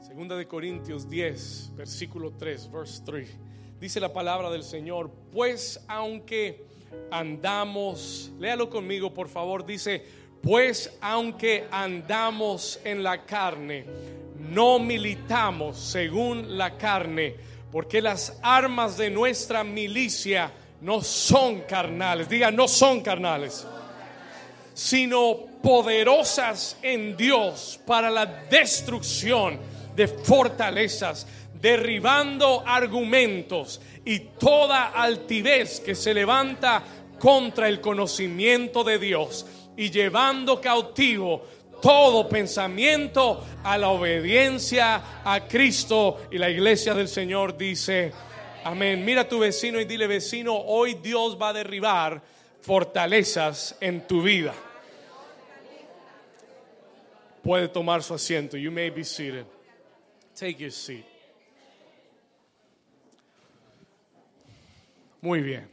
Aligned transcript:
Segunda 0.00 0.36
de 0.36 0.46
Corintios 0.46 1.10
10, 1.10 1.72
versículo 1.74 2.32
3, 2.38 2.70
verse 2.70 3.02
3. 3.04 3.28
Dice 3.80 3.98
la 3.98 4.12
palabra 4.12 4.48
del 4.48 4.62
Señor, 4.62 5.10
pues 5.32 5.84
aunque 5.88 6.64
andamos, 7.10 8.30
léalo 8.38 8.70
conmigo 8.70 9.12
por 9.12 9.28
favor, 9.28 9.66
dice, 9.66 10.04
pues 10.40 10.96
aunque 11.00 11.66
andamos 11.72 12.80
en 12.84 13.02
la 13.02 13.24
carne, 13.24 13.86
no 14.38 14.78
militamos 14.78 15.76
según 15.76 16.56
la 16.56 16.78
carne, 16.78 17.34
porque 17.72 18.00
las 18.00 18.38
armas 18.40 18.96
de 18.96 19.10
nuestra 19.10 19.64
milicia 19.64 20.52
no 20.80 21.02
son 21.02 21.62
carnales, 21.62 22.28
diga, 22.28 22.52
no 22.52 22.68
son 22.68 23.00
carnales, 23.00 23.66
sino 24.74 25.38
poderosas 25.60 26.78
en 26.82 27.16
Dios 27.16 27.80
para 27.84 28.10
la 28.10 28.26
destrucción 28.26 29.77
de 29.98 30.06
fortalezas, 30.06 31.26
derribando 31.60 32.62
argumentos 32.64 33.80
y 34.04 34.20
toda 34.38 34.90
altivez 34.90 35.80
que 35.80 35.96
se 35.96 36.14
levanta 36.14 36.84
contra 37.18 37.68
el 37.68 37.80
conocimiento 37.80 38.84
de 38.84 39.00
Dios 39.00 39.44
y 39.76 39.90
llevando 39.90 40.60
cautivo 40.60 41.42
todo 41.82 42.28
pensamiento 42.28 43.44
a 43.64 43.76
la 43.76 43.88
obediencia 43.88 45.22
a 45.24 45.48
Cristo. 45.48 46.28
Y 46.30 46.38
la 46.38 46.48
iglesia 46.48 46.94
del 46.94 47.08
Señor 47.08 47.58
dice, 47.58 48.12
amén. 48.62 49.04
Mira 49.04 49.22
a 49.22 49.28
tu 49.28 49.40
vecino 49.40 49.80
y 49.80 49.84
dile, 49.84 50.06
vecino, 50.06 50.54
hoy 50.54 50.94
Dios 50.94 51.36
va 51.42 51.48
a 51.48 51.54
derribar 51.54 52.22
fortalezas 52.60 53.76
en 53.80 54.06
tu 54.06 54.22
vida. 54.22 54.54
Puede 57.42 57.66
tomar 57.66 58.04
su 58.04 58.14
asiento. 58.14 58.56
You 58.56 58.70
may 58.70 58.90
be 58.90 59.02
seated. 59.02 59.57
Take 60.38 60.60
your 60.60 60.70
seat. 60.70 61.04
Muy 65.20 65.40
bien. 65.40 65.68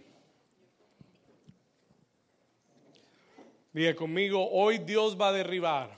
Diga 3.71 3.95
conmigo, 3.95 4.49
hoy 4.49 4.79
Dios 4.79 5.15
va 5.15 5.27
a 5.27 5.33
derribar 5.33 5.95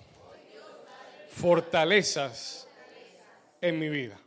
fortalezas 1.30 2.68
en 3.62 3.80
mi 3.80 3.88
vida. 3.88 4.20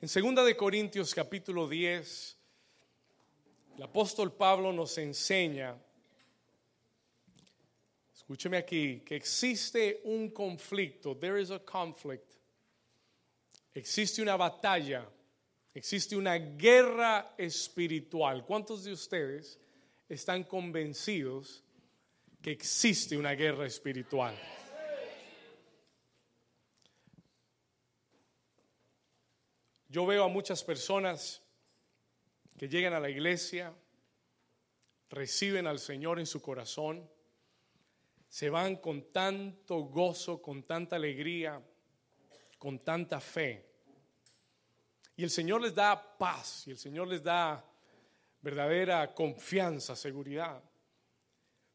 En 0.00 0.08
segunda 0.08 0.42
de 0.42 0.56
Corintios 0.56 1.14
capítulo 1.14 1.68
10, 1.68 2.36
el 3.76 3.82
apóstol 3.84 4.32
Pablo 4.32 4.72
nos 4.72 4.98
enseña, 4.98 5.76
escúcheme 8.26 8.56
aquí, 8.56 9.02
que 9.04 9.14
existe 9.14 10.00
un 10.04 10.30
conflicto, 10.30 11.16
there 11.16 11.40
is 11.40 11.50
a 11.50 11.60
conflict, 11.60 12.34
existe 13.72 14.20
una 14.20 14.36
batalla, 14.36 15.06
existe 15.72 16.16
una 16.16 16.36
guerra 16.36 17.34
espiritual. 17.38 18.44
¿Cuántos 18.44 18.82
de 18.82 18.92
ustedes 18.92 19.60
están 20.08 20.44
convencidos 20.44 21.62
que 22.46 22.52
existe 22.52 23.16
una 23.16 23.32
guerra 23.32 23.66
espiritual. 23.66 24.38
Yo 29.88 30.06
veo 30.06 30.24
a 30.24 30.28
muchas 30.28 30.62
personas 30.62 31.42
que 32.56 32.68
llegan 32.68 32.92
a 32.92 33.00
la 33.00 33.10
iglesia, 33.10 33.74
reciben 35.10 35.66
al 35.66 35.78
Señor 35.78 36.18
en 36.18 36.26
su 36.26 36.40
corazón, 36.40 37.10
se 38.36 38.50
van 38.50 38.76
con 38.76 39.10
tanto 39.12 39.84
gozo, 39.84 40.42
con 40.42 40.64
tanta 40.64 40.96
alegría, 40.96 41.58
con 42.58 42.80
tanta 42.80 43.18
fe. 43.18 43.64
Y 45.16 45.22
el 45.24 45.30
Señor 45.30 45.62
les 45.62 45.74
da 45.74 46.18
paz 46.18 46.66
y 46.66 46.72
el 46.72 46.76
Señor 46.76 47.08
les 47.08 47.22
da 47.22 47.64
verdadera 48.42 49.14
confianza, 49.14 49.96
seguridad. 49.96 50.62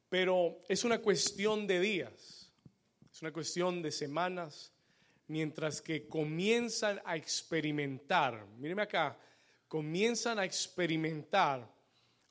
Pero 0.08 0.62
es 0.70 0.84
una 0.84 1.00
cuestión 1.00 1.66
de 1.66 1.80
días, 1.80 2.54
es 3.12 3.22
una 3.24 3.34
cuestión 3.34 3.82
de 3.82 3.90
semanas, 3.90 4.72
mientras 5.30 5.82
que 5.82 6.08
comienzan 6.08 7.02
a 7.06 7.16
experimentar, 7.16 8.46
míreme 8.60 8.84
acá, 8.84 9.18
comienzan 9.68 10.38
a 10.38 10.46
experimentar 10.46 11.68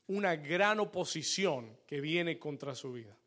una 0.07 0.37
gran 0.37 0.79
oposición 0.79 1.79
que 1.85 1.99
viene 1.99 2.39
contra 2.39 2.73
su 2.73 2.93
vida. 2.93 3.17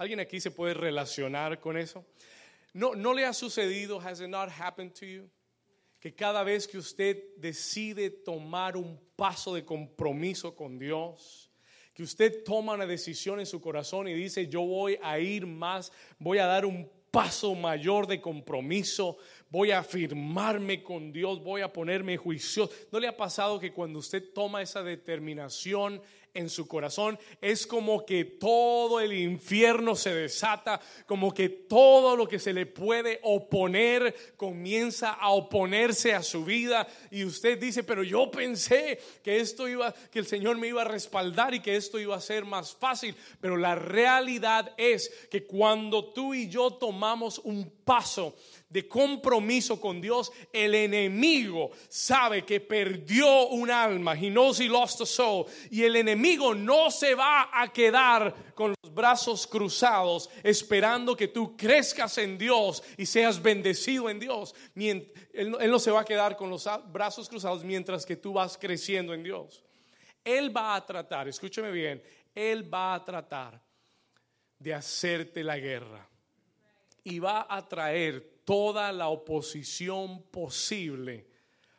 ¿Alguien 0.00 0.18
aquí 0.18 0.40
se 0.40 0.50
puede 0.50 0.72
relacionar 0.72 1.60
con 1.60 1.76
eso? 1.76 2.06
¿No, 2.72 2.94
no 2.94 3.12
le 3.12 3.26
ha 3.26 3.34
sucedido? 3.34 4.00
¿Has 4.00 4.22
it 4.22 4.28
not 4.28 4.48
happened 4.48 4.94
to 4.94 5.04
you? 5.04 5.30
que 6.00 6.14
cada 6.14 6.42
vez 6.42 6.66
que 6.66 6.78
usted 6.78 7.22
decide 7.36 8.08
tomar 8.08 8.78
un 8.78 8.98
paso 9.14 9.54
de 9.54 9.62
compromiso 9.62 10.56
con 10.56 10.78
Dios, 10.78 11.50
que 11.92 12.02
usted 12.02 12.42
toma 12.44 12.72
una 12.72 12.86
decisión 12.86 13.40
en 13.40 13.44
su 13.44 13.60
corazón 13.60 14.08
y 14.08 14.14
dice, 14.14 14.48
yo 14.48 14.62
voy 14.62 14.98
a 15.02 15.18
ir 15.18 15.46
más, 15.46 15.92
voy 16.18 16.38
a 16.38 16.46
dar 16.46 16.64
un 16.64 16.90
paso 17.10 17.54
mayor 17.54 18.06
de 18.06 18.22
compromiso, 18.22 19.18
voy 19.50 19.72
a 19.72 19.80
afirmarme 19.80 20.82
con 20.82 21.12
Dios, 21.12 21.42
voy 21.42 21.60
a 21.60 21.70
ponerme 21.70 22.16
juicio. 22.16 22.70
¿No 22.90 22.98
le 22.98 23.06
ha 23.06 23.16
pasado 23.16 23.60
que 23.60 23.74
cuando 23.74 23.98
usted 23.98 24.32
toma 24.32 24.62
esa 24.62 24.82
determinación 24.82 26.00
en 26.34 26.48
su 26.48 26.66
corazón, 26.68 27.18
es 27.40 27.66
como 27.66 28.04
que 28.04 28.24
todo 28.24 29.00
el 29.00 29.12
infierno 29.12 29.96
se 29.96 30.14
desata, 30.14 30.80
como 31.06 31.32
que 31.34 31.48
todo 31.48 32.16
lo 32.16 32.28
que 32.28 32.38
se 32.38 32.52
le 32.52 32.66
puede 32.66 33.20
oponer 33.22 34.14
comienza 34.36 35.10
a 35.10 35.30
oponerse 35.30 36.14
a 36.14 36.22
su 36.22 36.44
vida. 36.44 36.86
Y 37.10 37.24
usted 37.24 37.58
dice, 37.58 37.82
pero 37.82 38.02
yo 38.02 38.30
pensé 38.30 38.98
que 39.22 39.40
esto 39.40 39.68
iba, 39.68 39.92
que 40.10 40.18
el 40.18 40.26
Señor 40.26 40.56
me 40.56 40.68
iba 40.68 40.82
a 40.82 40.86
respaldar 40.86 41.54
y 41.54 41.60
que 41.60 41.76
esto 41.76 41.98
iba 41.98 42.16
a 42.16 42.20
ser 42.20 42.44
más 42.44 42.74
fácil, 42.74 43.14
pero 43.40 43.56
la 43.56 43.74
realidad 43.74 44.72
es 44.76 45.10
que 45.30 45.44
cuando 45.44 46.12
tú 46.12 46.34
y 46.34 46.48
yo 46.48 46.72
tomamos 46.72 47.38
un 47.38 47.70
paso 47.90 48.36
de 48.68 48.86
compromiso 48.86 49.80
con 49.80 50.00
Dios, 50.00 50.30
el 50.52 50.76
enemigo 50.76 51.72
sabe 51.88 52.44
que 52.44 52.60
perdió 52.60 53.48
un 53.48 53.68
alma. 53.68 54.14
He 54.14 54.30
knows 54.30 54.60
he 54.60 54.68
lost 54.68 55.00
a 55.00 55.06
soul. 55.06 55.46
Y 55.72 55.82
el 55.82 55.96
enemigo 55.96 56.54
no 56.54 56.88
se 56.92 57.16
va 57.16 57.50
a 57.52 57.66
quedar 57.72 58.54
con 58.54 58.76
los 58.80 58.94
brazos 58.94 59.44
cruzados 59.44 60.30
esperando 60.44 61.16
que 61.16 61.26
tú 61.26 61.56
crezcas 61.56 62.16
en 62.18 62.38
Dios 62.38 62.80
y 62.96 63.06
seas 63.06 63.42
bendecido 63.42 64.08
en 64.08 64.20
Dios. 64.20 64.54
Él 64.76 65.50
no 65.68 65.80
se 65.80 65.90
va 65.90 66.02
a 66.02 66.04
quedar 66.04 66.36
con 66.36 66.48
los 66.48 66.68
brazos 66.92 67.28
cruzados 67.28 67.64
mientras 67.64 68.06
que 68.06 68.14
tú 68.14 68.34
vas 68.34 68.56
creciendo 68.56 69.12
en 69.12 69.24
Dios. 69.24 69.64
Él 70.22 70.56
va 70.56 70.76
a 70.76 70.86
tratar, 70.86 71.26
escúcheme 71.26 71.72
bien, 71.72 72.00
Él 72.32 72.72
va 72.72 72.94
a 72.94 73.04
tratar 73.04 73.60
de 74.60 74.74
hacerte 74.74 75.42
la 75.42 75.58
guerra 75.58 76.09
y 77.04 77.18
va 77.18 77.46
a 77.48 77.66
traer 77.66 78.40
toda 78.44 78.92
la 78.92 79.08
oposición 79.08 80.22
posible 80.24 81.26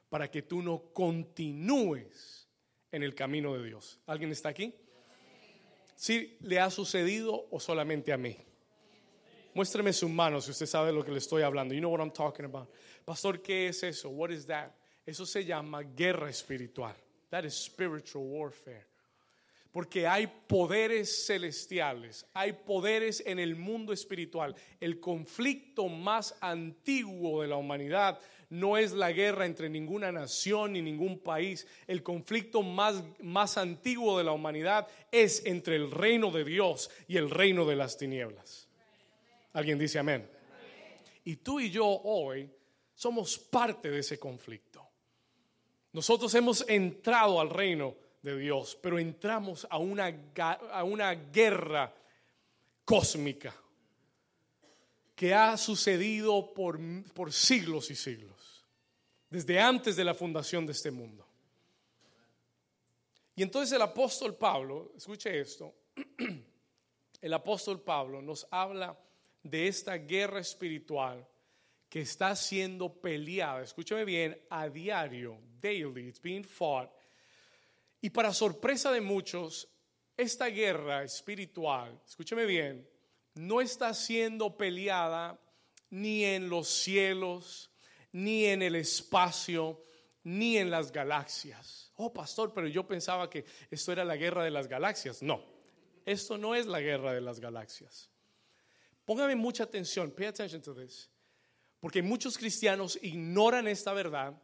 para 0.09 0.29
que 0.29 0.41
tú 0.41 0.61
no 0.61 0.91
continúes 0.93 2.49
en 2.91 3.03
el 3.03 3.15
camino 3.15 3.53
de 3.55 3.65
Dios. 3.67 3.99
¿Alguien 4.07 4.31
está 4.31 4.49
aquí? 4.49 4.73
¿Sí 5.95 6.37
le 6.41 6.59
ha 6.59 6.69
sucedido 6.69 7.47
o 7.51 7.59
solamente 7.59 8.11
a 8.11 8.17
mí? 8.17 8.37
Muéstreme 9.53 9.91
su 9.93 10.07
mano 10.07 10.41
si 10.41 10.51
usted 10.51 10.65
sabe 10.65 10.91
lo 10.91 11.03
que 11.03 11.11
le 11.11 11.17
estoy 11.17 11.43
hablando. 11.43 11.73
You 11.73 11.79
know 11.79 11.91
what 11.91 11.99
I'm 11.99 12.11
talking 12.11 12.45
about. 12.45 12.69
Pastor, 13.05 13.41
¿qué 13.41 13.67
es 13.67 13.83
eso? 13.83 14.09
What 14.09 14.31
is 14.31 14.45
that? 14.47 14.71
Eso 15.05 15.25
se 15.25 15.43
llama 15.43 15.83
guerra 15.83 16.29
espiritual. 16.29 16.95
That 17.29 17.45
is 17.45 17.53
spiritual 17.53 18.25
warfare. 18.25 18.90
Porque 19.71 20.05
hay 20.05 20.27
poderes 20.27 21.25
celestiales, 21.25 22.25
hay 22.33 22.53
poderes 22.53 23.23
en 23.25 23.39
el 23.39 23.55
mundo 23.55 23.93
espiritual. 23.93 24.53
El 24.79 24.99
conflicto 24.99 25.87
más 25.87 26.35
antiguo 26.41 27.41
de 27.41 27.47
la 27.47 27.55
humanidad 27.55 28.19
no 28.49 28.77
es 28.77 28.91
la 28.91 29.13
guerra 29.13 29.45
entre 29.45 29.69
ninguna 29.69 30.11
nación 30.11 30.73
ni 30.73 30.81
ningún 30.81 31.19
país. 31.19 31.65
El 31.87 32.03
conflicto 32.03 32.61
más, 32.61 33.01
más 33.21 33.57
antiguo 33.57 34.17
de 34.17 34.25
la 34.25 34.33
humanidad 34.33 34.89
es 35.09 35.45
entre 35.45 35.77
el 35.77 35.89
reino 35.89 36.31
de 36.31 36.43
Dios 36.43 36.91
y 37.07 37.15
el 37.15 37.29
reino 37.29 37.65
de 37.65 37.77
las 37.77 37.97
tinieblas. 37.97 38.67
¿Alguien 39.53 39.79
dice 39.79 39.99
amén? 39.99 40.29
Y 41.23 41.37
tú 41.37 41.61
y 41.61 41.69
yo 41.69 41.87
hoy 41.87 42.49
somos 42.93 43.37
parte 43.39 43.89
de 43.89 43.99
ese 43.99 44.19
conflicto. 44.19 44.85
Nosotros 45.93 46.33
hemos 46.35 46.67
entrado 46.67 47.39
al 47.39 47.49
reino 47.49 47.95
de 48.21 48.37
Dios, 48.37 48.77
pero 48.81 48.99
entramos 48.99 49.67
a 49.69 49.77
una, 49.77 50.13
a 50.71 50.83
una 50.83 51.13
guerra 51.13 51.93
cósmica 52.85 53.55
que 55.15 55.33
ha 55.33 55.57
sucedido 55.57 56.53
por, 56.53 56.79
por 57.13 57.31
siglos 57.31 57.91
y 57.91 57.95
siglos, 57.95 58.65
desde 59.29 59.59
antes 59.59 59.95
de 59.95 60.03
la 60.03 60.13
fundación 60.13 60.65
de 60.65 60.71
este 60.71 60.91
mundo. 60.91 61.27
Y 63.35 63.43
entonces 63.43 63.75
el 63.75 63.81
apóstol 63.81 64.35
Pablo, 64.35 64.91
escuche 64.95 65.39
esto, 65.39 65.73
el 67.21 67.33
apóstol 67.33 67.81
Pablo 67.81 68.21
nos 68.21 68.47
habla 68.51 68.97
de 69.43 69.67
esta 69.67 69.95
guerra 69.95 70.39
espiritual 70.39 71.27
que 71.89 72.01
está 72.01 72.35
siendo 72.35 72.93
peleada, 72.93 73.63
escúchame 73.63 74.05
bien, 74.05 74.39
a 74.49 74.69
diario, 74.69 75.37
daily, 75.59 76.07
it's 76.07 76.21
being 76.21 76.43
fought. 76.43 76.89
Y 78.01 78.09
para 78.09 78.33
sorpresa 78.33 78.91
de 78.91 78.99
muchos, 78.99 79.69
esta 80.17 80.47
guerra 80.47 81.03
espiritual, 81.03 82.01
escúchame 82.05 82.45
bien, 82.45 82.89
no 83.35 83.61
está 83.61 83.93
siendo 83.93 84.57
peleada 84.57 85.39
ni 85.89 86.25
en 86.25 86.49
los 86.49 86.67
cielos, 86.67 87.71
ni 88.11 88.45
en 88.45 88.61
el 88.61 88.75
espacio, 88.75 89.83
ni 90.23 90.57
en 90.57 90.69
las 90.69 90.91
galaxias. 90.91 91.91
Oh, 91.95 92.11
pastor, 92.11 92.53
pero 92.53 92.67
yo 92.67 92.87
pensaba 92.87 93.29
que 93.29 93.45
esto 93.69 93.91
era 93.91 94.03
la 94.03 94.15
guerra 94.15 94.43
de 94.43 94.51
las 94.51 94.67
galaxias. 94.67 95.21
No, 95.21 95.43
esto 96.05 96.37
no 96.37 96.55
es 96.55 96.65
la 96.65 96.81
guerra 96.81 97.13
de 97.13 97.21
las 97.21 97.39
galaxias. 97.39 98.09
Póngame 99.05 99.35
mucha 99.35 99.63
atención, 99.63 100.11
pay 100.11 100.27
attention 100.27 100.61
to 100.61 100.73
this. 100.73 101.09
Porque 101.79 102.01
muchos 102.01 102.37
cristianos 102.37 102.97
ignoran 103.01 103.67
esta 103.67 103.93
verdad 103.93 104.41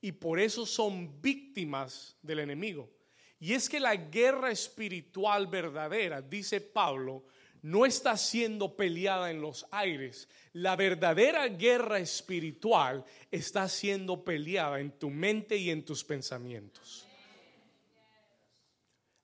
y 0.00 0.12
por 0.12 0.40
eso 0.40 0.64
son 0.64 1.20
víctimas 1.20 2.16
del 2.22 2.40
enemigo. 2.40 2.97
Y 3.40 3.54
es 3.54 3.68
que 3.68 3.78
la 3.78 3.94
guerra 3.94 4.50
espiritual 4.50 5.46
verdadera, 5.46 6.20
dice 6.20 6.60
Pablo, 6.60 7.24
no 7.62 7.86
está 7.86 8.16
siendo 8.16 8.76
peleada 8.76 9.30
en 9.30 9.40
los 9.40 9.66
aires. 9.70 10.28
La 10.52 10.76
verdadera 10.76 11.48
guerra 11.48 11.98
espiritual 11.98 13.04
está 13.30 13.68
siendo 13.68 14.24
peleada 14.24 14.80
en 14.80 14.92
tu 14.92 15.10
mente 15.10 15.56
y 15.56 15.70
en 15.70 15.84
tus 15.84 16.04
pensamientos. 16.04 17.06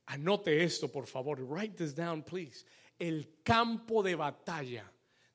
Anote 0.06 0.62
esto, 0.62 0.90
por 0.90 1.06
favor. 1.06 1.40
Write 1.40 1.76
this 1.76 1.94
down, 1.94 2.22
please. 2.22 2.64
El 2.98 3.40
campo 3.42 4.02
de 4.02 4.14
batalla 4.14 4.90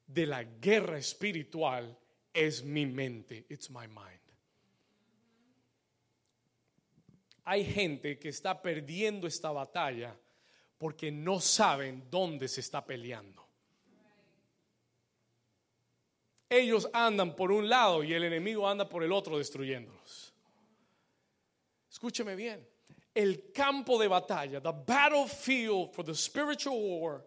de 0.06 0.26
la 0.26 0.44
guerra 0.44 0.98
espiritual 0.98 1.98
es 2.34 2.64
mi 2.64 2.86
mente. 2.86 3.46
It's 3.50 3.70
my 3.70 3.88
mind. 3.88 4.19
Hay 7.52 7.66
gente 7.66 8.20
que 8.20 8.30
está 8.30 8.62
perdiendo 8.62 9.26
esta 9.26 9.50
batalla 9.50 10.16
porque 10.78 11.12
no 11.12 11.42
saben 11.42 12.04
dónde 12.08 12.48
se 12.48 12.62
está 12.62 12.86
peleando. 12.86 13.44
Ellos 16.48 16.88
andan 16.94 17.36
por 17.36 17.52
un 17.52 17.68
lado 17.68 18.04
y 18.04 18.14
el 18.14 18.24
enemigo 18.24 18.70
anda 18.70 18.88
por 18.88 19.04
el 19.04 19.12
otro 19.12 19.40
destruyéndolos. 19.40 20.32
Escúcheme 21.92 22.36
bien. 22.36 22.64
El 23.16 23.52
campo 23.52 23.98
de 23.98 24.08
batalla, 24.08 24.62
the 24.62 24.72
battlefield 24.86 25.92
for 25.92 26.06
the 26.06 26.14
spiritual 26.14 26.78
war, 26.78 27.26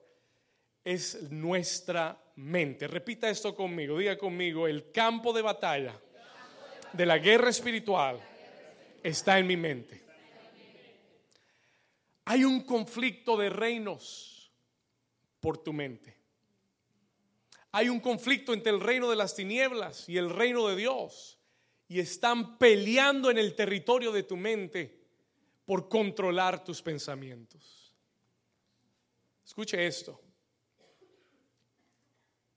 es 0.85 1.33
nuestra 1.33 2.17
mente. 2.37 2.87
Repita 2.87 3.29
esto 3.29 3.57
conmigo, 3.57 3.99
diga 3.99 4.17
conmigo, 4.17 4.69
el 4.69 4.93
campo 4.93 5.33
de 5.33 5.43
batalla 5.43 6.01
de 6.93 7.07
la 7.07 7.19
guerra 7.19 7.51
espiritual 7.51 8.21
está 9.03 9.41
en 9.41 9.49
mi 9.49 9.57
mente. 9.57 10.12
Hay 12.25 12.45
un 12.45 12.61
conflicto 12.63 13.37
de 13.37 13.51
reinos 13.51 14.53
por 15.41 15.59
tu 15.59 15.73
mente. 15.73 16.17
Hay 17.73 17.89
un 17.89 18.01
conflicto 18.01 18.53
entre 18.53 18.71
el 18.71 18.81
reino 18.81 19.11
de 19.11 19.17
las 19.17 19.35
tinieblas 19.35 20.09
y 20.09 20.19
el 20.19 20.31
reino 20.31 20.69
de 20.69 20.77
Dios. 20.77 21.39
Y 21.89 22.01
están 22.01 22.59
peleando 22.59 23.31
en 23.31 23.39
el 23.39 23.55
territorio 23.55 24.13
de 24.13 24.23
tu 24.23 24.37
mente 24.37 25.03
por 25.65 25.89
controlar 25.89 26.65
tus 26.65 26.81
pensamientos. 26.81 27.95
Escuche 29.45 29.87
esto. 29.87 30.21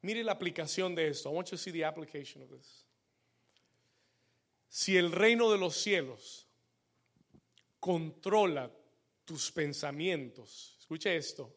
Mire 0.02 0.24
la 0.24 0.34
aplicación 0.34 0.94
de 0.94 1.08
esto. 1.08 1.30
I 1.30 1.34
want 1.34 1.48
you 1.50 1.58
to 1.58 1.64
see 1.64 1.72
the 1.72 1.84
application 1.84 2.44
of 2.44 2.50
this. 2.50 2.86
Si 4.70 4.98
el 4.98 5.12
reino 5.12 5.52
de 5.52 5.58
los 5.58 5.76
cielos 5.76 6.48
controla 7.80 8.72
tus 9.26 9.52
pensamientos, 9.52 10.78
escuche 10.80 11.16
esto, 11.18 11.54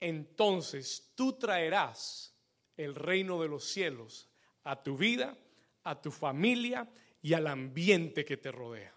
entonces 0.00 1.12
tú 1.14 1.34
traerás 1.34 2.34
el 2.76 2.94
reino 2.94 3.40
de 3.42 3.48
los 3.48 3.64
cielos 3.64 4.28
a 4.64 4.82
tu 4.82 4.96
vida, 4.96 5.36
a 5.84 6.00
tu 6.00 6.10
familia 6.10 6.88
y 7.20 7.34
al 7.34 7.46
ambiente 7.46 8.24
que 8.24 8.36
te 8.36 8.50
rodea. 8.50 8.94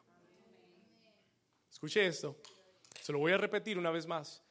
Escuche 1.71 2.05
esto, 2.07 2.41
se 3.01 3.11
lo 3.11 3.19
voy 3.19 3.33
a 3.33 3.37
repetir 3.37 3.77
una 3.77 3.91
vez 3.91 4.07
más. 4.07 4.43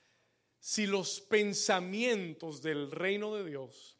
Si 0.58 0.86
los 0.86 1.20
pensamientos 1.20 2.62
del 2.62 2.90
reino 2.90 3.34
de 3.34 3.44
Dios 3.48 3.98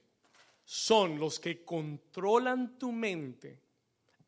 son 0.65 1.19
los 1.19 1.41
que 1.41 1.65
controlan 1.65 2.79
tu 2.79 2.93
mente, 2.93 3.61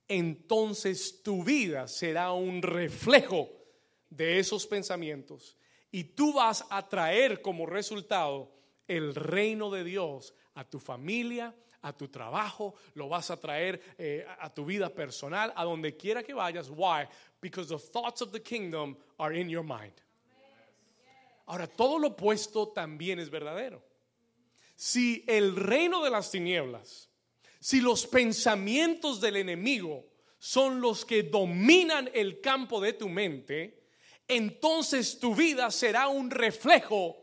entonces 0.08 1.23
tu 1.23 1.43
vida 1.43 1.88
será 1.88 2.32
un 2.32 2.62
reflejo 2.62 3.66
de 4.11 4.38
esos 4.38 4.67
pensamientos 4.67 5.56
y 5.91 6.05
tú 6.05 6.32
vas 6.32 6.64
a 6.70 6.88
traer 6.88 7.41
como 7.41 7.67
resultado 7.67 8.53
el 8.87 9.14
reino 9.14 9.70
de 9.70 9.85
Dios 9.85 10.35
a 10.55 10.69
tu 10.69 10.79
familia, 10.79 11.55
a 11.82 11.97
tu 11.97 12.08
trabajo, 12.08 12.75
lo 12.94 13.08
vas 13.08 13.31
a 13.31 13.38
traer 13.38 13.81
eh, 13.99 14.26
a 14.41 14.53
tu 14.53 14.64
vida 14.64 14.93
personal, 14.93 15.53
a 15.56 15.64
donde 15.64 15.97
quiera 15.97 16.23
que 16.23 16.35
vayas. 16.35 16.69
Why? 16.69 17.06
Because 17.41 17.69
the 17.69 17.79
thoughts 17.79 18.23
of 18.23 18.32
the 18.32 18.43
kingdom 18.43 18.97
are 19.19 19.35
in 19.35 19.49
your 19.49 19.64
mind. 19.64 19.94
Ahora, 21.47 21.69
todo 21.69 21.99
lo 21.99 22.09
opuesto 22.09 22.69
también 22.69 23.20
es 23.20 23.31
verdadero. 23.31 23.82
Si 24.75 25.25
el 25.29 25.55
reino 25.55 26.02
de 26.02 26.11
las 26.11 26.31
tinieblas, 26.31 27.09
si 27.61 27.81
los 27.81 28.06
pensamientos 28.06 29.20
del 29.20 29.37
enemigo 29.37 30.05
son 30.38 30.81
los 30.81 31.05
que 31.05 31.23
dominan 31.23 32.11
el 32.12 32.41
campo 32.41 32.81
de 32.81 32.93
tu 32.93 33.09
mente, 33.09 33.86
entonces 34.28 35.19
tu 35.19 35.34
vida 35.34 35.70
será 35.70 36.08
un 36.08 36.31
reflejo 36.31 37.17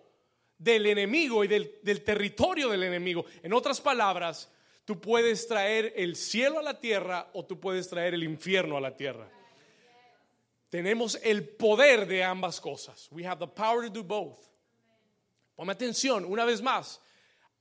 del 0.58 0.86
enemigo 0.86 1.44
y 1.44 1.48
del, 1.48 2.04
territorio 2.04 2.70
del 2.70 2.84
enemigo. 2.84 3.26
En 3.42 3.54
otras 3.54 3.82
palabras, 3.82 4.50
tú 4.86 5.00
puedes 5.00 5.48
traer 5.48 5.94
el 5.96 6.16
cielo 6.16 6.60
a 6.60 6.64
la 6.64 6.80
tierra 6.80 7.30
o 7.34 7.46
tú 7.46 7.60
puedes 7.60 7.90
traer 7.90 8.14
el 8.14 8.24
infierno 8.24 8.78
a 8.78 8.82
la 8.82 8.96
tierra. 8.96 9.30
Tenemos 10.70 11.20
el 11.22 11.48
poder 11.48 12.08
de 12.08 12.24
ambas 12.24 12.60
cosas. 12.60 13.08
We 13.12 13.26
have 13.28 13.40
the 13.40 13.52
power 13.52 13.88
to 13.88 13.94
do 13.94 14.04
both. 14.04 14.38
Ponme 15.56 15.74
atención, 15.74 16.26
una 16.26 16.46
vez 16.46 16.62
más 16.62 17.00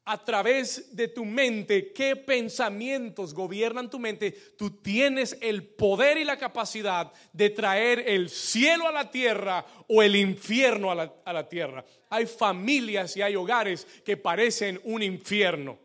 a 0.05 0.25
través 0.25 0.97
de 0.97 1.09
tu 1.09 1.25
mente, 1.25 1.93
qué 1.93 2.17
pensamientos 2.17 3.33
gobiernan 3.33 3.89
tu 3.89 4.01
mente, 4.01 4.33
tú 4.57 4.71
tienes 4.71 5.39
el 5.41 5.65
poder 5.65 6.19
y 6.19 6.25
la 6.25 6.39
capacidad 6.39 7.13
de 7.33 7.51
traer 7.51 8.01
el 8.09 8.29
cielo 8.29 8.89
a 8.89 8.93
la 8.93 9.11
tierra 9.11 9.65
o 9.87 10.03
el 10.03 10.17
infierno 10.17 10.91
a 10.91 10.95
la, 10.97 11.15
a 11.25 11.33
la 11.33 11.49
tierra. 11.49 11.85
Hay 12.11 12.27
familias 12.27 13.17
y 13.17 13.23
hay 13.23 13.37
hogares 13.37 13.87
que 14.05 14.17
parecen 14.17 14.81
un 14.85 15.03
infierno. 15.03 15.79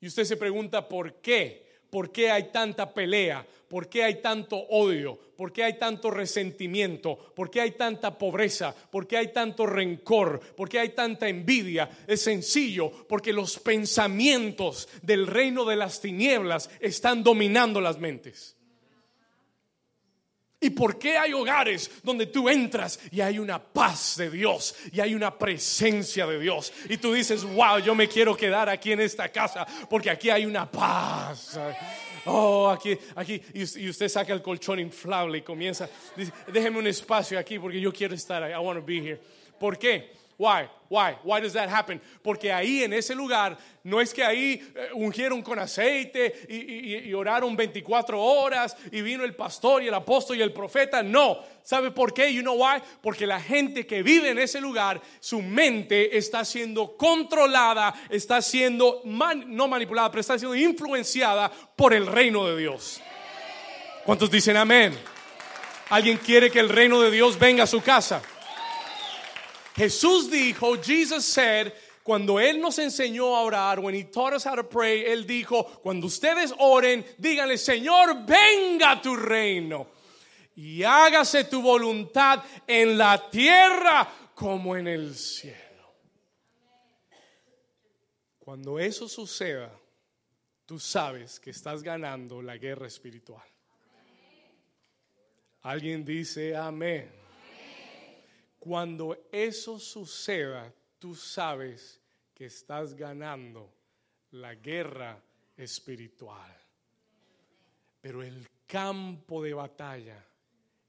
Y 0.00 0.08
usted 0.08 0.24
se 0.24 0.36
pregunta 0.36 0.88
por 0.88 1.14
qué. 1.20 1.63
¿Por 1.94 2.10
qué 2.10 2.28
hay 2.28 2.50
tanta 2.50 2.92
pelea? 2.92 3.46
¿Por 3.68 3.88
qué 3.88 4.02
hay 4.02 4.20
tanto 4.20 4.56
odio? 4.56 5.16
¿Por 5.36 5.52
qué 5.52 5.62
hay 5.62 5.78
tanto 5.78 6.10
resentimiento? 6.10 7.16
¿Por 7.36 7.48
qué 7.48 7.60
hay 7.60 7.70
tanta 7.70 8.18
pobreza? 8.18 8.74
¿Por 8.90 9.06
qué 9.06 9.16
hay 9.16 9.32
tanto 9.32 9.64
rencor? 9.64 10.40
¿Por 10.56 10.68
qué 10.68 10.80
hay 10.80 10.88
tanta 10.88 11.28
envidia? 11.28 11.88
Es 12.08 12.22
sencillo, 12.22 12.90
porque 13.08 13.32
los 13.32 13.60
pensamientos 13.60 14.88
del 15.02 15.28
reino 15.28 15.64
de 15.64 15.76
las 15.76 16.00
tinieblas 16.00 16.68
están 16.80 17.22
dominando 17.22 17.80
las 17.80 18.00
mentes. 18.00 18.53
¿Y 20.64 20.70
por 20.70 20.98
qué 20.98 21.18
hay 21.18 21.34
hogares 21.34 21.90
donde 22.02 22.24
tú 22.24 22.48
entras 22.48 22.98
y 23.10 23.20
hay 23.20 23.38
una 23.38 23.62
paz 23.62 24.16
de 24.16 24.30
Dios 24.30 24.74
y 24.90 24.98
hay 24.98 25.14
una 25.14 25.36
presencia 25.36 26.26
de 26.26 26.40
Dios? 26.40 26.72
Y 26.88 26.96
tú 26.96 27.12
dices, 27.12 27.44
wow, 27.44 27.80
yo 27.80 27.94
me 27.94 28.08
quiero 28.08 28.34
quedar 28.34 28.70
aquí 28.70 28.92
en 28.92 29.00
esta 29.00 29.28
casa 29.28 29.66
porque 29.90 30.08
aquí 30.08 30.30
hay 30.30 30.46
una 30.46 30.70
paz. 30.70 31.60
Oh, 32.24 32.70
aquí, 32.70 32.96
aquí, 33.14 33.42
y 33.52 33.90
usted 33.90 34.08
saca 34.08 34.32
el 34.32 34.40
colchón 34.40 34.78
inflable 34.78 35.36
y 35.36 35.42
comienza, 35.42 35.86
déjeme 36.50 36.78
un 36.78 36.86
espacio 36.86 37.38
aquí 37.38 37.58
porque 37.58 37.78
yo 37.78 37.92
quiero 37.92 38.14
estar. 38.14 38.50
I 38.50 38.56
want 38.56 38.80
to 38.80 38.86
be 38.86 39.00
here. 39.00 39.20
¿Por 39.60 39.78
qué? 39.78 40.23
Why? 40.36 40.68
Why? 40.88 41.16
Why 41.22 41.40
does 41.40 41.52
that 41.52 41.68
happen? 41.68 42.00
Porque 42.22 42.52
ahí 42.52 42.82
en 42.82 42.92
ese 42.92 43.14
lugar 43.14 43.56
no 43.84 44.00
es 44.00 44.12
que 44.12 44.24
ahí 44.24 44.60
eh, 44.74 44.88
ungieron 44.94 45.42
con 45.42 45.58
aceite 45.58 46.46
y, 46.48 47.12
oraron 47.14 47.56
24 47.56 48.20
horas 48.20 48.76
y 48.90 49.00
vino 49.00 49.24
el 49.24 49.34
pastor 49.34 49.82
y 49.82 49.88
el 49.88 49.94
apóstol 49.94 50.36
y 50.36 50.42
el 50.42 50.52
profeta. 50.52 51.02
No. 51.02 51.38
¿Sabe 51.62 51.90
por 51.92 52.12
qué? 52.12 52.32
You 52.32 52.42
know 52.42 52.56
why? 52.56 52.82
Porque 53.00 53.26
la 53.26 53.40
gente 53.40 53.86
que 53.86 54.02
vive 54.02 54.30
en 54.30 54.38
ese 54.38 54.60
lugar, 54.60 55.00
su 55.20 55.40
mente 55.40 56.16
está 56.16 56.44
siendo 56.44 56.96
controlada, 56.96 57.94
está 58.10 58.42
siendo 58.42 59.02
no 59.04 59.68
manipulada, 59.68 60.10
pero 60.10 60.20
está 60.20 60.38
siendo 60.38 60.56
influenciada 60.56 61.50
por 61.76 61.94
el 61.94 62.06
reino 62.06 62.46
de 62.46 62.56
Dios. 62.56 63.00
¿Cuántos 64.04 64.30
dicen 64.30 64.56
amén? 64.56 64.98
¿Alguien 65.90 66.18
quiere 66.18 66.50
que 66.50 66.60
el 66.60 66.68
reino 66.68 67.00
de 67.00 67.10
Dios 67.10 67.38
venga 67.38 67.64
a 67.64 67.66
su 67.66 67.80
casa? 67.80 68.20
Jesús 69.74 70.30
dijo, 70.30 70.76
Jesus 70.82 71.24
said, 71.24 71.72
Cuando 72.04 72.38
Él 72.38 72.60
nos 72.60 72.78
enseñó 72.78 73.34
a 73.34 73.42
orar, 73.42 73.80
when 73.80 73.94
He 73.94 74.04
taught 74.04 74.34
us 74.34 74.44
how 74.44 74.54
to 74.54 74.62
pray, 74.62 75.04
Él 75.06 75.26
dijo, 75.26 75.64
cuando 75.82 76.06
ustedes 76.06 76.52
oren, 76.58 77.04
díganle, 77.18 77.56
Señor, 77.56 78.26
venga 78.26 79.00
tu 79.00 79.16
reino 79.16 79.86
y 80.54 80.82
hágase 80.82 81.44
tu 81.44 81.62
voluntad 81.62 82.44
en 82.66 82.98
la 82.98 83.30
tierra 83.30 84.06
como 84.34 84.76
en 84.76 84.86
el 84.86 85.14
cielo. 85.14 85.58
Cuando 88.38 88.78
eso 88.78 89.08
suceda, 89.08 89.72
tú 90.66 90.78
sabes 90.78 91.40
que 91.40 91.50
estás 91.50 91.82
ganando 91.82 92.42
la 92.42 92.58
guerra 92.58 92.86
espiritual. 92.86 93.42
Alguien 95.62 96.04
dice 96.04 96.54
amén. 96.54 97.23
Cuando 98.64 99.28
eso 99.30 99.78
suceda, 99.78 100.72
tú 100.98 101.14
sabes 101.14 102.00
que 102.32 102.46
estás 102.46 102.94
ganando 102.94 103.70
la 104.30 104.54
guerra 104.54 105.22
espiritual. 105.54 106.50
Pero 108.00 108.22
el 108.22 108.48
campo 108.66 109.42
de 109.42 109.52
batalla 109.52 110.24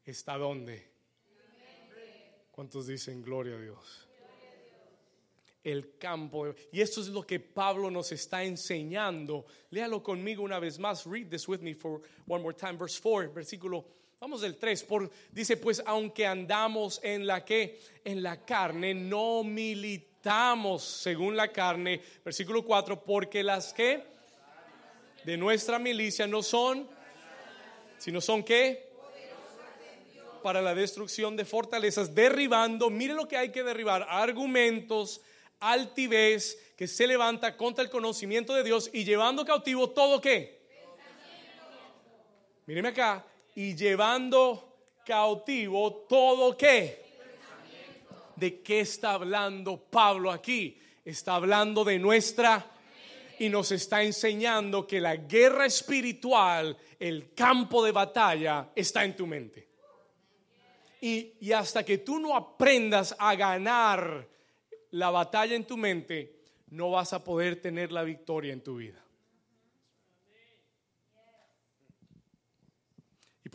está 0.06 0.38
donde. 0.38 0.96
¿Cuántos 2.50 2.88
dicen 2.88 3.22
gloria 3.22 3.56
a 3.56 3.60
Dios? 3.60 4.08
El 5.62 5.98
campo. 5.98 6.56
Y 6.72 6.80
esto 6.80 7.02
es 7.02 7.10
lo 7.10 7.24
que 7.24 7.42
Pablo 7.42 7.92
nos 7.92 8.10
está 8.14 8.42
enseñando. 8.42 9.46
Léalo 9.72 10.02
conmigo 10.02 10.44
una 10.44 10.60
vez 10.60 10.80
más. 10.80 11.06
Read 11.06 11.28
this 11.28 11.46
with 11.50 11.60
me 11.60 11.74
for 11.74 12.02
one 12.26 12.42
more 12.42 12.56
time. 12.56 12.78
Verse 12.78 13.02
4, 13.02 13.34
versículo 13.34 13.86
Vamos 14.20 14.42
del 14.42 14.56
3, 14.56 14.84
por, 14.86 15.12
dice, 15.32 15.58
pues 15.58 15.84
aunque 15.86 16.26
andamos 16.26 17.00
en 17.04 17.28
la 17.28 17.44
que, 17.44 17.80
en 18.04 18.24
la 18.24 18.46
carne, 18.46 18.94
no 18.94 19.44
militamos 19.44 20.84
según 20.84 21.36
la 21.36 21.52
carne, 21.52 22.02
versículo 22.24 22.64
4, 22.64 23.04
porque 23.04 23.44
las 23.44 23.74
que 23.74 24.04
de 25.26 25.38
nuestra 25.38 25.80
milicia 25.80 26.28
no 26.28 26.42
son, 26.42 26.88
sino 27.98 28.22
son 28.22 28.44
qué? 28.44 28.90
Para 30.42 30.62
la 30.62 30.74
destrucción 30.74 31.36
de 31.36 31.44
fortalezas, 31.44 32.16
derribando, 32.16 32.90
mire 32.90 33.14
lo 33.14 33.28
que 33.28 33.36
hay 33.36 33.52
que 33.52 33.64
derribar, 33.64 34.06
argumentos, 34.10 35.22
altivez 35.60 36.74
que 36.78 36.88
se 36.88 37.06
levanta 37.06 37.58
contra 37.58 37.84
el 37.84 37.90
conocimiento 37.90 38.54
de 38.54 38.64
Dios 38.64 38.90
y 38.94 39.04
llevando 39.04 39.44
cautivo 39.44 39.90
todo 39.90 40.22
qué. 40.22 40.64
Míreme 42.66 42.90
acá, 42.90 43.26
y 43.56 43.76
llevando 43.76 44.76
cautivo 45.06 46.06
todo 46.10 46.56
qué. 46.58 47.04
¿De 48.36 48.62
qué 48.62 48.82
está 48.82 49.14
hablando 49.14 49.78
Pablo 49.78 50.30
aquí? 50.30 50.78
Está 51.06 51.36
hablando 51.36 51.86
de 51.86 51.98
nuestra 51.98 52.72
y 53.40 53.48
nos 53.48 53.72
está 53.72 54.04
enseñando 54.04 54.86
que 54.86 55.00
la 55.00 55.16
guerra 55.16 55.66
espiritual, 55.66 56.78
el 57.00 57.34
campo 57.34 57.84
de 57.84 57.92
batalla, 57.92 58.72
está 58.76 59.06
en 59.06 59.16
tu 59.16 59.26
mente. 59.26 59.70
Y, 61.00 61.34
y, 61.40 61.52
hasta 61.52 61.86
que 61.86 62.00
tú 62.00 62.20
no 62.20 62.36
aprendas 62.36 63.16
a 63.20 63.36
ganar 63.36 64.28
la 64.92 65.12
batalla 65.12 65.56
en 65.56 65.66
tu 65.66 65.78
mente, 65.78 66.40
no 66.70 66.92
vas 66.92 67.14
a 67.14 67.24
poder 67.24 67.62
tener 67.62 67.92
la 67.92 68.04
victoria 68.04 68.54
en 68.54 68.62
tu 68.62 68.78
vida. 68.78 69.05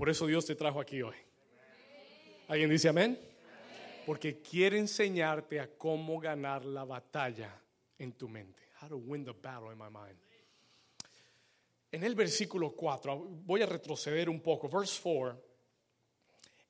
Por 0.01 0.09
eso 0.09 0.27
Dios 0.27 0.47
te 0.47 0.55
trajo 0.55 0.81
aquí 0.81 1.03
hoy. 1.03 1.15
¿Alguien 2.49 2.71
dice 2.71 2.89
amén? 2.89 3.21
Porque 4.07 4.41
quiere 4.41 4.79
enseñarte 4.79 5.61
a 5.61 5.77
cómo 5.77 6.19
ganar 6.19 6.65
la 6.65 6.85
batalla 6.85 7.55
en 7.99 8.15
tu 8.15 8.27
mente. 8.27 8.63
How 8.81 8.89
to 8.89 8.97
win 8.97 9.27
the 9.27 9.33
battle 9.33 9.71
in 9.71 9.77
my 9.77 9.91
mind. 9.91 10.17
En 11.93 12.03
el 12.03 12.15
versículo 12.15 12.75
4, 12.75 13.15
voy 13.45 13.61
a 13.61 13.67
retroceder 13.67 14.31
un 14.31 14.41
poco. 14.41 14.71
Verse 14.71 14.99
4, 15.03 15.39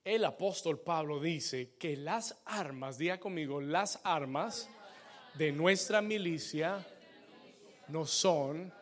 el 0.03 0.25
apóstol 0.25 0.81
Pablo 0.81 1.21
dice 1.21 1.77
que 1.79 1.97
las 1.97 2.43
armas, 2.47 2.99
diga 2.99 3.21
conmigo, 3.21 3.61
las 3.61 4.01
armas 4.03 4.69
de 5.35 5.53
nuestra 5.53 6.03
milicia 6.03 6.85
no 7.87 8.05
son 8.05 8.73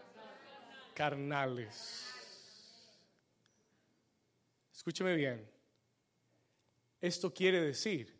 carnales 0.94 2.17
Escúcheme 4.88 5.16
bien. 5.16 5.46
Esto 6.98 7.34
quiere 7.34 7.60
decir, 7.60 8.10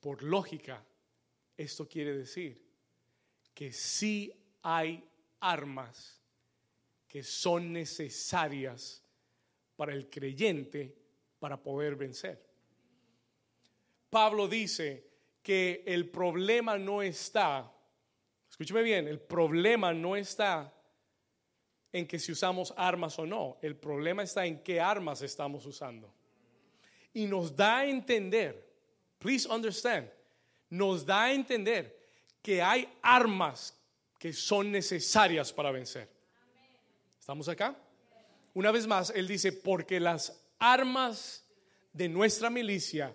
por 0.00 0.22
lógica, 0.22 0.82
esto 1.58 1.86
quiere 1.86 2.16
decir 2.16 2.58
que 3.52 3.70
sí 3.70 4.32
hay 4.62 5.06
armas 5.40 6.22
que 7.06 7.22
son 7.22 7.70
necesarias 7.70 9.04
para 9.76 9.92
el 9.92 10.08
creyente 10.08 10.96
para 11.38 11.62
poder 11.62 11.96
vencer. 11.96 12.42
Pablo 14.08 14.48
dice 14.48 15.06
que 15.42 15.84
el 15.86 16.08
problema 16.08 16.78
no 16.78 17.02
está, 17.02 17.70
escúcheme 18.48 18.80
bien, 18.80 19.06
el 19.06 19.20
problema 19.20 19.92
no 19.92 20.16
está 20.16 20.75
en 21.96 22.06
que 22.06 22.18
si 22.18 22.32
usamos 22.32 22.74
armas 22.76 23.18
o 23.18 23.26
no. 23.26 23.56
El 23.62 23.76
problema 23.76 24.22
está 24.22 24.44
en 24.44 24.62
qué 24.62 24.80
armas 24.80 25.22
estamos 25.22 25.64
usando. 25.64 26.12
Y 27.14 27.26
nos 27.26 27.56
da 27.56 27.78
a 27.78 27.86
entender, 27.86 28.68
please 29.18 29.48
understand, 29.48 30.08
nos 30.68 31.06
da 31.06 31.24
a 31.24 31.32
entender 31.32 31.96
que 32.42 32.60
hay 32.60 32.86
armas 33.00 33.74
que 34.18 34.32
son 34.32 34.70
necesarias 34.70 35.52
para 35.52 35.70
vencer. 35.70 36.08
¿Estamos 37.18 37.48
acá? 37.48 37.74
Una 38.52 38.70
vez 38.70 38.86
más, 38.86 39.10
él 39.10 39.26
dice, 39.26 39.52
porque 39.52 39.98
las 39.98 40.38
armas 40.58 41.44
de 41.92 42.08
nuestra 42.08 42.50
milicia 42.50 43.14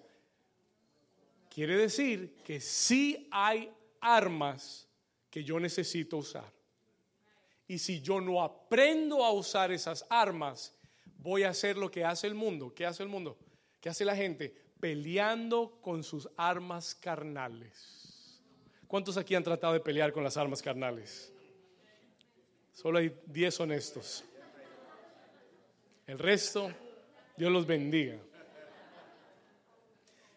quiere 1.53 1.77
decir 1.77 2.35
que 2.43 2.59
sí 2.59 3.27
hay 3.31 3.71
armas 3.99 4.87
que 5.29 5.43
yo 5.43 5.59
necesito 5.59 6.17
usar. 6.17 6.60
Y 7.71 7.79
si 7.79 8.01
yo 8.01 8.19
no 8.19 8.43
aprendo 8.43 9.23
a 9.23 9.31
usar 9.31 9.71
esas 9.71 10.05
armas, 10.09 10.75
voy 11.19 11.43
a 11.43 11.51
hacer 11.51 11.77
lo 11.77 11.89
que 11.89 12.03
hace 12.03 12.27
el 12.27 12.35
mundo. 12.35 12.73
¿Qué 12.75 12.85
hace 12.85 13.01
el 13.01 13.07
mundo? 13.07 13.37
¿Qué 13.79 13.87
hace 13.87 14.03
la 14.03 14.13
gente? 14.13 14.53
Peleando 14.77 15.79
con 15.79 16.03
sus 16.03 16.27
armas 16.35 16.93
carnales. 16.93 18.41
¿Cuántos 18.87 19.15
aquí 19.15 19.35
han 19.35 19.43
tratado 19.45 19.71
de 19.71 19.79
pelear 19.79 20.11
con 20.11 20.21
las 20.21 20.35
armas 20.35 20.61
carnales? 20.61 21.31
Solo 22.73 22.97
hay 22.99 23.17
10 23.27 23.61
honestos. 23.61 24.25
El 26.05 26.19
resto, 26.19 26.73
Dios 27.37 27.53
los 27.53 27.65
bendiga. 27.65 28.19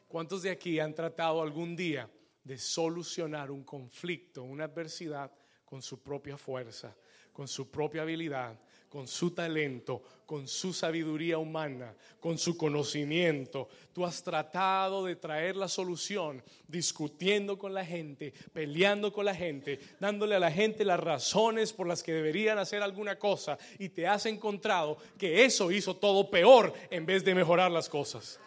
¿Cuántos 0.07 0.43
de 0.43 0.51
aquí 0.51 0.79
han 0.79 0.95
tratado 0.95 1.43
algún 1.43 1.75
día 1.75 2.09
de 2.45 2.57
solucionar 2.59 3.51
un 3.51 3.65
conflicto, 3.65 4.45
una 4.45 4.67
adversidad 4.67 5.33
con 5.65 5.83
su 5.83 6.01
propia 6.01 6.37
fuerza? 6.37 6.97
Con 7.35 7.49
su 7.49 7.69
propia 7.69 8.03
habilidad, 8.03 8.57
con 8.89 9.09
su 9.09 9.33
talento, 9.33 10.03
con 10.25 10.47
su 10.47 10.73
sabiduría 10.73 11.37
humana, 11.37 11.97
con 12.21 12.39
su 12.39 12.57
conocimiento. 12.57 13.69
Tú 13.93 14.07
has 14.07 14.23
tratado 14.23 15.05
de 15.05 15.17
traer 15.17 15.57
la 15.57 15.67
solución 15.67 16.41
discutiendo 16.69 17.59
con 17.59 17.75
la 17.75 17.85
gente, 17.85 18.33
peleando 18.53 19.13
con 19.13 19.25
la 19.25 19.35
gente, 19.35 19.81
dándole 19.99 20.37
a 20.37 20.39
la 20.39 20.53
gente 20.53 20.85
las 20.85 21.01
razones 21.01 21.73
por 21.73 21.89
las 21.89 22.05
que 22.05 22.13
deberían 22.13 22.57
hacer 22.59 22.85
alguna 22.85 23.19
cosa 23.19 23.59
y 23.81 23.89
te 23.89 24.07
has 24.07 24.27
encontrado 24.27 24.97
que 25.19 25.45
eso 25.45 25.73
hizo 25.73 25.97
todo 25.97 26.31
peor 26.31 26.73
en 26.89 27.05
vez 27.05 27.25
de 27.25 27.35
mejorar 27.35 27.73
las 27.73 27.89
cosas. 27.89 28.39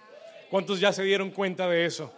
¿Cuántos 0.49 0.79
ya 0.79 0.93
se 0.93 1.03
dieron 1.03 1.29
cuenta 1.31 1.67
de 1.67 1.85
eso? 1.85 2.09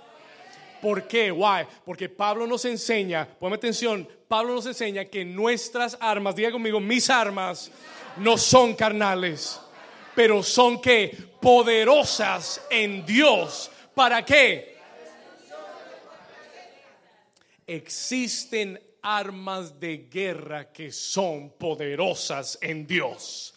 ¿Por 0.81 1.07
qué? 1.07 1.31
Why? 1.31 1.65
Porque 1.86 2.09
Pablo 2.09 2.48
nos 2.48 2.65
enseña, 2.65 3.27
ponme 3.27 3.55
atención, 3.55 4.07
Pablo 4.27 4.55
nos 4.55 4.65
enseña 4.65 5.05
que 5.05 5.25
nuestras 5.25 5.98
armas, 6.00 6.36
diga 6.36 6.51
conmigo, 6.51 6.79
mis 6.79 7.09
armas 7.09 7.71
no 8.17 8.38
son 8.38 8.75
carnales, 8.75 9.59
pero 10.15 10.43
son 10.43 10.81
que 10.81 11.15
poderosas 11.41 12.62
en 12.69 13.05
Dios. 13.05 13.71
¿Para 13.93 14.24
qué? 14.24 14.77
Existen 17.65 18.81
armas 19.01 19.79
de 19.79 20.07
guerra 20.09 20.71
que 20.71 20.91
son 20.91 21.51
poderosas 21.51 22.57
en 22.62 22.86
Dios. 22.86 23.53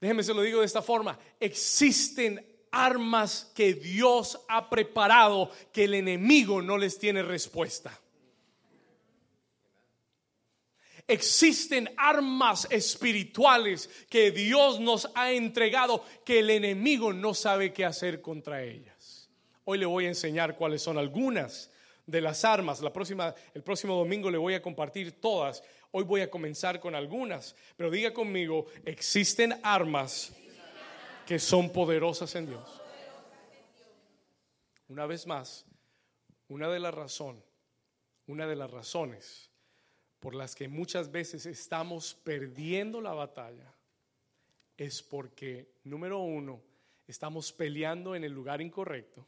Déjeme 0.00 0.24
se 0.24 0.34
lo 0.34 0.42
digo 0.42 0.60
de 0.60 0.66
esta 0.66 0.82
forma. 0.82 1.16
Existen 1.38 2.51
armas 2.72 3.52
que 3.54 3.74
Dios 3.74 4.40
ha 4.48 4.68
preparado 4.68 5.50
que 5.72 5.84
el 5.84 5.94
enemigo 5.94 6.60
no 6.60 6.78
les 6.78 6.98
tiene 6.98 7.22
respuesta. 7.22 7.96
Existen 11.06 11.92
armas 11.96 12.66
espirituales 12.70 13.90
que 14.08 14.30
Dios 14.30 14.80
nos 14.80 15.10
ha 15.14 15.32
entregado 15.32 16.04
que 16.24 16.38
el 16.38 16.50
enemigo 16.50 17.12
no 17.12 17.34
sabe 17.34 17.72
qué 17.72 17.84
hacer 17.84 18.22
contra 18.22 18.62
ellas. 18.62 19.28
Hoy 19.64 19.78
le 19.78 19.86
voy 19.86 20.06
a 20.06 20.08
enseñar 20.08 20.56
cuáles 20.56 20.82
son 20.82 20.98
algunas 20.98 21.70
de 22.06 22.20
las 22.20 22.44
armas. 22.44 22.80
La 22.80 22.92
próxima, 22.92 23.34
el 23.52 23.62
próximo 23.62 23.96
domingo 23.96 24.30
le 24.30 24.38
voy 24.38 24.54
a 24.54 24.62
compartir 24.62 25.20
todas. 25.20 25.62
Hoy 25.90 26.04
voy 26.04 26.22
a 26.22 26.30
comenzar 26.30 26.80
con 26.80 26.94
algunas, 26.94 27.54
pero 27.76 27.90
diga 27.90 28.14
conmigo, 28.14 28.66
existen 28.86 29.60
armas 29.62 30.32
que 31.32 31.38
son 31.38 31.72
poderosas 31.72 32.34
en 32.34 32.44
Dios. 32.44 32.82
Una 34.88 35.06
vez 35.06 35.26
más, 35.26 35.64
una 36.48 36.68
de 36.68 36.78
las 36.78 36.92
razones, 36.92 37.42
una 38.26 38.46
de 38.46 38.54
las 38.54 38.70
razones 38.70 39.50
por 40.20 40.34
las 40.34 40.54
que 40.54 40.68
muchas 40.68 41.10
veces 41.10 41.46
estamos 41.46 42.12
perdiendo 42.12 43.00
la 43.00 43.14
batalla 43.14 43.74
es 44.76 45.02
porque, 45.02 45.72
número 45.84 46.18
uno, 46.18 46.60
estamos 47.06 47.50
peleando 47.50 48.14
en 48.14 48.24
el 48.24 48.32
lugar 48.32 48.60
incorrecto 48.60 49.26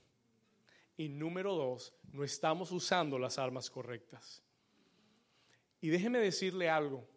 y 0.99 1.09
número 1.09 1.55
dos, 1.55 1.95
no 2.13 2.23
estamos 2.23 2.71
usando 2.71 3.19
las 3.19 3.39
armas 3.39 3.71
correctas. 3.71 4.43
Y 5.81 5.89
déjeme 5.89 6.19
decirle 6.19 6.69
algo, 6.69 7.09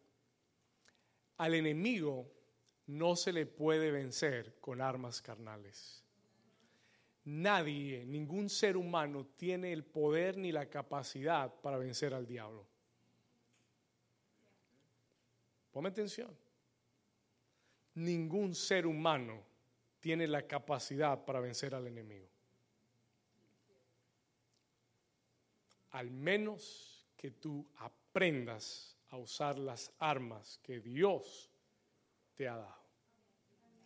al 1.35 1.55
enemigo 1.55 2.36
no 2.87 3.15
se 3.15 3.33
le 3.33 3.45
puede 3.45 3.91
vencer 3.91 4.55
con 4.59 4.81
armas 4.81 5.21
carnales. 5.21 6.03
Nadie, 7.25 8.05
ningún 8.05 8.49
ser 8.49 8.77
humano 8.77 9.25
tiene 9.35 9.73
el 9.73 9.83
poder 9.83 10.37
ni 10.37 10.53
la 10.53 10.69
capacidad 10.69 11.53
para 11.61 11.77
vencer 11.77 12.13
al 12.13 12.25
diablo. 12.25 12.65
Ponme 15.71 15.89
atención. 15.89 16.35
Ningún 17.95 18.55
ser 18.55 18.87
humano 18.87 19.43
tiene 19.99 20.25
la 20.25 20.47
capacidad 20.47 21.25
para 21.25 21.41
vencer 21.41 21.75
al 21.75 21.87
enemigo. 21.87 22.29
Al 25.91 26.09
menos 26.09 27.05
que 27.17 27.31
tú 27.31 27.67
aprendas 27.77 28.95
a 29.09 29.17
usar 29.17 29.57
las 29.57 29.91
armas 29.99 30.59
que 30.63 30.79
Dios 30.79 31.49
te 32.35 32.47
ha 32.47 32.55
dado. 32.55 32.76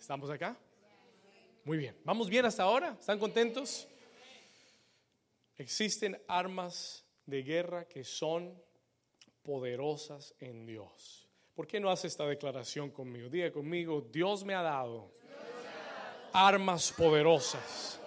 ¿Estamos 0.01 0.31
acá? 0.31 0.57
Muy 1.63 1.77
bien. 1.77 1.95
¿Vamos 2.03 2.27
bien 2.27 2.43
hasta 2.43 2.63
ahora? 2.63 2.97
¿Están 2.99 3.19
contentos? 3.19 3.87
Existen 5.55 6.19
armas 6.27 7.05
de 7.27 7.43
guerra 7.43 7.87
que 7.87 8.03
son 8.03 8.59
poderosas 9.43 10.33
en 10.39 10.65
Dios. 10.65 11.29
¿Por 11.53 11.67
qué 11.67 11.79
no 11.79 11.91
hace 11.91 12.07
esta 12.07 12.25
declaración 12.25 12.89
conmigo? 12.89 13.29
Diga 13.29 13.51
conmigo, 13.51 14.01
Dios 14.01 14.43
me 14.43 14.55
ha 14.55 14.63
dado 14.63 15.11
armas 16.33 16.91
poderosas 16.93 17.99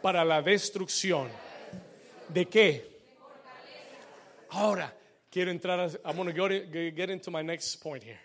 para 0.00 0.24
la 0.24 0.40
destrucción. 0.40 1.28
¿De 2.28 2.46
qué? 2.46 2.98
Ahora, 4.48 4.96
quiero 5.30 5.50
entrar, 5.50 5.80
a, 5.80 5.90
I'm 6.02 6.16
going 6.16 6.32
to 6.34 6.90
get 6.96 7.10
into 7.10 7.30
my 7.30 7.42
next 7.42 7.76
point 7.82 8.02
here. 8.02 8.20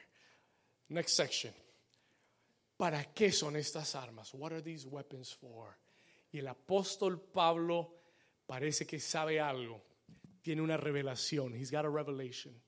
Next 0.88 1.14
section. 1.14 1.54
¿Para 2.82 3.14
qué 3.14 3.32
son 3.32 3.58
estas 3.58 3.94
armas? 3.94 4.34
What 4.34 4.54
are 4.54 4.62
these 4.64 4.88
weapons 4.88 5.36
for? 5.36 5.78
Y 6.32 6.40
el 6.40 6.48
apóstol 6.48 7.22
Pablo 7.22 7.94
parece 8.48 8.88
que 8.88 9.00
sabe 9.00 9.40
algo. 9.40 9.84
Tiene 10.42 10.64
una 10.64 10.78
revelación. 10.78 11.54
He's 11.54 11.70
got 11.70 11.86
a 11.86 11.90
revelation. 11.90 12.60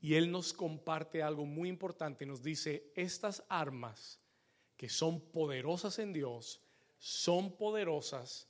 Y 0.00 0.14
Él 0.14 0.30
nos 0.30 0.54
comparte 0.54 1.22
algo 1.22 1.44
muy 1.44 1.68
importante. 1.68 2.24
Nos 2.24 2.42
dice, 2.42 2.94
estas 2.96 3.44
armas 3.50 4.18
que 4.74 4.88
son 4.88 5.20
poderosas 5.20 5.98
en 5.98 6.14
Dios, 6.14 6.62
son 6.96 7.54
poderosas 7.58 8.48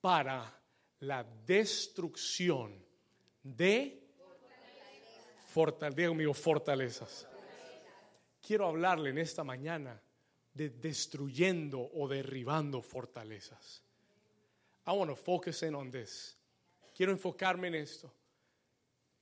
para 0.00 0.60
la 0.98 1.22
destrucción 1.46 2.84
de 3.40 4.04
fortalezas. 5.46 6.34
fortalezas. 6.34 7.28
Quiero 8.40 8.66
hablarle 8.66 9.10
en 9.10 9.18
esta 9.18 9.44
mañana 9.44 10.02
de 10.54 10.70
destruyendo 10.70 11.90
o 11.94 12.08
derribando 12.08 12.80
fortalezas. 12.80 13.82
I 14.86 14.92
want 14.92 15.10
to 15.10 15.16
focus 15.16 15.62
in 15.62 15.74
on 15.74 15.90
this. 15.90 16.36
Quiero 16.94 17.12
enfocarme 17.12 17.68
en 17.68 17.74
esto. 17.74 18.12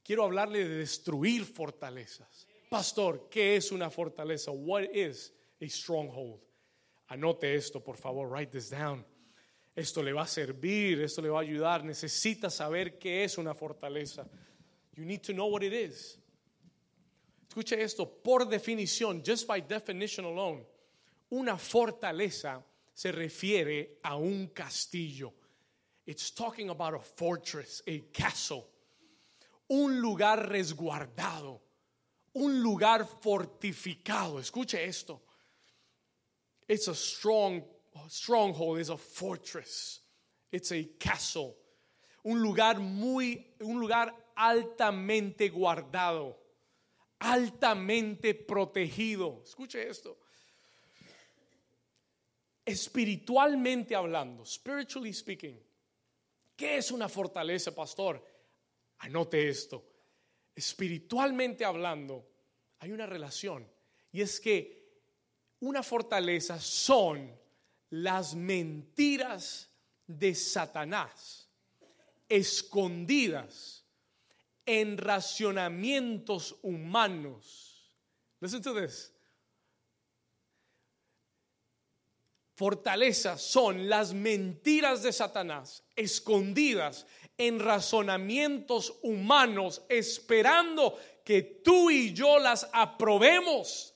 Quiero 0.04 0.24
hablarle 0.24 0.68
de 0.68 0.76
destruir 0.76 1.44
fortalezas. 1.44 2.46
Pastor, 2.68 3.28
¿qué 3.30 3.56
es 3.56 3.72
una 3.72 3.90
fortaleza? 3.90 4.50
What 4.50 4.84
is 4.92 5.32
a 5.60 5.68
stronghold? 5.68 6.40
Anote 7.08 7.54
esto, 7.54 7.80
por 7.80 7.96
favor, 7.96 8.28
write 8.28 8.50
this 8.50 8.70
down. 8.70 9.04
Esto 9.74 10.02
le 10.02 10.12
va 10.12 10.22
a 10.22 10.26
servir, 10.26 11.00
esto 11.00 11.22
le 11.22 11.30
va 11.30 11.38
a 11.38 11.42
ayudar. 11.42 11.84
Necesita 11.84 12.50
saber 12.50 12.98
qué 12.98 13.24
es 13.24 13.38
una 13.38 13.54
fortaleza. 13.54 14.28
You 14.94 15.04
need 15.04 15.22
to 15.22 15.32
know 15.32 15.46
what 15.46 15.62
it 15.62 15.72
is. 15.72 16.18
Escuche 17.48 17.80
esto, 17.80 18.06
por 18.06 18.48
definición, 18.48 19.22
just 19.22 19.46
by 19.46 19.60
definition 19.60 20.24
alone, 20.24 20.64
una 21.32 21.56
fortaleza 21.56 22.62
se 22.94 23.10
refiere 23.10 23.98
a 24.02 24.16
un 24.16 24.48
castillo. 24.52 25.32
It's 26.06 26.32
talking 26.32 26.70
about 26.70 26.94
a 26.94 27.00
fortress, 27.00 27.82
a 27.86 27.98
castle 28.12 28.72
un 29.72 30.00
lugar 30.00 30.50
resguardado, 30.50 31.62
un 32.34 32.62
lugar 32.62 33.06
fortificado. 33.06 34.38
Escuche 34.38 34.84
esto. 34.84 35.22
It's 36.68 36.88
a 36.88 36.94
strong 36.94 37.62
stronghold, 38.08 38.78
it's 38.78 38.90
a 38.90 38.96
fortress, 38.98 40.00
it's 40.50 40.72
a 40.72 40.84
castle. 40.98 41.56
Un 42.24 42.42
lugar 42.42 42.78
muy, 42.80 43.54
un 43.60 43.80
lugar 43.80 44.14
altamente 44.36 45.48
guardado, 45.48 46.36
altamente 47.18 48.34
protegido. 48.34 49.42
Escuche 49.42 49.88
esto. 49.88 50.18
Espiritualmente 52.64 53.94
hablando, 53.94 54.44
spiritually 54.44 55.12
speaking, 55.12 55.60
¿qué 56.56 56.76
es 56.76 56.90
una 56.90 57.08
fortaleza, 57.08 57.74
pastor? 57.74 58.24
Anote 58.98 59.48
esto. 59.48 59.84
Espiritualmente 60.54 61.64
hablando, 61.64 62.28
hay 62.78 62.92
una 62.92 63.06
relación. 63.06 63.68
Y 64.12 64.20
es 64.20 64.38
que 64.38 64.82
una 65.60 65.82
fortaleza 65.82 66.60
son 66.60 67.34
las 67.90 68.34
mentiras 68.34 69.70
de 70.06 70.34
Satanás 70.34 71.48
escondidas 72.28 73.84
en 74.64 74.96
racionamientos 74.96 76.56
humanos. 76.62 77.92
Listen 78.40 78.62
to 78.62 78.74
this. 78.74 79.11
Fortalezas 82.54 83.40
son 83.40 83.88
las 83.88 84.12
mentiras 84.12 85.02
de 85.02 85.12
Satanás 85.12 85.84
escondidas 85.96 87.06
en 87.38 87.58
razonamientos 87.58 88.98
humanos, 89.02 89.82
esperando 89.88 90.98
que 91.24 91.42
tú 91.42 91.90
y 91.90 92.12
yo 92.12 92.38
las 92.38 92.68
aprobemos 92.72 93.94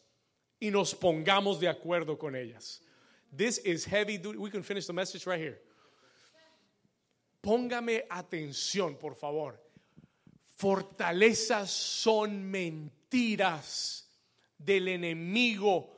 y 0.58 0.70
nos 0.70 0.94
pongamos 0.94 1.60
de 1.60 1.68
acuerdo 1.68 2.18
con 2.18 2.34
ellas. 2.34 2.82
This 3.36 3.60
is 3.64 3.84
heavy 3.84 4.16
duty. 4.16 4.38
We 4.38 4.50
can 4.50 4.62
finish 4.62 4.86
the 4.86 4.92
message 4.92 5.26
right 5.26 5.40
here. 5.40 5.60
Póngame 7.42 8.06
atención, 8.08 8.96
por 8.98 9.14
favor. 9.14 9.60
Fortalezas 10.56 11.70
son 11.70 12.50
mentiras 12.50 14.08
del 14.58 14.88
enemigo 14.88 15.95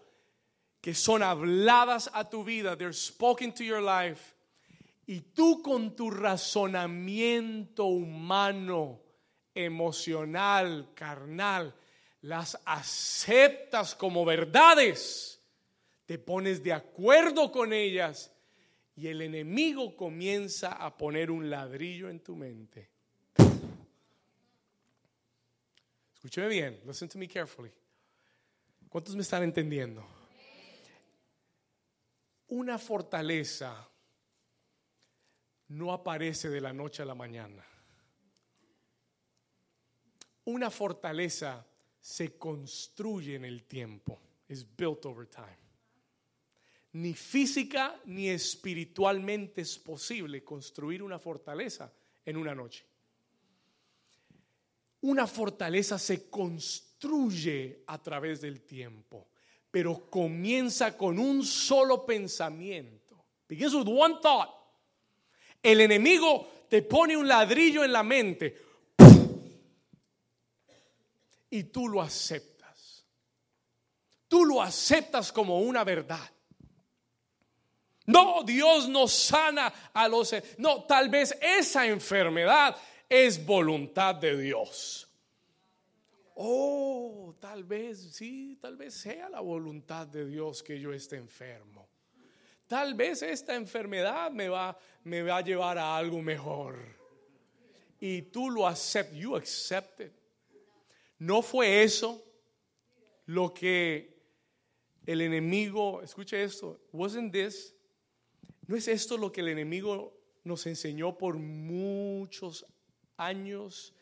que 0.89 0.95
son 0.95 1.23
habladas 1.23 2.09
a 2.15 2.31
tu 2.31 2.43
vida. 2.43 2.75
They're 2.75 2.95
spoken 2.95 3.53
to 3.53 3.63
your 3.63 3.83
life 3.83 4.35
y 5.07 5.21
tú 5.21 5.61
con 5.61 5.95
tu 5.95 6.11
razonamiento 6.11 7.85
humano, 7.85 8.99
emocional, 9.55 10.89
carnal, 10.95 11.75
las 12.23 12.59
aceptas 12.65 13.95
como 13.95 14.25
verdades, 14.25 15.39
te 16.07 16.19
pones 16.19 16.63
de 16.63 16.73
acuerdo 16.73 17.53
con 17.53 17.75
ellas 17.75 18.33
y 18.97 19.09
el 19.09 19.21
enemigo 19.21 19.95
comienza 19.95 20.73
a 20.73 20.97
poner 20.97 21.31
un 21.31 21.51
ladrillo 21.51 22.09
en 22.09 22.21
tu 22.21 22.35
mente. 22.35 22.89
Escúcheme 26.15 26.49
bien, 26.49 26.81
listen 26.87 27.11
to 27.11 27.19
me 27.19 27.29
carefully. 27.29 27.73
¿Cuántos 28.89 29.15
me 29.15 29.21
están 29.21 29.43
entendiendo? 29.43 30.18
Una 32.49 32.79
fortaleza 32.79 33.89
no 35.69 35.93
aparece 35.93 36.49
de 36.49 36.61
la 36.61 36.73
noche 36.73 37.03
a 37.03 37.07
la 37.07 37.15
mañana. 37.15 37.65
Una 40.45 40.71
fortaleza 40.71 41.67
se 42.01 42.39
construye 42.39 43.35
en 43.35 43.45
el 43.45 43.65
tiempo. 43.65 44.21
Is 44.49 44.65
built 44.65 45.05
over 45.05 45.27
time. 45.27 45.59
Ni 46.93 47.13
física 47.13 48.01
ni 48.07 48.31
espiritualmente 48.31 49.61
es 49.61 49.79
posible 49.79 50.43
construir 50.43 51.03
una 51.03 51.19
fortaleza 51.19 51.93
en 52.25 52.39
una 52.39 52.55
noche. 52.55 52.87
Una 55.03 55.27
fortaleza 55.27 55.99
se 55.99 56.31
construye 56.31 57.85
a 57.87 58.03
través 58.03 58.41
del 58.41 58.63
tiempo, 58.63 59.29
pero 59.71 60.09
comienza 60.11 60.97
con 60.97 61.19
un 61.19 61.45
solo 61.45 62.05
pensamiento. 62.05 63.25
Begins 63.49 63.75
with 63.75 63.89
one 63.89 64.17
thought. 64.21 64.51
El 65.63 65.81
enemigo 65.81 66.49
te 66.69 66.83
pone 66.83 67.17
un 67.17 67.27
ladrillo 67.27 67.85
en 67.85 67.93
la 67.93 68.03
mente 68.03 68.57
y 71.51 71.65
tú 71.65 71.89
lo 71.89 72.03
aceptas. 72.03 73.05
Tú 74.29 74.45
lo 74.45 74.63
aceptas 74.63 75.33
como 75.33 75.61
una 75.61 75.85
verdad. 75.85 76.31
No, 78.07 78.43
Dios 78.43 78.89
no 78.89 79.07
sana 79.09 79.91
a 79.93 80.09
los... 80.09 80.35
No, 80.59 80.85
tal 80.85 81.09
vez 81.09 81.37
esa 81.41 81.87
enfermedad 81.87 82.77
es 83.09 83.45
voluntad 83.45 84.15
de 84.15 84.37
Dios. 84.37 85.08
Oh, 86.41 87.35
tal 87.41 87.65
vez, 87.65 87.99
sí, 88.13 88.57
tal 88.61 88.77
vez 88.77 88.95
sea 88.95 89.29
la 89.29 89.41
voluntad 89.41 90.07
de 90.07 90.25
Dios 90.25 90.63
que 90.63 90.79
yo 90.79 90.93
esté 90.93 91.17
enfermo. 91.17 91.89
Tal 92.69 92.95
vez 92.95 93.23
esta 93.23 93.57
enfermedad 93.57 94.31
me 94.31 94.49
va, 94.49 94.79
me 95.03 95.23
va 95.23 95.39
a 95.39 95.41
llevar 95.41 95.79
a 95.79 95.97
algo 95.97 96.23
mejor. 96.23 96.79
Y 97.99 98.23
tú 98.23 98.51
lo 98.51 98.69
aceptas, 98.69 99.19
you 99.19 99.35
accept 99.35 100.01
it. 100.01 100.13
No 101.19 101.43
fue 101.43 101.83
eso 101.83 102.23
lo 103.27 103.53
que 103.53 104.23
el 105.07 105.23
enemigo, 105.23 106.03
escuche 106.03 106.41
esto, 106.41 106.81
wasn't 106.93 107.33
this, 107.33 107.75
no 108.69 108.77
es 108.77 108.87
esto 108.87 109.19
lo 109.19 109.33
que 109.33 109.41
el 109.41 109.49
enemigo 109.49 110.17
nos 110.45 110.67
enseñó 110.67 111.19
por 111.19 111.37
muchos 111.37 112.65
años 113.17 113.93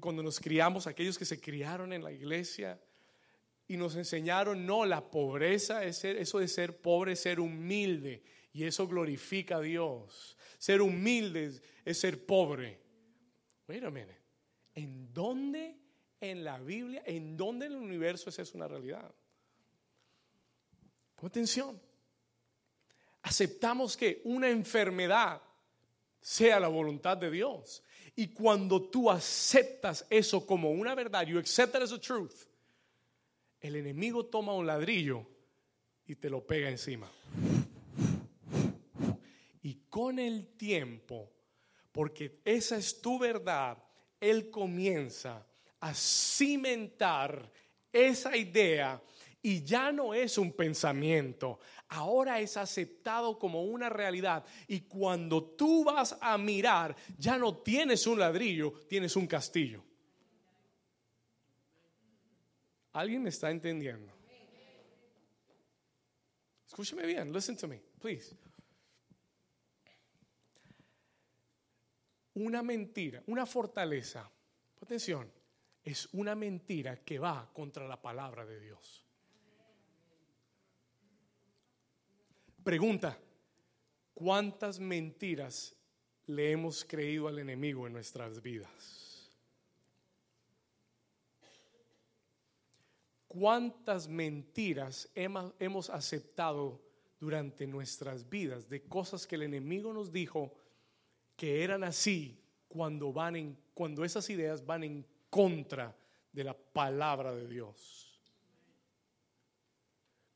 cuando 0.00 0.22
nos 0.22 0.40
criamos, 0.40 0.86
aquellos 0.86 1.18
que 1.18 1.24
se 1.24 1.40
criaron 1.40 1.92
en 1.92 2.02
la 2.02 2.12
iglesia 2.12 2.80
y 3.66 3.76
nos 3.76 3.96
enseñaron, 3.96 4.66
no, 4.66 4.84
la 4.84 5.10
pobreza 5.10 5.84
es 5.84 6.04
eso 6.04 6.38
de 6.38 6.48
ser 6.48 6.80
pobre 6.80 7.16
ser 7.16 7.40
humilde 7.40 8.22
y 8.52 8.64
eso 8.64 8.86
glorifica 8.86 9.56
a 9.56 9.60
Dios. 9.60 10.36
Ser 10.58 10.80
humilde 10.80 11.60
es, 11.84 11.98
ser 11.98 12.24
pobre. 12.24 12.80
Wait 13.68 13.84
a 13.84 13.90
minute. 13.90 14.16
¿En 14.74 15.12
dónde 15.12 15.76
en 16.20 16.44
la 16.44 16.58
Biblia, 16.58 17.02
en 17.06 17.36
dónde 17.36 17.66
en 17.66 17.72
el 17.72 17.78
universo 17.78 18.30
esa 18.30 18.42
es 18.42 18.54
una 18.54 18.68
realidad? 18.68 19.12
Pon 21.16 21.26
atención. 21.26 21.80
Aceptamos 23.22 23.96
que 23.96 24.20
una 24.24 24.50
enfermedad 24.50 25.40
sea 26.20 26.60
la 26.60 26.68
voluntad 26.68 27.16
de 27.16 27.30
Dios. 27.30 27.82
Y 28.16 28.28
cuando 28.28 28.82
tú 28.90 29.10
aceptas 29.10 30.06
eso 30.08 30.46
como 30.46 30.70
una 30.70 30.94
verdad, 30.94 31.26
you 31.26 31.38
accept 31.38 31.74
it 31.74 31.82
as 31.82 31.92
a 31.92 31.98
truth, 31.98 32.46
el 33.60 33.76
enemigo 33.76 34.26
toma 34.26 34.52
un 34.52 34.66
ladrillo 34.66 35.26
y 36.06 36.14
te 36.14 36.30
lo 36.30 36.46
pega 36.46 36.68
encima. 36.68 37.10
Y 39.62 39.74
con 39.88 40.18
el 40.18 40.56
tiempo, 40.56 41.32
porque 41.90 42.40
esa 42.44 42.76
es 42.76 43.00
tu 43.00 43.18
verdad, 43.18 43.78
él 44.20 44.50
comienza 44.50 45.46
a 45.80 45.94
cimentar 45.94 47.50
esa 47.92 48.36
idea 48.36 49.00
y 49.44 49.62
ya 49.62 49.92
no 49.92 50.14
es 50.14 50.38
un 50.38 50.54
pensamiento, 50.54 51.60
ahora 51.88 52.40
es 52.40 52.56
aceptado 52.56 53.38
como 53.38 53.62
una 53.64 53.90
realidad. 53.90 54.42
Y 54.66 54.80
cuando 54.80 55.44
tú 55.50 55.84
vas 55.84 56.16
a 56.18 56.38
mirar, 56.38 56.96
ya 57.18 57.36
no 57.36 57.58
tienes 57.58 58.06
un 58.06 58.18
ladrillo, 58.18 58.72
tienes 58.88 59.14
un 59.16 59.26
castillo. 59.26 59.84
¿Alguien 62.94 63.26
está 63.26 63.50
entendiendo? 63.50 64.14
Escúcheme 66.66 67.04
bien, 67.04 67.30
listen 67.30 67.54
to 67.54 67.68
me, 67.68 67.82
please. 68.00 68.34
Una 72.32 72.62
mentira, 72.62 73.22
una 73.26 73.44
fortaleza, 73.44 74.26
atención, 74.80 75.30
es 75.82 76.08
una 76.14 76.34
mentira 76.34 77.04
que 77.04 77.18
va 77.18 77.50
contra 77.52 77.86
la 77.86 78.00
palabra 78.00 78.46
de 78.46 78.58
Dios. 78.58 79.04
Pregunta, 82.64 83.18
¿cuántas 84.14 84.80
mentiras 84.80 85.76
le 86.26 86.50
hemos 86.50 86.82
creído 86.82 87.28
al 87.28 87.38
enemigo 87.38 87.86
en 87.86 87.92
nuestras 87.92 88.40
vidas? 88.40 89.30
¿Cuántas 93.28 94.08
mentiras 94.08 95.10
hemos 95.14 95.90
aceptado 95.90 96.80
durante 97.20 97.66
nuestras 97.66 98.30
vidas 98.30 98.66
de 98.70 98.82
cosas 98.84 99.26
que 99.26 99.34
el 99.34 99.42
enemigo 99.42 99.92
nos 99.92 100.10
dijo 100.10 100.54
que 101.36 101.62
eran 101.62 101.84
así 101.84 102.40
cuando 102.66 103.12
van 103.12 103.36
en 103.36 103.58
cuando 103.74 104.06
esas 104.06 104.30
ideas 104.30 104.64
van 104.64 104.84
en 104.84 105.06
contra 105.28 105.94
de 106.32 106.44
la 106.44 106.54
palabra 106.54 107.34
de 107.34 107.46
Dios? 107.46 108.22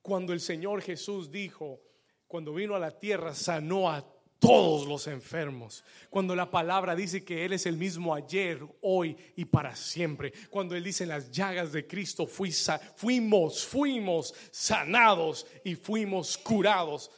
Cuando 0.02 0.34
el 0.34 0.40
Señor 0.40 0.82
Jesús 0.82 1.30
dijo, 1.30 1.87
cuando 2.28 2.52
vino 2.52 2.74
a 2.74 2.78
la 2.78 2.90
tierra, 2.90 3.34
sanó 3.34 3.90
a 3.90 4.04
todos 4.38 4.86
los 4.86 5.06
enfermos. 5.06 5.82
Cuando 6.10 6.36
la 6.36 6.50
palabra 6.50 6.94
dice 6.94 7.24
que 7.24 7.44
Él 7.44 7.54
es 7.54 7.66
el 7.66 7.76
mismo 7.76 8.14
ayer, 8.14 8.60
hoy 8.82 9.16
y 9.34 9.46
para 9.46 9.74
siempre. 9.74 10.32
Cuando 10.50 10.76
Él 10.76 10.84
dice 10.84 11.04
en 11.04 11.08
las 11.08 11.30
llagas 11.30 11.72
de 11.72 11.86
Cristo 11.86 12.26
fuimos, 12.26 13.64
fuimos 13.66 14.34
sanados 14.50 15.46
y 15.64 15.74
fuimos 15.74 16.36
curados. 16.38 17.10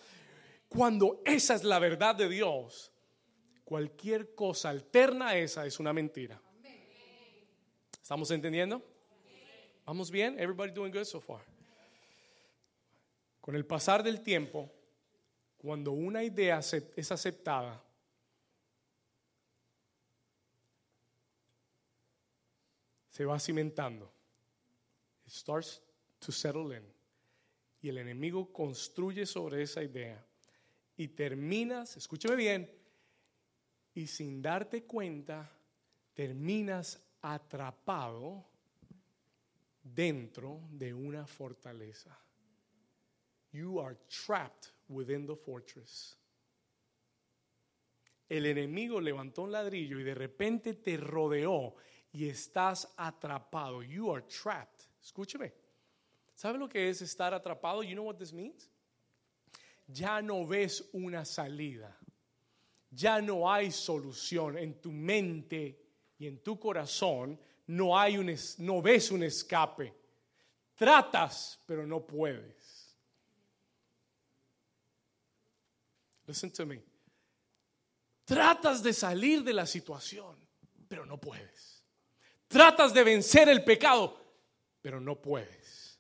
Cuando 0.69 1.21
esa 1.25 1.57
es 1.57 1.65
la 1.65 1.79
verdad 1.79 2.15
de 2.15 2.29
Dios, 2.29 2.93
cualquier 3.65 4.35
cosa 4.35 4.71
alterna 4.71 5.29
a 5.29 5.37
esa 5.37 5.67
es 5.67 5.81
una 5.81 5.93
mentira. 5.93 6.41
¿Estamos 8.01 8.31
entendiendo? 8.31 8.83
¿Vamos 9.85 10.11
bien? 10.11 10.39
Everybody 10.39 10.73
doing 10.73 10.93
good 10.93 11.05
so 11.05 11.21
far. 11.21 11.41
Con 13.41 13.57
el 13.57 13.67
pasar 13.67 14.03
del 14.03 14.23
tiempo, 14.23 14.71
cuando 15.61 15.93
una 15.93 16.25
idea 16.25 16.61
es 16.97 17.13
aceptada, 17.13 17.85
se 23.11 23.27
va 23.27 23.39
cimentando. 23.39 24.11
It 25.27 25.33
starts 25.33 25.83
to 26.19 26.33
settle 26.33 26.75
in. 26.75 26.83
Y 27.83 27.91
el 27.91 27.99
enemigo 27.99 28.51
construye 28.51 29.27
sobre 29.27 29.63
esa 29.63 29.83
idea. 29.83 30.25
Y 30.97 31.09
terminas, 31.09 31.95
escúcheme 31.99 32.37
bien, 32.37 32.71
y 33.93 34.07
sin 34.07 34.41
darte 34.41 34.85
cuenta, 34.85 35.51
terminas 36.15 36.99
atrapado 37.21 38.47
dentro 39.83 40.63
de 40.71 40.95
una 40.95 41.27
fortaleza. 41.27 42.19
You 43.53 43.79
are 43.79 43.99
trapped 44.09 44.80
within 44.91 45.27
the 45.27 45.37
fortress. 45.37 46.17
El 48.29 48.47
enemigo 48.47 49.01
levantó 49.01 49.43
un 49.43 49.53
ladrillo 49.53 49.99
y 49.99 50.05
de 50.05 50.15
repente 50.15 50.75
te 50.75 50.97
rodeó 50.97 51.75
y 52.13 52.29
estás 52.29 52.93
atrapado. 52.97 53.83
You 53.83 54.13
are 54.13 54.23
trapped. 54.23 54.85
Escúcheme. 55.03 55.53
¿Sabe 56.35 56.59
lo 56.59 56.69
que 56.69 56.89
es 56.89 57.03
estar 57.03 57.35
atrapado? 57.35 57.83
You 57.83 57.95
know 57.95 58.05
what 58.05 58.17
this 58.17 58.33
means? 58.33 58.71
Ya 59.89 60.23
no 60.23 60.47
ves 60.47 60.89
una 60.93 61.25
salida. 61.25 61.97
Ya 62.91 63.21
no 63.21 63.51
hay 63.51 63.71
solución 63.71 64.59
en 64.59 64.81
tu 64.81 64.93
mente 64.93 65.79
y 66.19 66.27
en 66.27 66.39
tu 66.43 66.59
corazón. 66.59 67.39
No 67.67 67.99
hay 67.99 68.17
un 68.17 68.35
no 68.59 68.81
ves 68.81 69.11
un 69.11 69.23
escape. 69.23 69.93
Tratas, 70.77 71.61
pero 71.67 71.87
no 71.87 72.07
puedes. 72.07 72.90
Listen 76.31 76.53
to 76.53 76.65
me. 76.65 76.81
Tratas 78.25 78.85
de 78.85 78.93
salir 78.93 79.43
de 79.43 79.53
la 79.53 79.67
situación, 79.67 80.37
pero 80.87 81.05
no 81.05 81.19
puedes. 81.19 81.85
Tratas 82.47 82.95
de 82.95 83.03
vencer 83.03 83.49
el 83.49 83.65
pecado, 83.65 84.17
pero 84.81 85.01
no 85.01 85.21
puedes. 85.21 85.99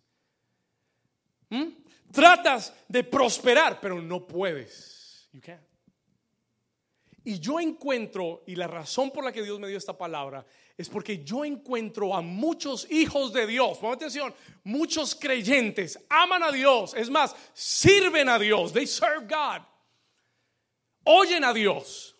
¿Mm? 1.48 1.70
Tratas 2.12 2.72
de 2.86 3.02
prosperar, 3.02 3.80
pero 3.80 4.00
no 4.00 4.24
puedes. 4.24 5.28
You. 5.32 5.40
Y 7.24 7.40
yo 7.40 7.58
encuentro, 7.58 8.44
y 8.46 8.54
la 8.54 8.68
razón 8.68 9.10
por 9.10 9.24
la 9.24 9.32
que 9.32 9.42
Dios 9.42 9.58
me 9.58 9.66
dio 9.66 9.78
esta 9.78 9.98
palabra, 9.98 10.46
es 10.78 10.88
porque 10.88 11.24
yo 11.24 11.44
encuentro 11.44 12.14
a 12.14 12.20
muchos 12.20 12.88
hijos 12.88 13.32
de 13.32 13.48
Dios, 13.48 13.78
pon 13.78 13.94
atención, 13.94 14.32
muchos 14.62 15.16
creyentes 15.16 15.98
aman 16.08 16.44
a 16.44 16.52
Dios, 16.52 16.94
es 16.94 17.10
más, 17.10 17.34
sirven 17.52 18.28
a 18.28 18.38
Dios, 18.38 18.72
they 18.72 18.86
serve 18.86 19.26
God 19.26 19.66
oyen 21.04 21.44
a 21.44 21.52
Dios. 21.52 22.16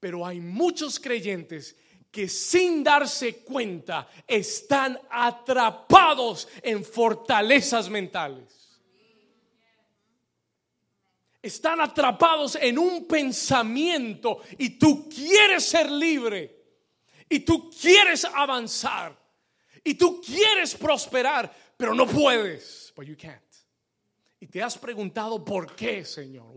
Pero 0.00 0.24
hay 0.24 0.40
muchos 0.40 1.00
creyentes 1.00 1.76
que 2.10 2.28
sin 2.28 2.82
darse 2.82 3.38
cuenta 3.38 4.08
están 4.26 4.98
atrapados 5.10 6.48
en 6.62 6.84
fortalezas 6.84 7.88
mentales. 7.90 8.80
Están 11.40 11.80
atrapados 11.80 12.56
en 12.56 12.78
un 12.78 13.06
pensamiento 13.06 14.40
y 14.58 14.70
tú 14.70 15.08
quieres 15.08 15.64
ser 15.64 15.90
libre 15.90 16.58
y 17.28 17.40
tú 17.40 17.70
quieres 17.70 18.24
avanzar 18.24 19.16
y 19.84 19.94
tú 19.94 20.20
quieres 20.20 20.74
prosperar, 20.74 21.54
pero 21.76 21.94
no 21.94 22.06
puedes. 22.06 22.92
But 22.96 23.06
you 23.06 23.16
can't. 23.16 23.40
Y 24.40 24.46
te 24.46 24.62
has 24.62 24.76
preguntado 24.76 25.44
por 25.44 25.74
qué, 25.74 26.04
Señor. 26.04 26.52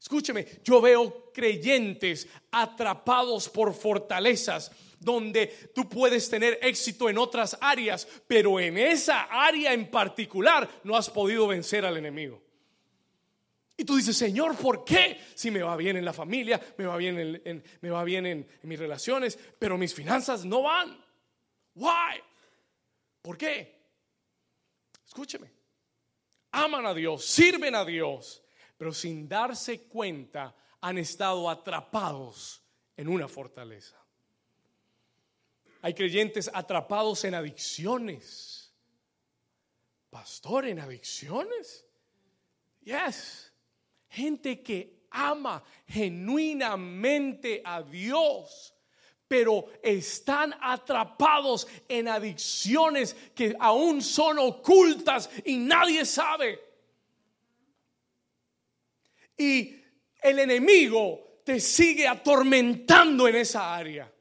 Escúcheme, 0.00 0.46
yo 0.62 0.80
veo 0.80 1.32
creyentes 1.32 2.28
atrapados 2.50 3.48
por 3.48 3.74
fortalezas 3.74 4.70
donde 5.00 5.46
tú 5.74 5.88
puedes 5.88 6.28
tener 6.28 6.58
éxito 6.62 7.08
en 7.08 7.18
otras 7.18 7.56
áreas, 7.60 8.06
pero 8.26 8.58
en 8.58 8.78
esa 8.78 9.22
área 9.22 9.72
en 9.72 9.90
particular 9.90 10.68
no 10.84 10.96
has 10.96 11.08
podido 11.08 11.46
vencer 11.46 11.84
al 11.84 11.96
enemigo. 11.96 12.42
Y 13.76 13.84
tú 13.84 13.96
dices, 13.96 14.16
Señor, 14.16 14.56
¿por 14.56 14.84
qué? 14.84 15.20
Si 15.34 15.52
me 15.52 15.62
va 15.62 15.76
bien 15.76 15.96
en 15.96 16.04
la 16.04 16.12
familia, 16.12 16.60
me 16.76 16.86
va 16.86 16.96
bien 16.96 17.40
en, 17.44 17.62
me 17.80 17.90
va 17.90 18.02
bien 18.02 18.26
en, 18.26 18.48
en 18.60 18.68
mis 18.68 18.78
relaciones, 18.78 19.38
pero 19.58 19.78
mis 19.78 19.94
finanzas 19.94 20.44
no 20.44 20.62
van. 20.62 20.98
Why? 21.76 22.20
¿Por 23.22 23.38
qué? 23.38 23.78
Escúcheme. 25.06 25.52
Aman 26.50 26.86
a 26.86 26.94
Dios, 26.94 27.24
sirven 27.24 27.76
a 27.76 27.84
Dios, 27.84 28.42
pero 28.78 28.94
sin 28.94 29.28
darse 29.28 29.82
cuenta 29.82 30.54
han 30.80 30.96
estado 30.96 31.50
atrapados 31.50 32.62
en 32.96 33.08
una 33.08 33.28
fortaleza. 33.28 33.96
Hay 35.82 35.94
creyentes 35.94 36.50
atrapados 36.54 37.24
en 37.24 37.34
adicciones. 37.34 38.72
Pastor, 40.10 40.66
en 40.66 40.78
adicciones. 40.78 41.84
Yes. 42.82 43.52
Gente 44.08 44.62
que 44.62 45.06
ama 45.10 45.62
genuinamente 45.86 47.60
a 47.64 47.82
Dios, 47.82 48.74
pero 49.26 49.66
están 49.82 50.54
atrapados 50.60 51.66
en 51.88 52.08
adicciones 52.08 53.14
que 53.34 53.56
aún 53.58 54.02
son 54.02 54.38
ocultas 54.38 55.28
y 55.44 55.56
nadie 55.56 56.06
sabe. 56.06 56.67
Y 59.38 59.80
el 60.20 60.38
enemigo 60.40 61.40
te 61.44 61.60
sigue 61.60 62.06
atormentando 62.06 63.26
en 63.26 63.36
esa 63.36 63.74
área. 63.74 64.12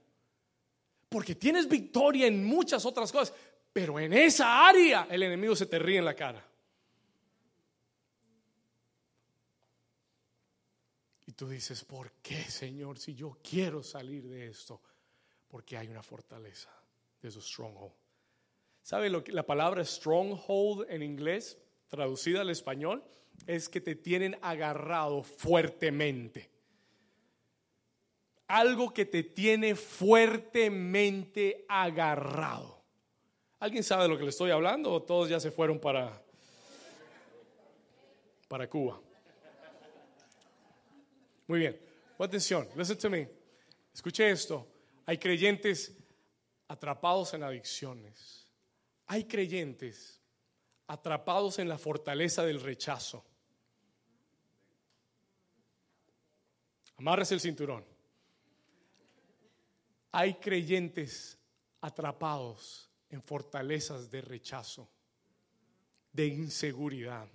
Porque 1.10 1.36
tienes 1.36 1.68
victoria 1.68 2.28
en 2.28 2.46
muchas 2.46 2.86
otras 2.86 3.12
cosas, 3.12 3.34
pero 3.74 4.00
en 4.00 4.14
esa 4.14 4.68
área 4.68 5.08
el 5.10 5.24
enemigo 5.24 5.56
se 5.56 5.66
te 5.66 5.80
ríe 5.80 5.98
en 5.98 6.06
la 6.06 6.16
cara. 6.16 6.46
Y 11.26 11.34
tú 11.34 11.50
dices, 11.50 11.84
¿por 11.84 12.14
qué, 12.22 12.44
Señor, 12.44 12.98
si 13.00 13.14
yo 13.14 13.40
quiero 13.44 13.84
salir 13.84 14.28
de 14.28 14.48
esto? 14.48 14.82
Porque 15.48 15.78
hay 15.78 15.88
una 15.88 16.04
fortaleza. 16.04 16.70
de 17.22 17.28
a 17.28 17.32
stronghold. 17.32 17.94
¿Sabe 18.82 19.10
lo 19.10 19.22
que 19.22 19.34
la 19.34 19.46
palabra 19.46 19.84
stronghold 19.84 20.90
en 20.90 21.04
inglés, 21.04 21.58
traducida 21.88 22.42
al 22.42 22.50
español, 22.50 23.04
es 23.46 23.70
que 23.70 23.82
te 23.82 23.96
tienen 23.96 24.38
agarrado 24.42 25.24
fuertemente? 25.24 26.50
Algo 28.48 28.94
que 28.94 29.06
te 29.06 29.24
tiene 29.24 29.76
fuertemente 29.76 31.66
agarrado. 31.68 32.82
¿Alguien 33.60 33.84
sabe 33.84 34.04
de 34.04 34.10
lo 34.10 34.18
que 34.18 34.24
le 34.24 34.30
estoy 34.30 34.52
hablando 34.52 34.92
o 34.92 35.02
todos 35.02 35.30
ya 35.30 35.40
se 35.40 35.52
fueron 35.52 35.80
para 35.80 36.24
para 38.48 38.70
Cuba? 38.70 39.02
Muy 41.48 41.60
bien. 41.60 41.80
Atención, 42.20 42.68
listen 42.76 42.98
to 42.98 43.10
me. 43.10 43.30
Escuche 43.94 44.30
esto. 44.30 44.68
Hay 45.06 45.18
creyentes 45.18 45.96
atrapados 46.68 47.34
en 47.34 47.44
adicciones. 47.44 48.48
Hay 49.06 49.26
creyentes 49.26 50.17
atrapados 50.88 51.60
en 51.60 51.68
la 51.68 51.78
fortaleza 51.78 52.44
del 52.44 52.62
rechazo. 52.62 53.24
Amarres 56.98 57.32
el 57.32 57.40
cinturón. 57.40 57.86
Hay 60.12 60.36
creyentes 60.36 61.38
atrapados 61.82 62.90
en 63.10 63.22
fortalezas 63.22 64.10
de 64.10 64.22
rechazo, 64.22 64.90
de 66.12 66.26
inseguridad, 66.28 67.28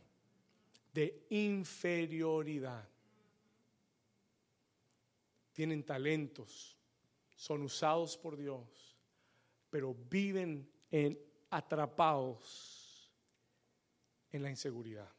de 0.92 1.26
inferioridad. 1.30 2.88
Tienen 5.52 5.84
talentos, 5.84 6.76
son 7.36 7.62
usados 7.62 8.16
por 8.16 8.36
Dios, 8.36 8.96
pero 9.70 9.94
viven 9.94 10.68
en, 10.90 11.18
atrapados 11.50 12.81
en 14.32 14.42
la 14.42 14.50
inseguridad. 14.50 15.10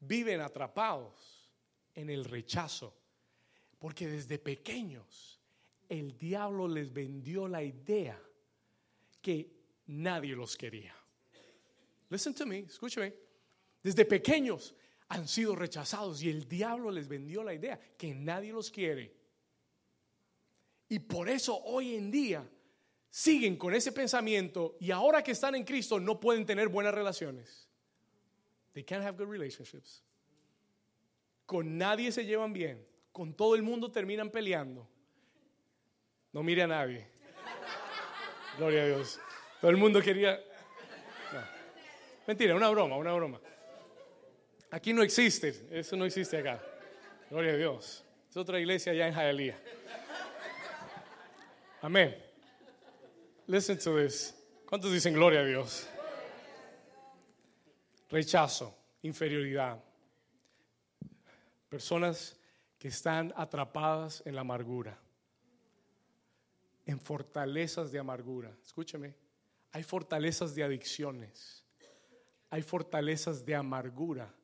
Viven 0.00 0.40
atrapados 0.40 1.50
en 1.94 2.10
el 2.10 2.24
rechazo, 2.24 2.94
porque 3.78 4.08
desde 4.08 4.38
pequeños 4.38 5.40
el 5.88 6.16
diablo 6.18 6.66
les 6.66 6.92
vendió 6.92 7.46
la 7.46 7.62
idea 7.62 8.20
que 9.20 9.50
nadie 9.86 10.34
los 10.34 10.56
quería. 10.56 10.94
Listen 12.10 12.34
to 12.34 12.46
me, 12.46 12.60
escúcheme. 12.60 13.14
Desde 13.82 14.04
pequeños 14.04 14.74
han 15.08 15.28
sido 15.28 15.54
rechazados 15.54 16.22
y 16.22 16.30
el 16.30 16.48
diablo 16.48 16.90
les 16.90 17.06
vendió 17.06 17.42
la 17.42 17.54
idea 17.54 17.78
que 17.96 18.14
nadie 18.14 18.52
los 18.52 18.70
quiere. 18.70 19.14
Y 20.88 20.98
por 20.98 21.28
eso 21.28 21.56
hoy 21.64 21.94
en 21.94 22.10
día 22.10 22.48
siguen 23.14 23.56
con 23.56 23.72
ese 23.72 23.92
pensamiento 23.92 24.76
y 24.80 24.90
ahora 24.90 25.22
que 25.22 25.30
están 25.30 25.54
en 25.54 25.62
Cristo 25.62 26.00
no 26.00 26.18
pueden 26.18 26.44
tener 26.44 26.66
buenas 26.66 26.92
relaciones. 26.92 27.68
They 28.72 28.82
can't 28.82 29.04
have 29.04 29.16
good 29.16 29.30
relationships. 29.30 30.02
Con 31.46 31.78
nadie 31.78 32.10
se 32.10 32.24
llevan 32.26 32.52
bien. 32.52 32.84
Con 33.12 33.32
todo 33.32 33.54
el 33.54 33.62
mundo 33.62 33.92
terminan 33.92 34.30
peleando. 34.30 34.88
No 36.32 36.42
mire 36.42 36.62
a 36.62 36.66
nadie. 36.66 37.06
Gloria 38.58 38.82
a 38.82 38.86
Dios. 38.86 39.20
Todo 39.60 39.70
el 39.70 39.76
mundo 39.76 40.02
quería. 40.02 40.40
Mentira, 42.26 42.56
una 42.56 42.68
broma, 42.68 42.96
una 42.96 43.12
broma. 43.12 43.40
Aquí 44.72 44.92
no 44.92 45.04
existe, 45.04 45.54
eso 45.70 45.94
no 45.94 46.04
existe 46.04 46.38
acá. 46.38 46.60
Gloria 47.30 47.52
a 47.52 47.56
Dios. 47.56 48.04
Es 48.28 48.36
otra 48.36 48.58
iglesia 48.58 48.90
allá 48.90 49.06
en 49.06 49.14
Jaelía. 49.14 49.62
Amén. 51.80 52.23
Listen 53.46 53.76
to 53.78 53.98
this. 53.98 54.34
¿Cuántos 54.66 54.90
dicen 54.90 55.12
gloria 55.12 55.40
a 55.40 55.44
Dios? 55.44 55.86
Rechazo, 58.08 58.74
inferioridad. 59.02 59.84
Personas 61.68 62.38
que 62.78 62.88
están 62.88 63.34
atrapadas 63.36 64.22
en 64.24 64.34
la 64.34 64.40
amargura, 64.40 64.98
en 66.86 66.98
fortalezas 66.98 67.92
de 67.92 67.98
amargura. 67.98 68.50
Escúcheme, 68.64 69.14
hay 69.72 69.82
fortalezas 69.82 70.54
de 70.54 70.64
adicciones, 70.64 71.64
hay 72.48 72.62
fortalezas 72.62 73.44
de 73.44 73.56
amargura. 73.56 74.34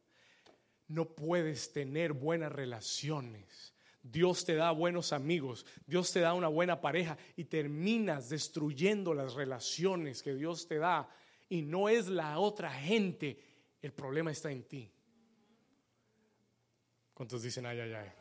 No 0.88 1.06
puedes 1.06 1.72
tener 1.72 2.12
buenas 2.12 2.52
relaciones 2.52 3.72
Dios 4.02 4.44
te 4.44 4.54
da 4.54 4.70
buenos 4.70 5.12
amigos, 5.12 5.66
Dios 5.86 6.12
te 6.12 6.20
da 6.20 6.32
una 6.34 6.48
buena 6.48 6.80
pareja 6.80 7.18
y 7.36 7.44
terminas 7.44 8.30
destruyendo 8.30 9.12
las 9.12 9.34
relaciones 9.34 10.22
que 10.22 10.34
Dios 10.34 10.66
te 10.66 10.78
da 10.78 11.08
y 11.48 11.62
no 11.62 11.88
es 11.88 12.08
la 12.08 12.38
otra 12.38 12.72
gente, 12.72 13.38
el 13.82 13.92
problema 13.92 14.30
está 14.30 14.50
en 14.50 14.62
ti. 14.62 14.90
¿Cuántos 17.12 17.42
dicen 17.42 17.66
ay, 17.66 17.80
ay, 17.80 17.92
ay? 17.92 18.12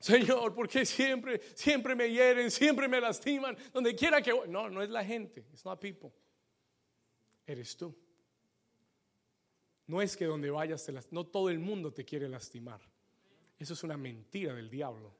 Señor, 0.00 0.54
¿por 0.54 0.68
qué 0.68 0.84
siempre, 0.84 1.40
siempre 1.54 1.94
me 1.94 2.10
hieren, 2.10 2.50
siempre 2.50 2.86
me 2.88 3.00
lastiman, 3.00 3.56
donde 3.72 3.94
quiera 3.94 4.20
que... 4.20 4.32
No, 4.48 4.68
no 4.68 4.82
es 4.82 4.90
la 4.90 5.02
gente, 5.02 5.46
it's 5.50 5.64
not 5.64 5.80
people. 5.80 6.12
Eres 7.46 7.74
tú. 7.74 7.94
No 9.86 10.00
es 10.00 10.16
que 10.16 10.24
donde 10.24 10.50
vayas, 10.50 10.86
no 11.10 11.24
todo 11.24 11.50
el 11.50 11.58
mundo 11.58 11.92
te 11.92 12.04
quiere 12.04 12.28
lastimar. 12.28 12.80
Eso 13.58 13.74
es 13.74 13.82
una 13.82 13.96
mentira 13.96 14.54
del 14.54 14.70
diablo. 14.70 15.14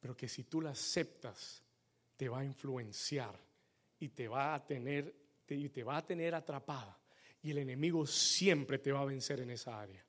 Pero 0.00 0.16
que 0.16 0.28
si 0.28 0.44
tú 0.44 0.60
la 0.60 0.70
aceptas, 0.70 1.62
te 2.16 2.28
va 2.28 2.40
a 2.40 2.44
influenciar 2.44 3.38
y 3.98 4.08
te 4.08 4.28
va 4.28 4.54
a 4.54 4.66
tener, 4.66 5.14
y 5.48 5.68
te 5.68 5.84
va 5.84 5.98
a 5.98 6.06
tener 6.06 6.34
atrapada. 6.34 6.98
Y 7.42 7.50
el 7.50 7.58
enemigo 7.58 8.06
siempre 8.06 8.78
te 8.78 8.92
va 8.92 9.00
a 9.00 9.04
vencer 9.04 9.40
en 9.40 9.50
esa 9.50 9.80
área. 9.80 10.04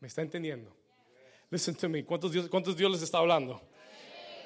¿Me 0.00 0.08
está 0.08 0.22
entendiendo? 0.22 0.76
Listen 1.50 1.74
to 1.74 1.88
me. 1.88 2.04
¿Cuántos 2.04 2.32
Dios, 2.32 2.48
cuántos 2.48 2.76
Dios 2.76 2.90
les 2.92 3.02
está 3.02 3.18
hablando? 3.18 3.60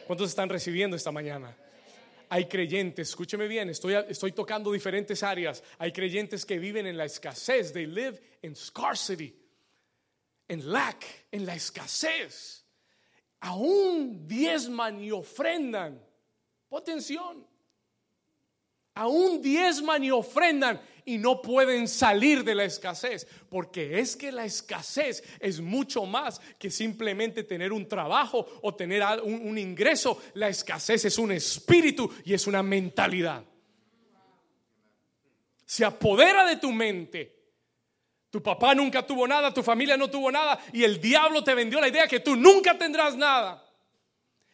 ¿Cuántos 0.06 0.30
están 0.30 0.48
recibiendo 0.48 0.96
esta 0.96 1.10
mañana? 1.10 1.56
Hay 2.34 2.46
creyentes, 2.46 3.10
escúcheme 3.10 3.46
bien, 3.46 3.68
estoy, 3.68 3.92
estoy 4.08 4.32
tocando 4.32 4.72
diferentes 4.72 5.22
áreas. 5.22 5.62
Hay 5.76 5.92
creyentes 5.92 6.46
que 6.46 6.58
viven 6.58 6.86
en 6.86 6.96
la 6.96 7.04
escasez. 7.04 7.74
They 7.74 7.84
live 7.84 8.18
in 8.40 8.56
scarcity, 8.56 9.36
en 10.48 10.72
lack, 10.72 11.04
en 11.30 11.44
la 11.44 11.54
escasez. 11.54 12.64
Aún 13.40 14.26
diezman 14.26 15.04
y 15.04 15.10
ofrendan. 15.10 16.02
Atención. 16.70 17.46
Aún 18.94 19.42
diezman 19.42 20.02
y 20.02 20.10
ofrendan 20.10 20.80
y 21.04 21.18
no 21.18 21.42
pueden 21.42 21.88
salir 21.88 22.44
de 22.44 22.54
la 22.54 22.64
escasez, 22.64 23.26
porque 23.48 23.98
es 23.98 24.16
que 24.16 24.32
la 24.32 24.44
escasez 24.44 25.22
es 25.40 25.60
mucho 25.60 26.06
más 26.06 26.40
que 26.58 26.70
simplemente 26.70 27.44
tener 27.44 27.72
un 27.72 27.88
trabajo 27.88 28.46
o 28.62 28.74
tener 28.74 29.02
un, 29.22 29.58
ingreso. 29.58 30.20
La 30.34 30.48
escasez 30.48 31.04
es 31.04 31.18
un 31.18 31.32
espíritu 31.32 32.10
y 32.24 32.34
es 32.34 32.46
una 32.46 32.62
mentalidad. 32.62 33.44
Se 35.64 35.84
apodera 35.84 36.46
de 36.46 36.56
tu 36.56 36.72
mente. 36.72 37.40
Tu 38.30 38.42
papá 38.42 38.74
nunca 38.74 39.06
tuvo 39.06 39.28
nada, 39.28 39.52
tu 39.52 39.62
familia 39.62 39.96
no 39.96 40.08
tuvo 40.08 40.32
nada 40.32 40.58
y 40.72 40.84
el 40.84 41.00
diablo 41.00 41.44
te 41.44 41.54
vendió 41.54 41.80
la 41.80 41.88
idea 41.88 42.08
que 42.08 42.20
tú 42.20 42.34
nunca 42.34 42.78
tendrás 42.78 43.14
nada 43.14 43.62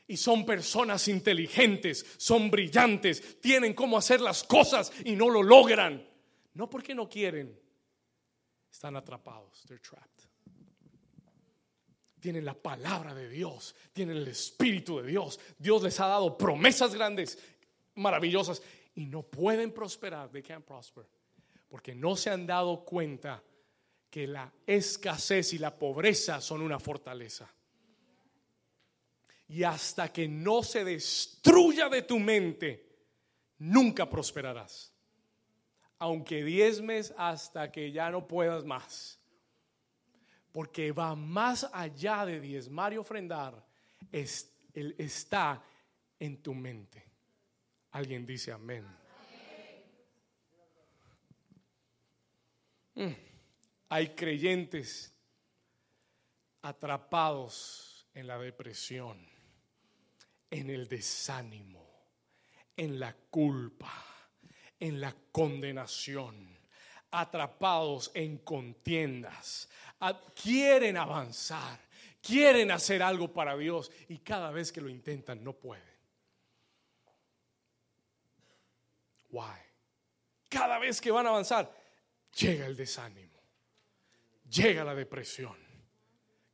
y 0.08 0.16
son 0.16 0.46
personas 0.46 1.06
inteligentes, 1.06 2.04
son 2.16 2.50
brillantes, 2.50 3.40
tienen 3.40 3.74
cómo 3.74 3.98
hacer 3.98 4.20
las 4.20 4.42
cosas 4.42 4.90
y 5.04 5.12
no 5.12 5.28
lo 5.28 5.42
logran. 5.42 6.08
No 6.58 6.68
porque 6.68 6.92
no 6.92 7.08
quieren, 7.08 7.56
están 8.68 8.96
atrapados, 8.96 9.62
they're 9.68 9.80
trapped. 9.80 10.24
Tienen 12.18 12.44
la 12.44 12.54
palabra 12.54 13.14
de 13.14 13.28
Dios, 13.28 13.76
tienen 13.92 14.16
el 14.16 14.26
Espíritu 14.26 14.98
de 14.98 15.06
Dios. 15.06 15.38
Dios 15.56 15.84
les 15.84 16.00
ha 16.00 16.08
dado 16.08 16.36
promesas 16.36 16.92
grandes, 16.96 17.38
maravillosas 17.94 18.60
y 18.96 19.06
no 19.06 19.22
pueden 19.22 19.72
prosperar, 19.72 20.30
they 20.30 20.42
can't 20.42 20.64
prosper, 20.64 21.06
porque 21.68 21.94
no 21.94 22.16
se 22.16 22.30
han 22.30 22.44
dado 22.44 22.84
cuenta 22.84 23.40
que 24.10 24.26
la 24.26 24.52
escasez 24.66 25.52
y 25.52 25.58
la 25.58 25.78
pobreza 25.78 26.40
son 26.40 26.60
una 26.62 26.80
fortaleza. 26.80 27.48
Y 29.46 29.62
hasta 29.62 30.12
que 30.12 30.26
no 30.26 30.64
se 30.64 30.82
destruya 30.82 31.88
de 31.88 32.02
tu 32.02 32.18
mente, 32.18 32.84
nunca 33.58 34.10
prosperarás. 34.10 34.97
Aunque 35.98 36.44
diezmes 36.44 37.14
hasta 37.16 37.72
que 37.72 37.90
ya 37.90 38.10
no 38.10 38.26
puedas 38.26 38.64
más. 38.64 39.20
Porque 40.52 40.92
va 40.92 41.14
más 41.14 41.68
allá 41.72 42.24
de 42.24 42.40
diezmar 42.40 42.92
y 42.92 42.96
ofrendar. 42.96 43.66
está 44.12 45.62
en 46.18 46.42
tu 46.42 46.54
mente. 46.54 47.04
Alguien 47.92 48.26
dice 48.26 48.52
amén. 48.52 48.86
Mm. 52.94 53.12
Hay 53.90 54.08
creyentes 54.14 55.14
atrapados 56.62 58.06
en 58.14 58.26
la 58.26 58.38
depresión 58.38 59.28
en 60.50 60.70
el 60.70 60.88
desánimo, 60.88 61.86
en 62.76 62.98
la 62.98 63.14
culpa, 63.14 63.92
en 64.80 65.00
la 65.00 65.14
condenación, 65.32 66.56
atrapados 67.10 68.10
en 68.14 68.38
contiendas, 68.38 69.68
quieren 70.40 70.96
avanzar, 70.96 71.80
quieren 72.20 72.70
hacer 72.70 73.02
algo 73.02 73.32
para 73.32 73.56
Dios 73.56 73.90
y 74.08 74.18
cada 74.18 74.50
vez 74.50 74.72
que 74.72 74.80
lo 74.80 74.88
intentan 74.88 75.42
no 75.42 75.52
pueden. 75.52 75.84
Why? 79.30 79.58
Cada 80.48 80.78
vez 80.78 81.00
que 81.00 81.10
van 81.10 81.26
a 81.26 81.30
avanzar, 81.30 81.70
llega 82.38 82.66
el 82.66 82.76
desánimo, 82.76 83.42
llega 84.48 84.84
la 84.84 84.94
depresión 84.94 85.67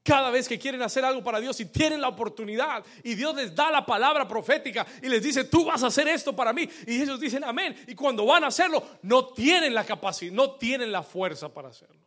cada 0.05 0.31
vez 0.31 0.47
que 0.47 0.59
quieren 0.59 0.83
hacer 0.83 1.03
algo 1.03 1.25
para 1.25 1.41
Dios 1.41 1.59
y 1.61 1.65
tienen 1.65 2.01
la 2.01 2.09
oportunidad 2.09 2.85
y 3.03 3.15
Dios 3.15 3.35
les 3.35 3.55
da 3.55 3.71
la 3.71 3.87
palabra 3.87 4.29
profética 4.29 4.87
y 5.03 5.09
les 5.09 5.23
dice, 5.23 5.45
tú 5.45 5.65
vas 5.65 5.83
a 5.83 5.87
hacer 5.87 6.07
esto 6.09 6.37
para 6.37 6.53
mí. 6.53 6.69
Y 6.87 7.01
ellos 7.01 7.19
dicen, 7.19 7.43
amén. 7.43 7.75
Y 7.87 7.95
cuando 7.95 8.27
van 8.27 8.45
a 8.45 8.49
hacerlo, 8.49 8.87
no 9.03 9.29
tienen 9.29 9.73
la 9.73 9.85
capacidad, 9.85 10.31
no 10.31 10.57
tienen 10.57 10.93
la 10.93 11.03
fuerza 11.03 11.53
para 11.53 11.69
hacerlo. 11.71 12.05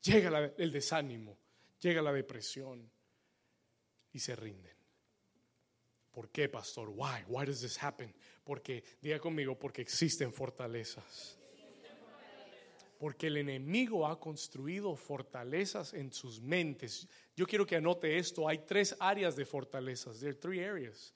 Llega 0.00 0.52
el 0.56 0.72
desánimo, 0.72 1.36
llega 1.78 2.00
la 2.00 2.12
depresión 2.12 2.90
y 4.12 4.18
se 4.18 4.34
rinden. 4.34 4.72
¿Por 6.10 6.30
qué, 6.30 6.48
pastor? 6.48 6.88
Why? 6.88 7.24
Why 7.28 7.44
does 7.44 7.60
this 7.60 7.82
happen? 7.82 8.14
Porque, 8.44 8.82
diga 9.02 9.18
conmigo, 9.18 9.58
porque 9.58 9.82
existen 9.82 10.32
fortalezas. 10.32 11.38
Porque 13.04 13.26
el 13.26 13.36
enemigo 13.36 14.06
ha 14.06 14.18
construido 14.18 14.96
fortalezas 14.96 15.92
en 15.92 16.10
sus 16.10 16.40
mentes. 16.40 17.06
Yo 17.36 17.46
quiero 17.46 17.66
que 17.66 17.76
anote 17.76 18.16
esto. 18.16 18.48
Hay 18.48 18.60
tres 18.66 18.96
áreas 18.98 19.36
de 19.36 19.44
fortalezas. 19.44 20.20
There 20.20 20.30
are 20.30 20.38
three 20.38 20.64
areas. 20.64 21.12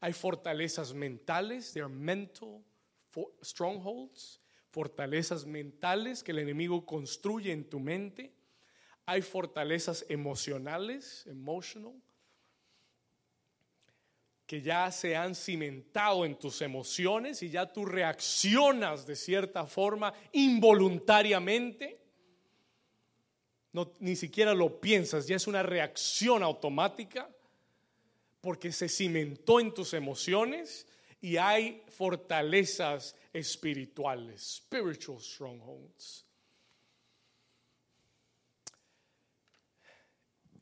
Hay 0.00 0.12
fortalezas 0.12 0.92
mentales. 0.92 1.72
There 1.72 1.86
are 1.86 1.94
mental 1.94 2.62
strongholds. 3.42 4.42
Fortalezas 4.68 5.46
mentales 5.46 6.22
que 6.22 6.32
el 6.32 6.40
enemigo 6.40 6.84
construye 6.84 7.50
en 7.50 7.64
tu 7.64 7.80
mente. 7.80 8.34
Hay 9.06 9.22
fortalezas 9.22 10.04
emocionales, 10.10 11.26
emotional 11.26 11.94
que 14.52 14.60
ya 14.60 14.92
se 14.92 15.16
han 15.16 15.34
cimentado 15.34 16.26
en 16.26 16.38
tus 16.38 16.60
emociones 16.60 17.42
y 17.42 17.48
ya 17.48 17.72
tú 17.72 17.86
reaccionas 17.86 19.06
de 19.06 19.16
cierta 19.16 19.64
forma 19.64 20.12
involuntariamente. 20.30 21.98
No, 23.72 23.94
ni 24.00 24.14
siquiera 24.14 24.52
lo 24.52 24.78
piensas, 24.78 25.26
ya 25.26 25.36
es 25.36 25.46
una 25.46 25.62
reacción 25.62 26.42
automática 26.42 27.34
porque 28.42 28.72
se 28.72 28.90
cimentó 28.90 29.58
en 29.58 29.72
tus 29.72 29.94
emociones 29.94 30.86
y 31.18 31.38
hay 31.38 31.82
fortalezas 31.88 33.16
espirituales, 33.32 34.56
spiritual 34.56 35.18
strongholds. 35.18 36.26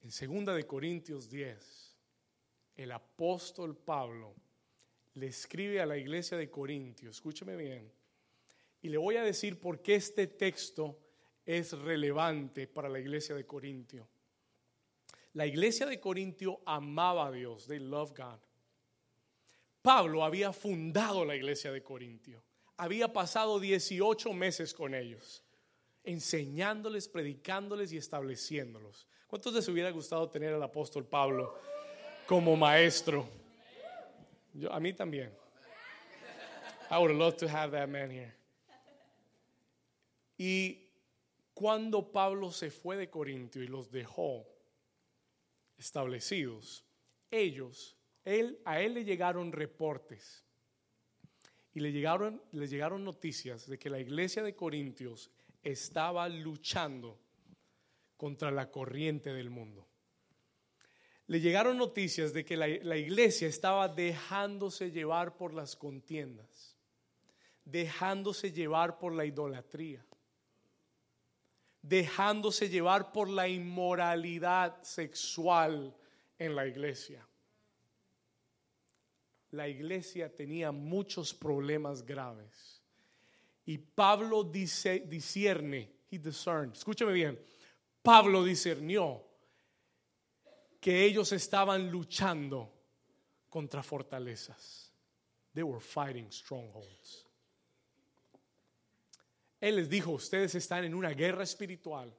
En 0.05 0.13
segunda 0.13 0.55
de 0.55 0.65
Corintios 0.65 1.29
10 1.29 1.80
el 2.83 2.93
apóstol 2.93 3.77
Pablo 3.77 4.35
le 5.15 5.27
escribe 5.27 5.83
a 5.83 5.87
la 5.87 5.99
iglesia 5.99 6.39
de 6.39 6.51
Corintio, 6.51 7.11
escúcheme 7.11 7.55
bien, 7.55 7.93
y 8.81 8.89
le 8.89 8.97
voy 8.97 9.17
a 9.17 9.23
decir 9.23 9.61
por 9.61 9.83
qué 9.83 9.97
este 9.97 10.27
texto 10.27 10.99
es 11.45 11.73
relevante 11.73 12.67
para 12.67 12.89
la 12.89 12.99
iglesia 12.99 13.35
de 13.35 13.45
Corintio. 13.45 14.09
La 15.35 15.47
iglesia 15.47 15.85
de 15.85 16.01
Corintio 16.01 16.63
amaba 16.65 17.27
a 17.27 17.33
Dios, 17.33 17.67
they 17.67 17.79
love 17.79 18.13
God. 18.17 18.39
Pablo 19.83 20.25
había 20.25 20.53
fundado 20.53 21.27
la 21.27 21.37
iglesia 21.37 21.71
de 21.73 21.83
Corintio, 21.83 22.43
había 22.79 23.13
pasado 23.13 23.61
18 23.61 24.33
meses 24.33 24.73
con 24.73 24.95
ellos, 24.95 25.45
enseñándoles, 26.03 27.09
predicándoles 27.09 27.93
y 27.93 27.99
estableciéndolos. 27.99 29.07
¿Cuántos 29.27 29.53
les 29.53 29.69
hubiera 29.69 29.91
gustado 29.91 30.31
tener 30.31 30.55
al 30.55 30.63
apóstol 30.63 31.07
Pablo? 31.07 31.59
Como 32.31 32.57
maestro. 32.57 33.29
Yo, 34.55 34.73
a 34.73 34.79
mí 34.79 34.93
también. 34.93 35.33
I 36.89 36.97
would 36.97 37.11
love 37.11 37.37
to 37.39 37.49
have 37.49 37.73
that 37.73 37.89
man 37.89 38.09
here. 38.09 38.33
Y 40.39 40.79
cuando 41.55 42.13
Pablo 42.13 42.53
se 42.53 42.71
fue 42.71 42.97
de 42.97 43.11
Corintio 43.11 43.65
y 43.65 43.67
los 43.67 43.91
dejó 43.91 44.47
establecidos, 45.77 46.85
ellos, 47.33 47.97
él, 48.25 48.61
a 48.65 48.81
él 48.81 48.95
le 48.95 49.05
llegaron 49.05 49.51
reportes 49.51 50.45
y 51.75 51.81
le 51.81 51.91
llegaron, 51.91 52.41
le 52.53 52.69
llegaron 52.69 53.03
noticias 53.03 53.67
de 53.67 53.77
que 53.77 53.91
la 53.91 53.99
iglesia 53.99 54.45
de 54.45 54.55
Corintios 54.55 55.33
estaba 55.65 56.29
luchando 56.29 57.19
contra 58.17 58.53
la 58.53 58.71
corriente 58.71 59.33
del 59.33 59.51
mundo 59.51 59.90
le 61.31 61.41
llegaron 61.41 61.79
noticias 61.79 62.33
de 62.33 62.45
que 62.45 62.57
la, 62.57 62.97
iglesia 62.97 63.47
estaba 63.47 63.87
dejándose 63.87 64.91
llevar 64.91 65.37
por 65.37 65.55
las 65.55 65.77
contiendas, 65.77 66.77
dejándose 67.65 68.51
llevar 68.51 68.99
por 68.99 69.13
la 69.13 69.25
idolatría, 69.25 70.05
dejándose 71.81 72.69
llevar 72.69 73.13
por 73.13 73.29
la 73.29 73.47
inmoralidad 73.47 74.83
sexual 74.83 75.97
en 76.37 76.57
la 76.57 76.67
iglesia. 76.67 77.25
La 79.53 79.69
iglesia 79.69 80.35
tenía 80.35 80.73
muchos 80.73 81.33
problemas 81.33 82.05
graves. 82.05 82.83
Y 83.67 83.79
Pablo 83.79 84.43
dice, 84.43 84.95
he 84.97 86.19
discerned, 86.19 86.73
escúchame 86.73 87.13
bien, 87.13 87.41
Pablo 88.03 88.43
discernió 88.43 89.30
que 90.81 91.05
ellos 91.05 91.31
estaban 91.33 91.91
luchando 91.91 92.73
contra 93.49 93.83
fortalezas. 93.83 94.91
They 95.53 95.63
were 95.63 95.81
fighting 95.81 96.33
strongholds. 96.33 97.27
Él 99.61 99.77
les 99.77 99.91
dijo, 99.91 100.13
ustedes 100.13 100.55
están 100.55 100.85
en 100.85 100.95
una 100.95 101.11
guerra 101.11 101.43
espiritual, 101.43 102.17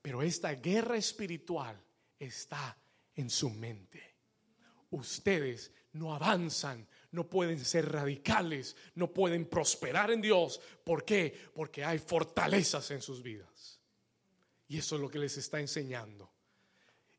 pero 0.00 0.22
esta 0.22 0.54
guerra 0.54 0.96
espiritual 0.96 1.76
está 2.20 2.78
en 3.16 3.28
su 3.28 3.50
mente. 3.50 4.00
Ustedes 4.90 5.72
no 5.94 6.14
avanzan, 6.14 6.86
no 7.10 7.28
pueden 7.28 7.58
ser 7.64 7.90
radicales, 7.90 8.76
no 8.94 9.12
pueden 9.12 9.46
prosperar 9.46 10.12
en 10.12 10.20
Dios. 10.20 10.60
¿Por 10.84 11.04
qué? 11.04 11.36
Porque 11.52 11.84
hay 11.84 11.98
fortalezas 11.98 12.92
en 12.92 13.02
sus 13.02 13.22
vidas. 13.22 13.80
Y 14.68 14.78
eso 14.78 14.94
es 14.94 15.00
lo 15.00 15.10
que 15.10 15.18
les 15.18 15.36
está 15.36 15.58
enseñando 15.58 16.32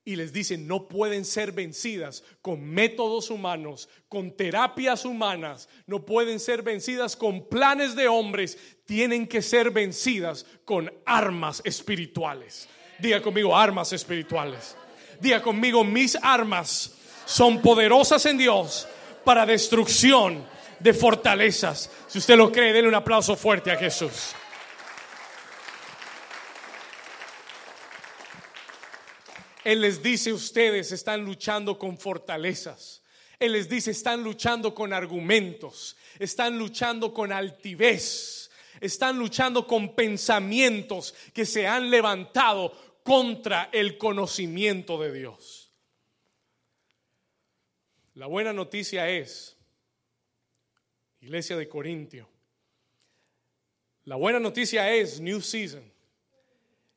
y 0.06 0.16
les 0.16 0.34
dicen 0.34 0.68
no 0.68 0.88
pueden 0.88 1.26
ser 1.26 1.51
vencidas 1.51 2.24
con 2.41 2.64
métodos 2.64 3.30
humanos, 3.30 3.89
con 4.10 4.36
terapias 4.36 5.06
humanas, 5.06 5.70
no 5.88 6.06
pueden 6.06 6.39
ser 6.39 6.62
vencidas 6.62 7.16
con 7.16 7.47
planes 7.47 7.95
de 7.95 8.08
hombres, 8.08 8.58
tienen 8.86 9.28
que 9.28 9.41
ser 9.41 9.72
vencidas 9.72 10.45
con 10.66 10.91
armas 11.06 11.62
espirituales. 11.66 12.68
Diga 12.99 13.22
conmigo, 13.22 13.56
armas 13.56 13.93
espirituales. 13.93 14.76
Diga 15.20 15.41
conmigo, 15.41 15.84
mis 15.84 16.16
armas 16.22 16.93
son 17.26 17.62
poderosas 17.62 18.26
en 18.26 18.38
Dios 18.38 18.88
para 19.24 19.45
destrucción 19.45 20.45
de 20.80 20.93
fortalezas. 20.93 21.89
Si 22.08 22.20
usted 22.20 22.36
lo 22.36 22.51
cree, 22.51 22.74
denle 22.74 22.89
un 22.89 22.95
aplauso 22.95 23.36
fuerte 23.36 23.72
a 23.72 23.78
Jesús. 23.78 24.36
Él 29.64 29.82
les 29.82 30.03
dice, 30.03 30.34
ustedes 30.34 30.91
están 30.91 31.24
luchando 31.24 31.78
con 31.80 31.97
fortalezas. 31.97 33.01
Él 33.39 33.53
les 33.53 33.70
dice, 33.70 33.91
están 33.91 34.24
luchando 34.24 34.74
con 34.76 34.93
argumentos, 34.93 35.95
están 36.20 36.57
luchando 36.57 37.14
con 37.14 37.32
altivez, 37.32 38.49
están 38.80 39.18
luchando 39.18 39.66
con 39.66 39.95
pensamientos 39.95 41.14
que 41.34 41.45
se 41.45 41.68
han 41.68 41.89
levantado 41.89 43.01
contra 43.03 43.70
el 43.72 43.97
conocimiento 43.97 44.99
de 45.01 45.11
Dios. 45.11 45.72
La 48.16 48.28
buena 48.28 48.53
noticia 48.53 49.09
es, 49.09 49.57
iglesia 51.20 51.57
de 51.57 51.68
Corintio, 51.68 52.30
la 54.05 54.16
buena 54.18 54.39
noticia 54.39 54.93
es, 54.93 55.20
New 55.20 55.41
Season, 55.41 55.84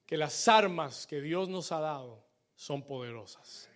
que 0.04 0.16
las 0.16 0.48
armas 0.48 1.06
que 1.06 1.20
Dios 1.20 1.48
nos 1.48 1.72
ha 1.72 1.80
dado 1.80 2.26
son 2.56 2.84
poderosas. 2.84 3.70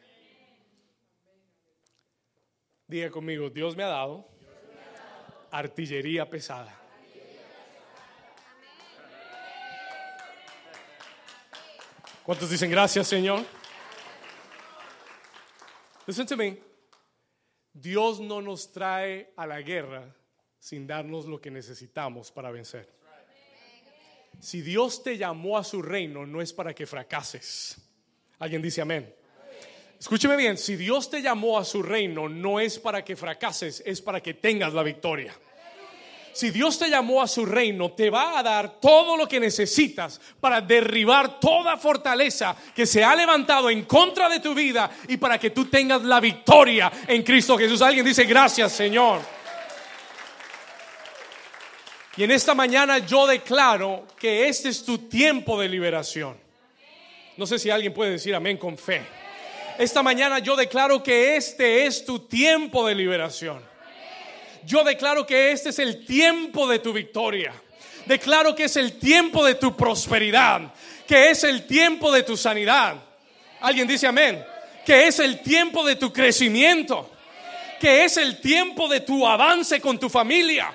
Diga 2.86 3.10
conmigo, 3.10 3.48
Dios 3.50 3.76
me 3.76 3.84
ha 3.84 3.88
dado 3.88 4.28
artillería 5.52 6.28
pesada. 6.28 6.76
¿Cuántos 12.24 12.50
dicen 12.50 12.70
gracias, 12.70 13.06
Señor? 13.06 13.44
Listen 16.06 16.26
to 16.26 16.36
me. 16.36 16.58
Dios 17.72 18.18
no 18.20 18.42
nos 18.42 18.72
trae 18.72 19.32
a 19.36 19.46
la 19.46 19.60
guerra 19.60 20.14
sin 20.58 20.86
darnos 20.86 21.26
lo 21.26 21.40
que 21.40 21.50
necesitamos 21.50 22.32
para 22.32 22.50
vencer. 22.50 22.92
Si 24.40 24.62
Dios 24.62 25.02
te 25.02 25.16
llamó 25.16 25.58
a 25.58 25.64
su 25.64 25.82
reino, 25.82 26.26
no 26.26 26.40
es 26.40 26.52
para 26.52 26.74
que 26.74 26.86
fracases. 26.86 27.89
Alguien 28.40 28.60
dice 28.62 28.80
amén. 28.80 29.14
Escúcheme 29.98 30.34
bien, 30.34 30.56
si 30.56 30.76
Dios 30.76 31.10
te 31.10 31.20
llamó 31.20 31.58
a 31.58 31.64
su 31.64 31.82
reino, 31.82 32.26
no 32.26 32.58
es 32.58 32.78
para 32.78 33.04
que 33.04 33.16
fracases, 33.16 33.82
es 33.84 34.00
para 34.00 34.22
que 34.22 34.32
tengas 34.32 34.72
la 34.72 34.82
victoria. 34.82 35.34
Si 36.32 36.50
Dios 36.50 36.78
te 36.78 36.88
llamó 36.88 37.20
a 37.20 37.28
su 37.28 37.44
reino, 37.44 37.92
te 37.92 38.08
va 38.08 38.38
a 38.38 38.42
dar 38.42 38.80
todo 38.80 39.14
lo 39.16 39.28
que 39.28 39.38
necesitas 39.38 40.18
para 40.40 40.62
derribar 40.62 41.38
toda 41.38 41.76
fortaleza 41.76 42.56
que 42.74 42.86
se 42.86 43.04
ha 43.04 43.14
levantado 43.14 43.68
en 43.68 43.84
contra 43.84 44.26
de 44.30 44.40
tu 44.40 44.54
vida 44.54 44.90
y 45.08 45.18
para 45.18 45.38
que 45.38 45.50
tú 45.50 45.66
tengas 45.66 46.02
la 46.02 46.18
victoria 46.18 46.90
en 47.06 47.22
Cristo 47.22 47.58
Jesús. 47.58 47.82
Alguien 47.82 48.06
dice, 48.06 48.24
gracias 48.24 48.72
Señor. 48.72 49.20
Y 52.16 52.24
en 52.24 52.30
esta 52.30 52.54
mañana 52.54 52.98
yo 52.98 53.26
declaro 53.26 54.06
que 54.18 54.48
este 54.48 54.70
es 54.70 54.82
tu 54.82 54.96
tiempo 55.08 55.60
de 55.60 55.68
liberación. 55.68 56.49
No 57.36 57.46
sé 57.46 57.58
si 57.58 57.70
alguien 57.70 57.92
puede 57.92 58.12
decir 58.12 58.34
amén 58.34 58.56
con 58.56 58.76
fe. 58.76 59.02
Esta 59.78 60.02
mañana 60.02 60.40
yo 60.40 60.56
declaro 60.56 61.02
que 61.02 61.36
este 61.36 61.86
es 61.86 62.04
tu 62.04 62.18
tiempo 62.20 62.86
de 62.86 62.94
liberación. 62.94 63.62
Yo 64.64 64.84
declaro 64.84 65.26
que 65.26 65.52
este 65.52 65.70
es 65.70 65.78
el 65.78 66.04
tiempo 66.04 66.68
de 66.68 66.80
tu 66.80 66.92
victoria. 66.92 67.52
Declaro 68.04 68.54
que 68.54 68.64
es 68.64 68.76
el 68.76 68.98
tiempo 68.98 69.44
de 69.44 69.54
tu 69.54 69.76
prosperidad, 69.76 70.72
que 71.06 71.30
es 71.30 71.44
el 71.44 71.66
tiempo 71.66 72.12
de 72.12 72.22
tu 72.22 72.36
sanidad. 72.36 72.96
Alguien 73.60 73.88
dice 73.88 74.06
amén. 74.06 74.44
Que 74.84 75.06
es 75.06 75.18
el 75.18 75.40
tiempo 75.40 75.84
de 75.84 75.96
tu 75.96 76.12
crecimiento, 76.12 77.10
que 77.80 78.04
es 78.04 78.16
el 78.16 78.40
tiempo 78.40 78.88
de 78.88 79.00
tu 79.00 79.26
avance 79.26 79.80
con 79.80 79.98
tu 79.98 80.08
familia 80.08 80.74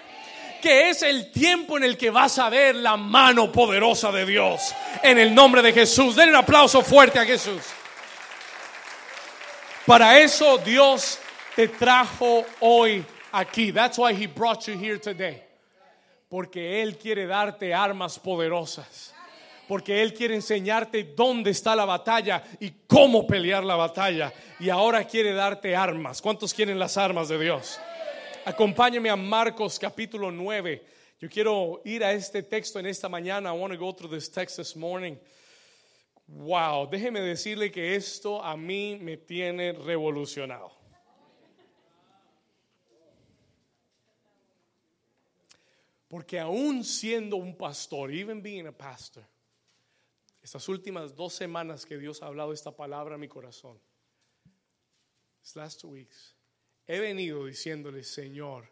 que 0.65 0.89
es 0.89 1.03
el 1.03 1.29
tiempo 1.29 1.77
en 1.77 1.83
el 1.83 1.95
que 1.95 2.09
vas 2.09 2.39
a 2.39 2.49
ver 2.49 2.73
la 2.73 2.97
mano 2.97 3.51
poderosa 3.51 4.11
de 4.11 4.25
Dios. 4.25 4.73
En 5.03 5.19
el 5.19 5.35
nombre 5.35 5.61
de 5.61 5.71
Jesús. 5.71 6.15
Den 6.15 6.29
un 6.29 6.37
aplauso 6.37 6.81
fuerte 6.81 7.19
a 7.19 7.23
Jesús. 7.23 7.61
Para 9.85 10.19
eso 10.19 10.57
Dios 10.57 11.19
te 11.55 11.67
trajo 11.67 12.43
hoy 12.61 13.05
aquí. 13.31 13.71
That's 13.71 13.99
why 13.99 14.15
he 14.15 14.25
brought 14.25 14.65
you 14.65 14.73
here 14.73 14.97
today. 14.97 15.43
Porque 16.29 16.81
Él 16.81 16.97
quiere 16.97 17.27
darte 17.27 17.71
armas 17.71 18.17
poderosas. 18.17 19.13
Porque 19.67 20.01
Él 20.01 20.15
quiere 20.15 20.33
enseñarte 20.33 21.03
dónde 21.15 21.51
está 21.51 21.75
la 21.75 21.85
batalla 21.85 22.43
y 22.59 22.71
cómo 22.87 23.27
pelear 23.27 23.63
la 23.63 23.75
batalla. 23.75 24.33
Y 24.59 24.71
ahora 24.71 25.03
quiere 25.03 25.31
darte 25.33 25.75
armas. 25.75 26.23
¿Cuántos 26.23 26.55
quieren 26.55 26.79
las 26.79 26.97
armas 26.97 27.27
de 27.27 27.37
Dios? 27.37 27.79
Acompáñeme 28.45 29.09
a 29.09 29.15
Marcos 29.15 29.79
capítulo 29.79 30.29
9. 30.29 30.85
Yo 31.19 31.27
quiero 31.27 31.81
ir 31.83 32.03
a 32.03 32.13
este 32.13 32.43
texto 32.43 32.77
en 32.77 32.85
esta 32.85 33.09
mañana. 33.09 33.49
I 33.49 33.57
want 33.57 33.73
to 33.73 33.79
go 33.79 33.91
through 33.91 34.11
this 34.11 34.29
text 34.29 34.57
this 34.57 34.75
morning. 34.75 35.17
Wow, 36.27 36.87
déjeme 36.87 37.21
decirle 37.21 37.71
que 37.71 37.95
esto 37.95 38.43
a 38.43 38.55
mí 38.55 38.99
me 39.01 39.17
tiene 39.17 39.73
revolucionado. 39.73 40.71
Porque 46.07 46.39
aún 46.39 46.83
siendo 46.83 47.37
un 47.37 47.57
pastor, 47.57 48.11
even 48.11 48.43
being 48.43 48.67
a 48.67 48.71
pastor, 48.71 49.23
estas 50.43 50.69
últimas 50.69 51.15
dos 51.15 51.33
semanas 51.33 51.83
que 51.83 51.97
Dios 51.97 52.21
ha 52.21 52.27
hablado 52.27 52.53
esta 52.53 52.69
palabra 52.69 53.15
a 53.15 53.17
mi 53.17 53.27
corazón, 53.27 53.79
these 55.41 55.55
last 55.55 55.81
two 55.81 55.89
weeks, 55.89 56.34
he 56.87 56.99
venido 56.99 57.45
diciéndole, 57.45 58.03
Señor, 58.03 58.69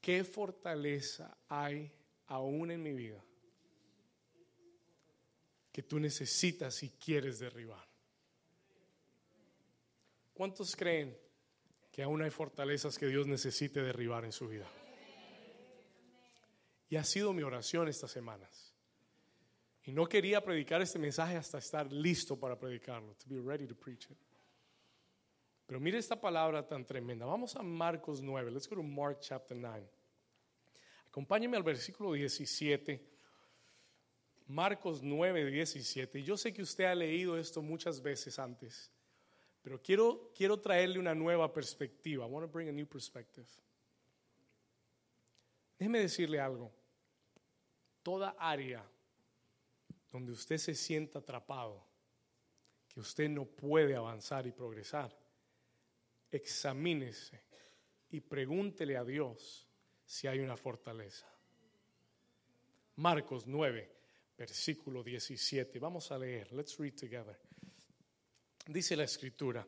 ¿qué 0.00 0.24
fortaleza 0.24 1.38
hay 1.48 1.90
aún 2.26 2.70
en 2.70 2.82
mi 2.82 2.92
vida 2.92 3.24
que 5.72 5.82
tú 5.82 5.98
necesitas 5.98 6.82
y 6.82 6.90
quieres 6.90 7.38
derribar? 7.38 7.86
¿Cuántos 10.34 10.76
creen 10.76 11.16
que 11.90 12.02
aún 12.02 12.22
hay 12.22 12.30
fortalezas 12.30 12.98
que 12.98 13.06
Dios 13.06 13.26
necesite 13.26 13.82
derribar 13.82 14.24
en 14.24 14.32
su 14.32 14.48
vida? 14.48 14.68
Y 16.90 16.96
ha 16.96 17.04
sido 17.04 17.32
mi 17.32 17.42
oración 17.42 17.88
estas 17.88 18.10
semanas. 18.10 18.72
Y 19.84 19.92
no 19.92 20.06
quería 20.06 20.42
predicar 20.42 20.82
este 20.82 20.98
mensaje 20.98 21.36
hasta 21.36 21.58
estar 21.58 21.90
listo 21.92 22.38
para 22.38 22.58
predicarlo, 22.58 23.14
to 23.14 23.26
be 23.28 23.40
ready 23.40 23.66
to 23.66 23.74
preach 23.74 24.10
it. 24.10 24.27
Pero 25.68 25.80
mire 25.80 25.98
esta 25.98 26.18
palabra 26.18 26.66
tan 26.66 26.86
tremenda. 26.86 27.26
Vamos 27.26 27.54
a 27.54 27.62
Marcos 27.62 28.22
9. 28.22 28.50
Let's 28.50 28.66
go 28.66 28.76
to 28.76 28.82
Mark 28.82 29.18
chapter 29.20 29.54
9. 29.54 29.86
Acompáñeme 31.08 31.58
al 31.58 31.62
versículo 31.62 32.14
17. 32.14 33.06
Marcos 34.46 35.02
9, 35.02 35.44
17. 35.50 36.22
Yo 36.22 36.38
sé 36.38 36.54
que 36.54 36.62
usted 36.62 36.84
ha 36.84 36.94
leído 36.94 37.36
esto 37.36 37.60
muchas 37.60 38.00
veces 38.00 38.38
antes, 38.38 38.90
pero 39.60 39.78
quiero, 39.82 40.32
quiero 40.34 40.58
traerle 40.58 40.98
una 40.98 41.14
nueva 41.14 41.52
perspectiva. 41.52 42.24
I 42.24 42.30
want 42.30 42.46
to 42.46 42.50
bring 42.50 42.70
a 42.70 42.72
new 42.72 42.86
perspective. 42.86 43.46
Déjeme 45.78 46.00
decirle 46.00 46.40
algo. 46.40 46.72
Toda 48.02 48.34
área 48.38 48.82
donde 50.10 50.32
usted 50.32 50.56
se 50.56 50.74
sienta 50.74 51.18
atrapado, 51.18 51.84
que 52.88 53.00
usted 53.00 53.28
no 53.28 53.44
puede 53.44 53.94
avanzar 53.94 54.46
y 54.46 54.50
progresar, 54.50 55.14
examínese 56.30 57.42
y 58.10 58.20
pregúntele 58.20 58.96
a 58.96 59.04
Dios 59.04 59.68
si 60.04 60.26
hay 60.26 60.40
una 60.40 60.56
fortaleza. 60.56 61.26
Marcos 62.96 63.46
9, 63.46 63.90
versículo 64.36 65.04
17. 65.04 65.78
Vamos 65.78 66.10
a 66.10 66.18
leer. 66.18 66.52
Let's 66.52 66.76
read 66.78 66.94
together. 66.94 67.38
Dice 68.66 68.96
la 68.96 69.04
escritura. 69.04 69.66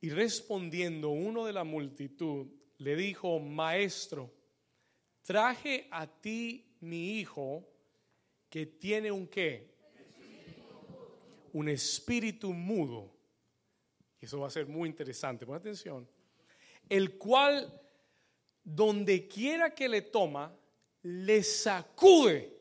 Y 0.00 0.10
respondiendo 0.10 1.10
uno 1.10 1.46
de 1.46 1.52
la 1.52 1.62
multitud, 1.62 2.48
le 2.78 2.96
dijo, 2.96 3.38
maestro, 3.38 4.32
traje 5.22 5.86
a 5.90 6.06
ti 6.06 6.76
mi 6.80 7.20
hijo 7.20 7.68
que 8.48 8.66
tiene 8.66 9.12
un 9.12 9.28
qué? 9.28 9.70
Un 11.52 11.68
espíritu 11.68 12.52
mudo. 12.52 13.11
Eso 14.22 14.38
va 14.38 14.46
a 14.46 14.50
ser 14.50 14.66
muy 14.66 14.88
interesante. 14.88 15.44
Pon 15.44 15.56
atención. 15.56 16.08
El 16.88 17.18
cual, 17.18 17.80
donde 18.62 19.26
quiera 19.26 19.74
que 19.74 19.88
le 19.88 20.02
toma, 20.02 20.56
le 21.02 21.42
sacude 21.42 22.56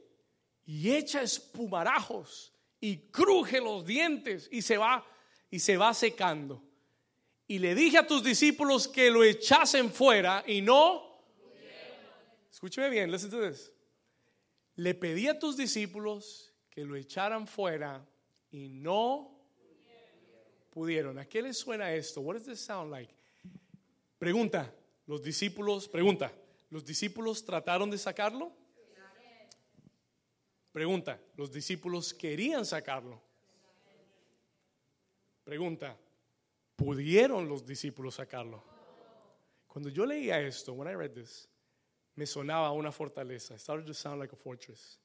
y 0.66 0.92
echa 0.92 1.22
espumarajos 1.22 2.52
y 2.80 2.98
cruje 3.12 3.62
los 3.62 3.86
dientes 3.86 4.50
y 4.52 4.64
se 4.64 4.78
va 4.78 5.06
y 5.52 5.60
se 5.60 5.78
va 5.78 5.94
secando. 5.94 6.64
Y 7.48 7.60
le 7.60 7.76
dije 7.76 8.00
a 8.00 8.08
tus 8.08 8.24
discípulos 8.24 8.88
que 8.88 9.12
lo 9.12 9.24
echasen 9.24 9.92
fuera 9.92 10.44
y 10.48 10.62
no. 10.62 11.22
Escúcheme 12.50 12.90
bien, 12.90 13.12
listen 13.12 13.30
to. 13.30 13.40
Le 14.78 14.96
pedí 14.96 15.28
a 15.28 15.38
tus 15.38 15.58
discípulos 15.58 16.54
que 16.72 16.86
lo 16.86 16.96
echaran 16.96 17.46
fuera 17.46 18.04
y 18.50 18.70
no 18.70 19.41
pudieron. 20.72 21.20
¿A 21.20 21.26
qué 21.26 21.42
les 21.42 21.58
suena 21.58 21.94
esto? 21.94 22.22
What 22.22 22.36
does 22.36 22.46
this 22.46 22.60
sound 22.60 22.92
like? 22.92 23.14
Pregunta, 24.18 24.74
los 25.06 25.22
discípulos, 25.22 25.88
pregunta, 25.88 26.32
¿los 26.70 26.84
discípulos 26.86 27.46
trataron 27.46 27.92
de 27.92 27.98
sacarlo? 27.98 28.52
Pregunta, 30.72 31.20
¿los 31.36 31.52
discípulos 31.52 32.14
querían 32.14 32.66
sacarlo? 32.66 33.22
Pregunta, 35.44 35.98
¿pudieron 36.76 37.50
los 37.50 37.66
discípulos 37.66 38.16
sacarlo? 38.16 38.64
Cuando 39.68 39.90
yo 39.90 40.06
leía 40.06 40.40
esto, 40.40 40.74
when 40.74 40.88
I 40.88 40.96
read 40.96 41.12
this, 41.12 41.50
me 42.16 42.26
sonaba 42.26 42.68
a 42.68 42.72
una 42.72 42.92
fortaleza. 42.92 43.56
It 43.56 43.60
started 43.60 43.86
to 43.88 43.94
sound 43.94 44.20
like 44.20 44.34
a 44.34 44.38
fortress. 44.38 45.00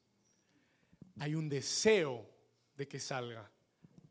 Hay 1.18 1.34
un 1.34 1.48
deseo 1.48 2.26
de 2.76 2.86
que 2.86 3.00
salga. 3.00 3.50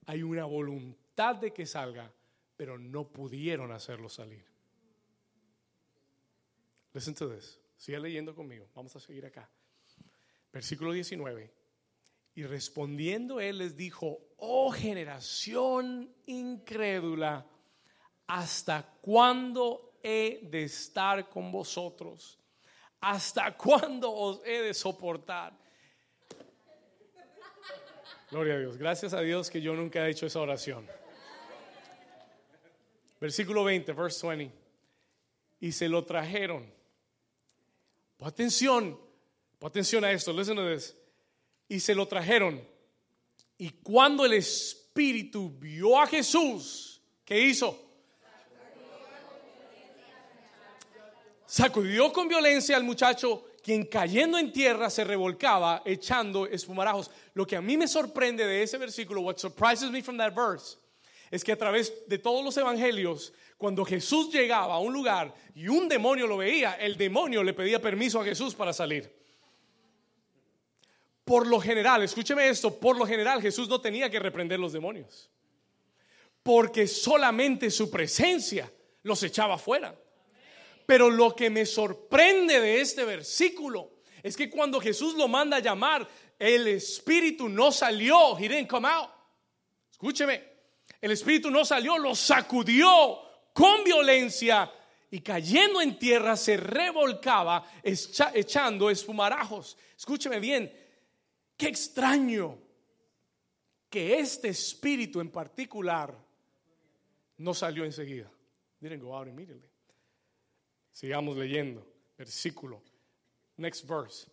Hay 0.07 0.23
una 0.23 0.45
voluntad 0.45 1.04
de 1.15 1.53
que 1.53 1.65
salga, 1.65 2.11
pero 2.57 2.77
no 2.77 3.07
pudieron 3.07 3.71
hacerlo 3.71 4.09
salir. 4.09 4.45
Listen 6.93 7.15
to 7.15 7.29
this. 7.29 7.59
Sigue 7.77 7.99
leyendo 7.99 8.35
conmigo. 8.35 8.67
Vamos 8.73 8.95
a 8.95 8.99
seguir 8.99 9.25
acá. 9.25 9.49
Versículo 10.51 10.91
19. 10.91 11.53
Y 12.35 12.43
respondiendo 12.43 13.39
él 13.39 13.59
les 13.59 13.77
dijo, 13.77 14.19
oh 14.37 14.71
generación 14.71 16.13
incrédula, 16.25 17.45
¿hasta 18.27 18.83
cuándo 19.01 19.97
he 20.03 20.41
de 20.43 20.63
estar 20.63 21.29
con 21.29 21.51
vosotros? 21.51 22.39
¿Hasta 22.99 23.55
cuándo 23.55 24.11
os 24.11 24.41
he 24.45 24.61
de 24.61 24.73
soportar? 24.73 25.57
Gloria 28.31 28.55
a 28.55 28.59
Dios. 28.59 28.77
Gracias 28.77 29.13
a 29.13 29.21
Dios 29.21 29.49
que 29.49 29.61
yo 29.61 29.75
nunca 29.75 30.05
he 30.05 30.11
hecho 30.11 30.25
esa 30.25 30.39
oración. 30.39 30.87
Versículo 33.25 33.63
20, 33.63 33.91
verse 33.93 34.27
20. 34.27 34.51
Y 35.61 35.71
se 35.71 35.89
lo 35.89 36.05
trajeron. 36.05 36.63
Pon 38.17 38.27
atención, 38.27 38.99
pon 39.57 39.67
atención 39.67 40.05
a 40.05 40.11
esto, 40.11 40.31
listen 40.31 40.55
to 40.55 40.71
this. 40.71 40.95
Y 41.67 41.79
se 41.79 41.95
lo 41.95 42.07
trajeron. 42.07 42.61
Y 43.57 43.71
cuando 43.81 44.25
el 44.25 44.33
Espíritu 44.33 45.49
vio 45.57 45.99
a 45.99 46.05
Jesús, 46.05 47.01
¿qué 47.25 47.41
hizo? 47.41 47.81
Sacudió 51.47 52.13
con 52.13 52.27
violencia 52.27 52.77
al 52.77 52.83
muchacho, 52.83 53.47
quien 53.63 53.87
cayendo 53.87 54.37
en 54.37 54.51
tierra 54.51 54.91
se 54.91 55.03
revolcaba 55.03 55.81
echando 55.83 56.45
espumarajos. 56.45 57.09
Lo 57.33 57.47
que 57.47 57.55
a 57.55 57.61
mí 57.61 57.75
me 57.75 57.87
sorprende 57.87 58.45
de 58.45 58.61
ese 58.61 58.77
versículo, 58.77 59.21
what 59.21 59.37
surprises 59.37 59.89
me 59.89 60.03
from 60.03 60.17
that 60.17 60.35
verse, 60.35 60.77
es 61.35 61.43
que 61.43 61.51
a 61.51 61.57
través 61.57 62.07
de 62.07 62.17
todos 62.17 62.43
los 62.45 62.55
evangelios, 62.55 63.33
cuando 63.57 63.83
Jesús 63.83 64.33
llegaba 64.33 64.75
a 64.75 64.79
un 64.79 64.93
lugar 64.93 65.35
y 65.53 65.67
un 65.67 65.89
demonio 65.89 66.27
lo 66.27 66.37
veía, 66.37 66.75
el 66.75 66.95
demonio 66.95 67.43
le 67.43 67.53
pedía 67.53 67.81
permiso 67.81 68.21
a 68.21 68.23
Jesús 68.23 68.55
para 68.55 68.71
salir. 68.71 69.13
Por 71.25 71.45
lo 71.45 71.59
general, 71.59 72.03
escúcheme 72.03 72.47
esto, 72.47 72.79
por 72.79 72.97
lo 72.97 73.05
general 73.05 73.41
Jesús 73.41 73.67
no 73.67 73.81
tenía 73.81 74.09
que 74.09 74.19
reprender 74.19 74.61
los 74.61 74.71
demonios, 74.71 75.29
porque 76.41 76.87
solamente 76.87 77.69
su 77.69 77.91
presencia 77.91 78.71
los 79.03 79.21
echaba 79.21 79.57
fuera. 79.57 79.93
Pero 80.85 81.09
lo 81.09 81.35
que 81.35 81.49
me 81.49 81.65
sorprende 81.65 82.61
de 82.61 82.79
este 82.79 83.03
versículo 83.03 83.91
es 84.23 84.37
que 84.37 84.49
cuando 84.49 84.79
Jesús 84.79 85.15
lo 85.15 85.27
manda 85.27 85.57
a 85.57 85.61
llamar, 85.61 86.07
el 86.39 86.67
espíritu 86.67 87.49
no 87.49 87.73
salió, 87.73 88.37
he 88.37 88.47
didn't 88.47 88.69
come 88.69 88.87
out. 88.87 89.09
Escúcheme, 89.91 90.54
el 91.01 91.11
espíritu 91.11 91.49
no 91.51 91.65
salió, 91.65 91.97
lo 91.97 92.15
sacudió 92.15 93.19
con 93.53 93.83
violencia 93.83 94.71
y 95.11 95.21
cayendo 95.21 95.81
en 95.81 95.97
tierra 95.97 96.35
se 96.35 96.57
revolcaba 96.57 97.65
echando 97.83 98.89
espumarajos. 98.89 99.77
Escúcheme 99.97 100.39
bien, 100.39 100.71
qué 101.55 101.67
extraño 101.67 102.57
que 103.89 104.19
este 104.19 104.49
espíritu 104.49 105.21
en 105.21 105.29
particular 105.29 106.13
no 107.37 107.53
salió 107.53 107.85
enseguida. 107.85 108.29
Didn't 108.81 109.01
go 109.01 109.15
out 109.15 109.27
immediately. 109.27 109.69
Sigamos 110.91 111.37
leyendo. 111.37 111.85
Versículo. 112.17 112.81
Next 113.57 113.87
verse. 113.87 114.27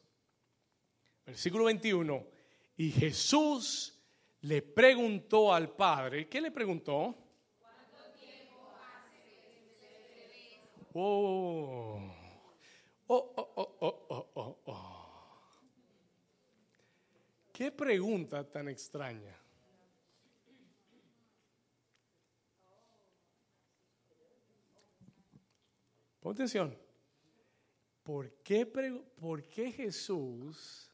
Versículo 1.27 1.65
21. 1.65 2.27
Y 2.77 2.91
Jesús 2.91 3.92
le 4.43 4.63
preguntó 4.63 5.53
al 5.53 5.71
Padre. 5.71 6.29
¿Qué 6.29 6.41
le 6.41 6.51
preguntó? 6.51 7.15
¿Cuánto 7.61 8.19
tiempo 8.19 8.75
hace 8.81 9.23
que 9.81 10.61
Oh. 10.95 12.01
Oh, 13.07 13.33
oh, 13.37 13.53
oh, 13.57 13.77
oh, 13.81 14.07
oh, 14.09 14.31
oh, 14.35 14.59
oh. 14.67 14.99
¿Qué 17.53 17.71
pregunta 17.71 18.49
tan 18.49 18.69
extraña? 18.69 19.39
Pon 26.21 26.33
atención. 26.33 26.77
¿Por 28.03 28.33
qué, 28.43 28.67
¿Por 28.67 29.49
qué 29.49 29.71
Jesús 29.71 30.91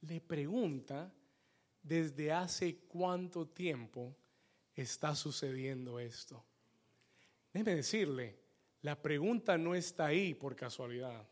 le 0.00 0.20
pregunta 0.20 1.10
desde 1.84 2.32
hace 2.32 2.78
cuánto 2.88 3.46
tiempo 3.46 4.16
está 4.74 5.14
sucediendo 5.14 6.00
esto? 6.00 6.44
Déjeme 7.52 7.76
decirle, 7.76 8.36
la 8.82 9.00
pregunta 9.00 9.56
no 9.56 9.76
está 9.76 10.06
ahí 10.06 10.34
por 10.34 10.56
casualidad. 10.56 11.28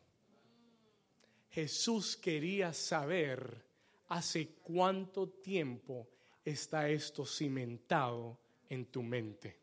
Jesús 1.51 2.17
quería 2.17 2.73
saber 2.73 3.65
hace 4.09 4.55
cuánto 4.63 5.29
tiempo 5.29 6.09
está 6.45 6.89
esto 6.89 7.27
cimentado 7.27 8.39
en 8.69 8.87
tu 8.87 9.03
mente. 9.03 9.59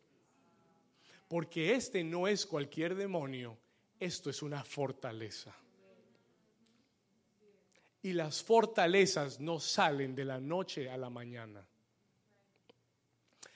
Porque 1.28 1.74
este 1.76 2.04
no 2.04 2.28
es 2.28 2.46
cualquier 2.46 2.96
demonio, 2.96 3.58
esto 4.00 4.30
es 4.30 4.42
una 4.42 4.64
fortaleza. 4.64 5.56
Y 8.02 8.14
las 8.14 8.42
fortalezas 8.42 9.40
no 9.40 9.60
salen 9.60 10.16
de 10.16 10.26
la 10.26 10.40
noche 10.40 10.90
a 10.90 10.98
la 10.98 11.10
mañana. 11.10 11.68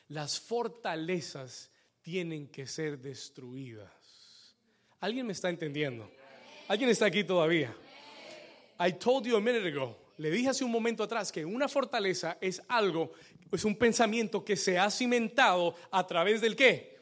Las 0.10 0.40
fortalezas 0.40 1.72
tienen 2.02 2.48
que 2.50 2.68
ser 2.68 3.00
destruidas. 3.00 3.90
¿Alguien 5.00 5.26
me 5.26 5.34
está 5.34 5.50
entendiendo? 5.50 6.12
¿Alguien 6.68 6.90
está 6.90 7.06
aquí 7.06 7.24
todavía? 7.24 7.76
I 8.80 8.94
told 8.94 9.26
you 9.26 9.38
a 9.38 9.42
minute 9.42 9.68
ago, 9.68 9.98
le 10.18 10.30
dije 10.30 10.50
hace 10.50 10.64
un 10.64 10.72
momento 10.72 11.04
atrás 11.04 11.32
que 11.32 11.46
una 11.46 11.68
fortaleza 11.68 12.38
es 12.42 12.62
algo, 12.68 13.12
es 13.52 13.64
un 13.66 13.76
pensamiento 13.76 14.44
que 14.44 14.56
se 14.56 14.78
ha 14.78 14.90
cimentado 14.90 15.76
a 15.92 16.06
través 16.06 16.42
del 16.42 16.56
qué? 16.56 16.98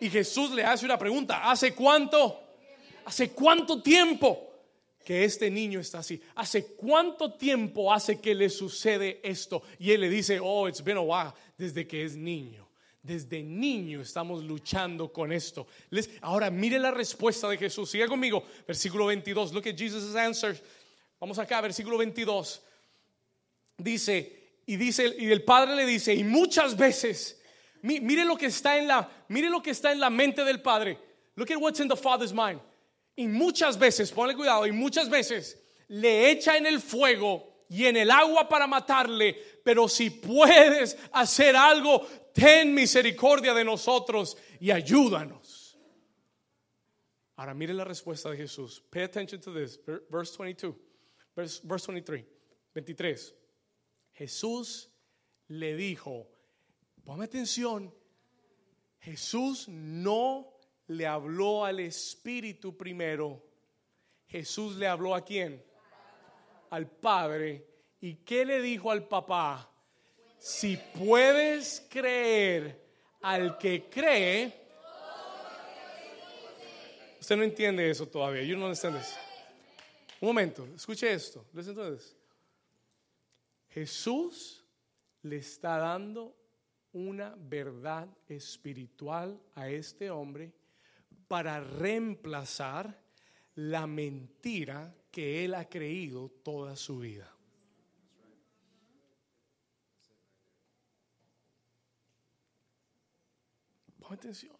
Y 0.00 0.10
Jesús 0.10 0.50
le 0.50 0.64
hace 0.64 0.84
una 0.84 0.98
pregunta, 0.98 1.50
¿hace 1.50 1.74
cuánto? 1.74 2.40
¿Hace 3.04 3.30
cuánto 3.30 3.82
tiempo 3.82 4.53
que 5.04 5.24
este 5.24 5.50
niño 5.50 5.80
está 5.80 5.98
así? 5.98 6.20
¿Hace 6.34 6.66
cuánto 6.74 7.34
tiempo 7.34 7.92
hace 7.92 8.20
que 8.20 8.34
le 8.34 8.48
sucede 8.48 9.20
esto? 9.22 9.62
Y 9.78 9.92
él 9.92 10.00
le 10.00 10.08
dice, 10.08 10.40
oh, 10.40 10.68
it's 10.68 10.82
been 10.82 10.96
a 10.96 11.02
while, 11.02 11.32
desde 11.58 11.86
que 11.86 12.04
es 12.04 12.16
niño. 12.16 12.68
Desde 13.02 13.42
niño 13.42 14.00
estamos 14.00 14.42
luchando 14.42 15.12
con 15.12 15.30
esto. 15.30 15.66
Ahora 16.22 16.50
mire 16.50 16.78
la 16.78 16.90
respuesta 16.90 17.48
de 17.48 17.58
Jesús. 17.58 17.90
Siga 17.90 18.08
conmigo. 18.08 18.42
Versículo 18.66 19.06
22. 19.06 19.52
Look 19.52 19.68
at 19.68 19.76
Jesus' 19.76 20.16
answer. 20.16 20.58
Vamos 21.20 21.38
acá, 21.38 21.60
versículo 21.60 21.98
22. 21.98 22.62
dice, 23.76 24.60
y 24.66 24.76
dice, 24.76 25.14
y 25.18 25.30
el 25.30 25.42
padre 25.42 25.76
le 25.76 25.84
dice, 25.84 26.14
y 26.14 26.24
muchas 26.24 26.76
veces, 26.76 27.40
mire 27.82 28.24
lo 28.24 28.36
que 28.36 28.46
está 28.46 28.78
en 28.78 28.88
la, 28.88 29.10
mire 29.28 29.50
lo 29.50 29.62
que 29.62 29.70
está 29.70 29.92
en 29.92 30.00
la 30.00 30.10
mente 30.10 30.44
del 30.44 30.62
padre. 30.62 30.98
Look 31.36 31.50
at 31.50 31.58
what's 31.58 31.80
in 31.80 31.88
the 31.88 31.96
father's 31.96 32.32
mind. 32.32 32.60
Y 33.16 33.28
muchas 33.28 33.78
veces, 33.78 34.10
ponle 34.10 34.34
cuidado, 34.34 34.66
y 34.66 34.72
muchas 34.72 35.08
veces 35.08 35.62
le 35.88 36.30
echa 36.30 36.56
en 36.56 36.66
el 36.66 36.80
fuego 36.80 37.64
y 37.68 37.86
en 37.86 37.96
el 37.96 38.10
agua 38.10 38.48
para 38.48 38.66
matarle, 38.66 39.34
pero 39.64 39.88
si 39.88 40.10
puedes 40.10 40.96
hacer 41.12 41.56
algo, 41.56 42.06
ten 42.32 42.74
misericordia 42.74 43.54
de 43.54 43.64
nosotros 43.64 44.36
y 44.60 44.70
ayúdanos. 44.70 45.78
Ahora 47.36 47.54
mire 47.54 47.74
la 47.74 47.84
respuesta 47.84 48.30
de 48.30 48.36
Jesús. 48.36 48.82
Pay 48.90 49.02
attention 49.02 49.40
to 49.40 49.52
this, 49.52 49.80
verse 50.08 50.36
22, 50.38 50.74
verse, 51.34 51.60
23, 51.66 52.24
23. 52.74 53.34
Jesús 54.12 54.88
le 55.48 55.74
dijo, 55.74 56.28
ponme 57.04 57.24
atención, 57.24 57.92
Jesús 59.00 59.68
no 59.68 60.53
le 60.88 61.06
habló 61.06 61.64
al 61.64 61.80
Espíritu 61.80 62.76
primero. 62.76 63.42
Jesús 64.26 64.76
le 64.76 64.86
habló 64.86 65.14
a 65.14 65.24
quién? 65.24 65.64
Al 66.70 66.88
Padre. 66.88 67.66
¿Y 68.00 68.16
qué 68.16 68.44
le 68.44 68.60
dijo 68.60 68.90
al 68.90 69.06
papá? 69.06 69.70
Si 70.38 70.76
puedes 70.76 71.86
creer 71.88 72.84
al 73.22 73.56
que 73.56 73.88
cree, 73.88 74.52
usted 77.18 77.36
no 77.36 77.42
entiende 77.42 77.88
eso 77.88 78.06
todavía. 78.06 78.42
You 78.42 78.56
no 78.56 78.64
understand 78.64 78.96
Un 80.20 80.28
momento, 80.28 80.68
escuche 80.76 81.10
esto. 81.10 81.46
Entonces, 81.56 82.14
Jesús 83.70 84.62
le 85.22 85.36
está 85.36 85.78
dando 85.78 86.36
una 86.92 87.34
verdad 87.38 88.06
espiritual 88.28 89.40
a 89.54 89.70
este 89.70 90.10
hombre 90.10 90.52
para 91.34 91.58
reemplazar 91.58 92.96
la 93.56 93.88
mentira 93.88 94.94
que 95.10 95.44
él 95.44 95.56
ha 95.56 95.68
creído 95.68 96.28
toda 96.28 96.76
su 96.76 97.00
vida. 97.00 97.28
Pon 103.98 104.12
atención. 104.12 104.56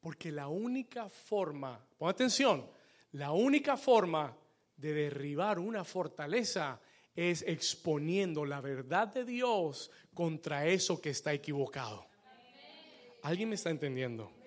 Porque 0.00 0.32
la 0.32 0.48
única 0.48 1.10
forma, 1.10 1.78
pon 1.98 2.08
atención, 2.08 2.66
la 3.10 3.32
única 3.32 3.76
forma 3.76 4.34
de 4.74 4.94
derribar 4.94 5.58
una 5.58 5.84
fortaleza 5.84 6.80
es 7.14 7.42
exponiendo 7.42 8.46
la 8.46 8.62
verdad 8.62 9.08
de 9.08 9.26
Dios 9.26 9.90
contra 10.14 10.66
eso 10.66 10.98
que 10.98 11.10
está 11.10 11.34
equivocado. 11.34 12.06
¿Alguien 13.22 13.50
me 13.50 13.56
está 13.56 13.68
entendiendo? 13.68 14.41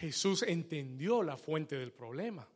Jesús 0.00 0.42
entendió 0.44 1.22
la 1.22 1.36
fuente 1.36 1.76
del 1.76 1.92
problema 1.92 2.48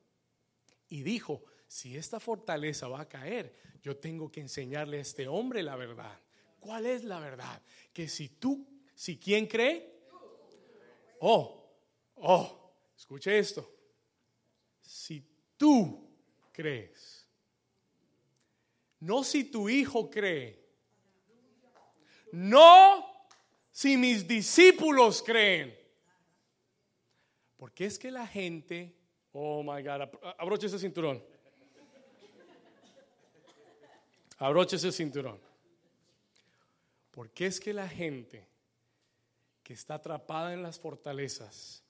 y 0.88 1.02
dijo, 1.02 1.44
si 1.68 1.94
esta 1.94 2.18
fortaleza 2.18 2.88
va 2.88 3.02
a 3.02 3.08
caer, 3.08 3.54
yo 3.82 3.98
tengo 3.98 4.32
que 4.32 4.40
enseñarle 4.40 4.96
a 4.96 5.02
este 5.02 5.28
hombre 5.28 5.62
la 5.62 5.76
verdad. 5.76 6.18
¿Cuál 6.58 6.86
es 6.86 7.04
la 7.04 7.20
verdad? 7.20 7.60
Que 7.92 8.08
si 8.08 8.30
tú, 8.30 8.66
si 8.94 9.18
quién 9.18 9.46
cree, 9.46 10.06
oh, 11.20 11.70
oh, 12.14 12.72
escuche 12.96 13.38
esto, 13.38 13.70
si 14.80 15.22
tú 15.58 16.16
crees, 16.50 17.28
no 19.00 19.22
si 19.22 19.44
tu 19.44 19.68
hijo 19.68 20.08
cree, 20.08 20.66
no 22.32 23.04
si 23.70 23.98
mis 23.98 24.26
discípulos 24.26 25.22
creen, 25.22 25.83
porque 27.64 27.86
es 27.86 27.98
que 27.98 28.10
la 28.10 28.26
gente, 28.26 28.94
oh 29.32 29.62
my 29.62 29.82
God, 29.82 30.10
abroche 30.36 30.66
ese 30.66 30.78
cinturón. 30.78 31.24
Abroche 34.36 34.76
ese 34.76 34.92
cinturón. 34.92 35.40
Porque 37.10 37.46
es 37.46 37.58
que 37.58 37.72
la 37.72 37.88
gente 37.88 38.46
que 39.62 39.72
está 39.72 39.94
atrapada 39.94 40.52
en 40.52 40.62
las 40.62 40.78
fortalezas 40.78 41.82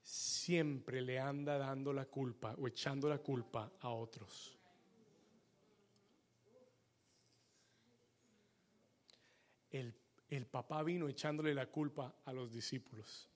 siempre 0.00 1.00
le 1.00 1.18
anda 1.18 1.58
dando 1.58 1.92
la 1.92 2.04
culpa 2.04 2.54
o 2.56 2.68
echando 2.68 3.08
la 3.08 3.18
culpa 3.18 3.72
a 3.80 3.88
otros. 3.88 4.56
El, 9.72 9.92
el 10.28 10.46
papá 10.46 10.84
vino 10.84 11.08
echándole 11.08 11.52
la 11.52 11.66
culpa 11.66 12.14
a 12.24 12.32
los 12.32 12.52
discípulos. 12.52 13.28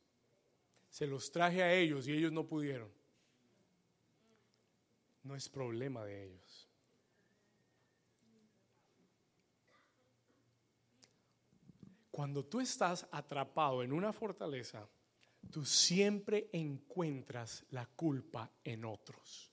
Se 0.90 1.06
los 1.06 1.30
traje 1.30 1.62
a 1.62 1.72
ellos 1.72 2.06
y 2.06 2.12
ellos 2.12 2.32
no 2.32 2.46
pudieron. 2.46 2.92
No 5.22 5.36
es 5.36 5.48
problema 5.48 6.04
de 6.04 6.24
ellos. 6.26 6.68
Cuando 12.10 12.44
tú 12.44 12.60
estás 12.60 13.06
atrapado 13.12 13.82
en 13.82 13.92
una 13.92 14.12
fortaleza, 14.12 14.86
tú 15.50 15.64
siempre 15.64 16.50
encuentras 16.52 17.64
la 17.70 17.86
culpa 17.86 18.50
en 18.64 18.84
otros. 18.84 19.50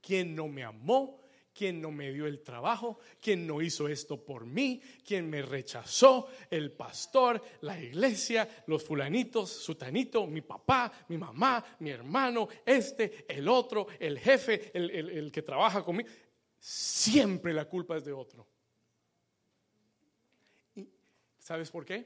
¿Quién 0.00 0.34
no 0.36 0.46
me 0.46 0.62
amó? 0.62 1.23
¿Quién 1.54 1.80
no 1.80 1.92
me 1.92 2.12
dio 2.12 2.26
el 2.26 2.42
trabajo? 2.42 2.98
¿Quién 3.20 3.46
no 3.46 3.62
hizo 3.62 3.86
esto 3.86 4.22
por 4.22 4.44
mí? 4.44 4.82
¿Quién 5.06 5.30
me 5.30 5.40
rechazó? 5.40 6.28
El 6.50 6.72
pastor, 6.72 7.40
la 7.60 7.80
iglesia, 7.80 8.64
los 8.66 8.82
fulanitos, 8.82 9.50
sutanito, 9.50 10.26
mi 10.26 10.40
papá, 10.40 10.90
mi 11.08 11.16
mamá, 11.16 11.64
mi 11.78 11.90
hermano, 11.90 12.48
este, 12.66 13.24
el 13.28 13.48
otro, 13.48 13.86
el 14.00 14.18
jefe, 14.18 14.72
el, 14.74 14.90
el 14.90 15.30
que 15.30 15.42
trabaja 15.42 15.84
conmigo. 15.84 16.10
Siempre 16.58 17.52
la 17.52 17.66
culpa 17.66 17.96
es 17.96 18.04
de 18.04 18.12
otro. 18.12 18.48
¿Y 20.74 20.88
¿Sabes 21.38 21.70
por 21.70 21.84
qué? 21.84 22.04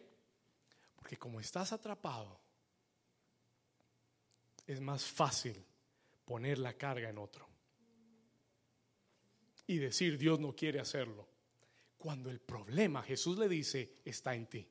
Porque 0.95 1.17
como 1.17 1.41
estás 1.41 1.73
atrapado, 1.73 2.39
es 4.67 4.79
más 4.79 5.05
fácil 5.05 5.65
poner 6.27 6.59
la 6.59 6.75
carga 6.75 7.09
en 7.09 7.17
otro 7.17 7.49
y 9.69 9.79
decir 9.79 10.19
Dios 10.19 10.41
no 10.41 10.57
quiere 10.57 10.81
hacerlo. 10.81 11.29
Cuando 11.99 12.31
el 12.31 12.41
problema, 12.41 13.03
Jesús 13.03 13.39
le 13.39 13.49
dice, 13.49 13.93
está 14.05 14.35
en 14.35 14.47
ti. 14.47 14.67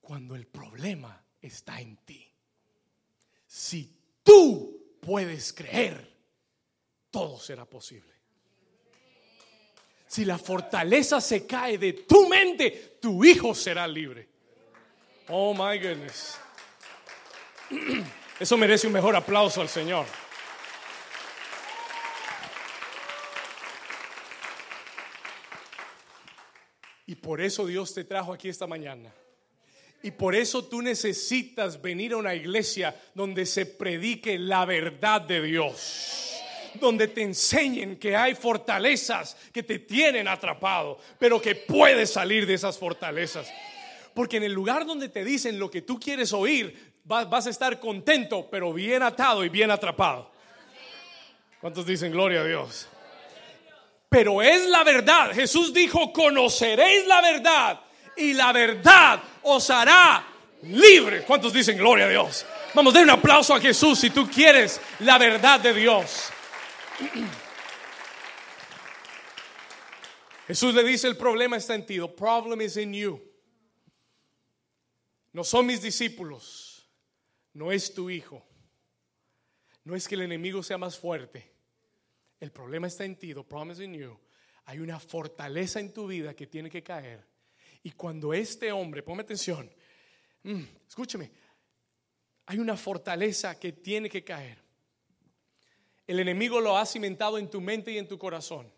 Cuando 0.00 0.34
el 0.34 0.46
problema 0.46 1.24
está 1.40 1.80
en 1.80 1.96
ti. 1.98 2.28
Si 3.46 3.96
tú 4.22 4.98
puedes 5.00 5.52
creer, 5.52 6.12
todo 7.10 7.38
será 7.38 7.64
posible. 7.64 8.12
Si 10.08 10.24
la 10.24 10.38
fortaleza 10.38 11.20
se 11.20 11.46
cae 11.46 11.78
de 11.78 11.92
tu 11.92 12.28
mente, 12.28 12.98
tu 13.00 13.24
hijo 13.24 13.54
será 13.54 13.86
libre. 13.86 14.28
Oh 15.28 15.54
my 15.54 15.78
goodness. 15.78 16.38
Eso 18.40 18.56
merece 18.56 18.86
un 18.86 18.92
mejor 18.92 19.14
aplauso 19.14 19.60
al 19.60 19.68
Señor. 19.68 20.06
Y 27.06 27.14
por 27.16 27.40
eso 27.40 27.66
Dios 27.66 27.94
te 27.94 28.04
trajo 28.04 28.32
aquí 28.32 28.48
esta 28.48 28.66
mañana. 28.66 29.12
Y 30.02 30.10
por 30.10 30.34
eso 30.34 30.64
tú 30.64 30.82
necesitas 30.82 31.80
venir 31.80 32.12
a 32.12 32.18
una 32.18 32.34
iglesia 32.34 32.94
donde 33.14 33.46
se 33.46 33.66
predique 33.66 34.38
la 34.38 34.64
verdad 34.64 35.20
de 35.20 35.40
Dios. 35.42 36.34
Donde 36.80 37.08
te 37.08 37.22
enseñen 37.22 37.96
que 37.98 38.16
hay 38.16 38.34
fortalezas 38.34 39.36
que 39.52 39.62
te 39.62 39.78
tienen 39.78 40.28
atrapado, 40.28 40.98
pero 41.18 41.40
que 41.40 41.54
puedes 41.54 42.10
salir 42.10 42.46
de 42.46 42.54
esas 42.54 42.76
fortalezas. 42.76 43.50
Porque 44.12 44.36
en 44.38 44.42
el 44.42 44.52
lugar 44.52 44.84
donde 44.84 45.08
te 45.08 45.24
dicen 45.24 45.58
lo 45.58 45.70
que 45.70 45.82
tú 45.82 45.98
quieres 45.98 46.32
oír, 46.32 46.93
vas 47.04 47.46
a 47.46 47.50
estar 47.50 47.78
contento, 47.78 48.48
pero 48.50 48.72
bien 48.72 49.02
atado 49.02 49.44
y 49.44 49.48
bien 49.48 49.70
atrapado. 49.70 50.30
¿Cuántos 51.60 51.86
dicen 51.86 52.10
gloria 52.12 52.40
a 52.40 52.44
Dios? 52.44 52.88
Pero 54.08 54.42
es 54.42 54.66
la 54.68 54.84
verdad. 54.84 55.32
Jesús 55.32 55.72
dijo, 55.72 56.12
conoceréis 56.12 57.06
la 57.06 57.20
verdad 57.20 57.80
y 58.16 58.32
la 58.34 58.52
verdad 58.52 59.20
os 59.42 59.70
hará 59.70 60.26
libre. 60.62 61.22
¿Cuántos 61.22 61.52
dicen 61.52 61.76
gloria 61.76 62.06
a 62.06 62.08
Dios? 62.08 62.46
Vamos, 62.74 62.94
den 62.94 63.04
un 63.04 63.10
aplauso 63.10 63.54
a 63.54 63.60
Jesús 63.60 63.98
si 64.00 64.10
tú 64.10 64.28
quieres 64.28 64.80
la 65.00 65.18
verdad 65.18 65.60
de 65.60 65.74
Dios. 65.74 66.30
Jesús 70.46 70.74
le 70.74 70.84
dice, 70.84 71.08
el 71.08 71.16
problema 71.16 71.56
está 71.56 71.74
en 71.74 71.86
ti. 71.86 71.98
The 71.98 72.08
problem 72.08 72.60
is 72.60 72.76
in 72.76 72.92
you. 72.92 73.20
No 75.32 75.42
son 75.42 75.66
mis 75.66 75.80
discípulos 75.82 76.63
no 77.54 77.72
es 77.72 77.94
tu 77.94 78.10
hijo, 78.10 78.44
No 79.84 79.94
es 79.94 80.08
que 80.08 80.14
el 80.14 80.22
enemigo 80.22 80.62
sea 80.62 80.78
más 80.78 80.98
fuerte. 80.98 81.52
El 82.40 82.50
problema 82.50 82.86
está 82.86 83.04
en 83.04 83.16
ti, 83.16 83.34
the 83.34 83.44
promise 83.44 83.84
in 83.84 83.92
you. 83.92 84.18
Hay 84.64 84.78
una 84.78 84.98
fortaleza 84.98 85.78
en 85.78 85.92
tu 85.92 86.06
vida 86.06 86.34
que 86.34 86.46
tiene 86.46 86.70
que 86.70 86.82
caer. 86.82 87.22
Y 87.82 87.90
cuando 87.90 88.32
este 88.32 88.72
hombre, 88.72 89.02
ponme 89.02 89.22
atención, 89.22 89.70
mm, 90.42 90.62
escúcheme, 90.88 91.30
hay 92.46 92.58
una 92.58 92.78
fortaleza 92.78 93.60
que 93.60 93.72
tiene 93.72 94.08
que 94.08 94.24
caer. 94.24 94.56
El 96.06 96.18
enemigo 96.18 96.62
lo 96.62 96.78
ha 96.78 96.86
cimentado 96.86 97.36
en 97.36 97.50
tu 97.50 97.60
mente 97.60 97.92
y 97.92 97.98
en 97.98 98.08
tu 98.08 98.18
corazón. 98.18 98.72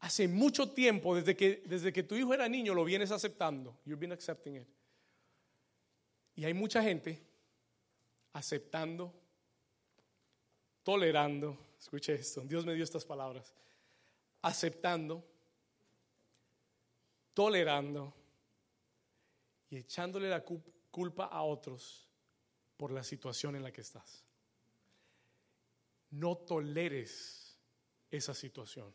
Hace 0.00 0.26
mucho 0.26 0.72
tiempo, 0.72 1.14
desde 1.14 1.36
que, 1.36 1.62
desde 1.66 1.92
que 1.92 2.02
tu 2.02 2.16
hijo 2.16 2.34
era 2.34 2.48
niño, 2.48 2.74
lo 2.74 2.84
vienes 2.84 3.12
aceptando. 3.12 3.78
You've 3.84 4.00
been 4.00 4.12
accepting 4.12 4.56
it. 4.56 4.68
Y 6.34 6.44
hay 6.44 6.54
mucha 6.54 6.82
gente 6.82 7.29
aceptando, 8.32 9.12
tolerando, 10.82 11.74
escuche 11.78 12.14
esto, 12.14 12.42
Dios 12.42 12.64
me 12.64 12.74
dio 12.74 12.84
estas 12.84 13.04
palabras, 13.04 13.54
aceptando, 14.42 15.24
tolerando 17.34 18.14
y 19.68 19.76
echándole 19.76 20.28
la 20.28 20.42
culpa 20.42 21.26
a 21.26 21.42
otros 21.42 22.08
por 22.76 22.92
la 22.92 23.02
situación 23.02 23.56
en 23.56 23.62
la 23.62 23.72
que 23.72 23.82
estás. 23.82 24.24
No 26.10 26.36
toleres 26.38 27.58
esa 28.10 28.34
situación. 28.34 28.92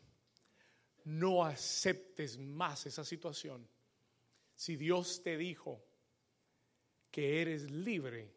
No 1.04 1.44
aceptes 1.44 2.36
más 2.36 2.84
esa 2.86 3.04
situación. 3.04 3.66
Si 4.54 4.76
Dios 4.76 5.22
te 5.22 5.36
dijo 5.36 5.82
que 7.10 7.40
eres 7.40 7.70
libre, 7.70 8.35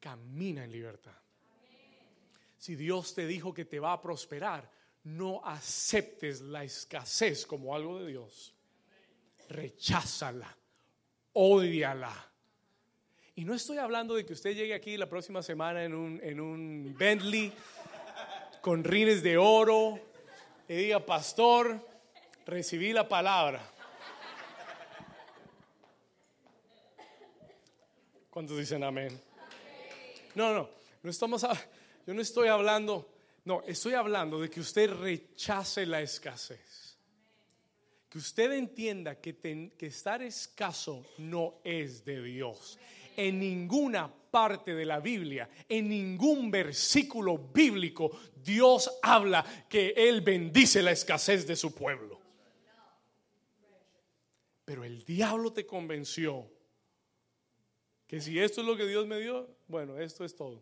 camina 0.00 0.64
en 0.64 0.72
libertad. 0.72 1.14
Si 2.58 2.74
Dios 2.74 3.14
te 3.14 3.26
dijo 3.26 3.54
que 3.54 3.64
te 3.64 3.78
va 3.78 3.92
a 3.92 4.02
prosperar, 4.02 4.70
no 5.04 5.44
aceptes 5.44 6.40
la 6.40 6.64
escasez 6.64 7.46
como 7.46 7.74
algo 7.74 8.00
de 8.00 8.06
Dios. 8.08 8.54
Recházala, 9.48 10.56
odiala. 11.32 12.30
Y 13.34 13.44
no 13.44 13.54
estoy 13.54 13.78
hablando 13.78 14.14
de 14.14 14.26
que 14.26 14.34
usted 14.34 14.54
llegue 14.54 14.74
aquí 14.74 14.96
la 14.96 15.08
próxima 15.08 15.42
semana 15.42 15.84
en 15.84 15.94
un, 15.94 16.20
en 16.22 16.40
un 16.40 16.94
Bentley 16.98 17.52
con 18.60 18.84
rines 18.84 19.22
de 19.22 19.38
oro 19.38 19.98
y 20.68 20.74
diga, 20.74 21.04
pastor, 21.04 21.80
recibí 22.44 22.92
la 22.92 23.08
palabra. 23.08 23.62
¿Cuántos 28.28 28.58
dicen 28.58 28.84
amén? 28.84 29.29
No, 30.34 30.54
no, 30.54 30.70
no 31.02 31.10
estamos, 31.10 31.42
yo 32.06 32.14
no 32.14 32.20
estoy 32.20 32.48
hablando, 32.48 33.08
no, 33.44 33.62
estoy 33.66 33.94
hablando 33.94 34.40
de 34.40 34.50
que 34.50 34.60
usted 34.60 34.90
rechace 34.90 35.86
la 35.86 36.00
escasez. 36.00 36.98
Que 38.08 38.18
usted 38.18 38.52
entienda 38.52 39.20
que, 39.20 39.36
que 39.76 39.86
estar 39.86 40.20
escaso 40.22 41.06
no 41.18 41.60
es 41.62 42.04
de 42.04 42.22
Dios. 42.22 42.78
En 43.16 43.38
ninguna 43.38 44.12
parte 44.30 44.74
de 44.74 44.84
la 44.84 45.00
Biblia, 45.00 45.48
en 45.68 45.88
ningún 45.88 46.50
versículo 46.50 47.38
bíblico, 47.38 48.10
Dios 48.36 48.90
habla 49.02 49.44
que 49.68 49.94
Él 49.96 50.22
bendice 50.22 50.82
la 50.82 50.92
escasez 50.92 51.46
de 51.46 51.56
su 51.56 51.74
pueblo. 51.74 52.20
Pero 54.64 54.84
el 54.84 55.04
diablo 55.04 55.52
te 55.52 55.66
convenció 55.66 56.48
que 58.10 58.20
si 58.20 58.40
esto 58.40 58.60
es 58.60 58.66
lo 58.66 58.76
que 58.76 58.88
Dios 58.88 59.06
me 59.06 59.20
dio, 59.20 59.48
bueno, 59.68 59.96
esto 59.96 60.24
es 60.24 60.34
todo. 60.34 60.60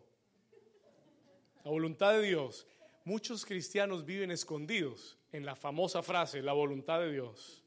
La 1.63 1.71
voluntad 1.71 2.13
de 2.13 2.21
Dios. 2.21 2.67
Muchos 3.05 3.43
cristianos 3.43 4.05
viven 4.05 4.29
escondidos 4.29 5.17
en 5.31 5.47
la 5.47 5.55
famosa 5.55 6.03
frase, 6.03 6.43
la 6.43 6.53
voluntad 6.53 6.99
de 6.99 7.11
Dios. 7.11 7.63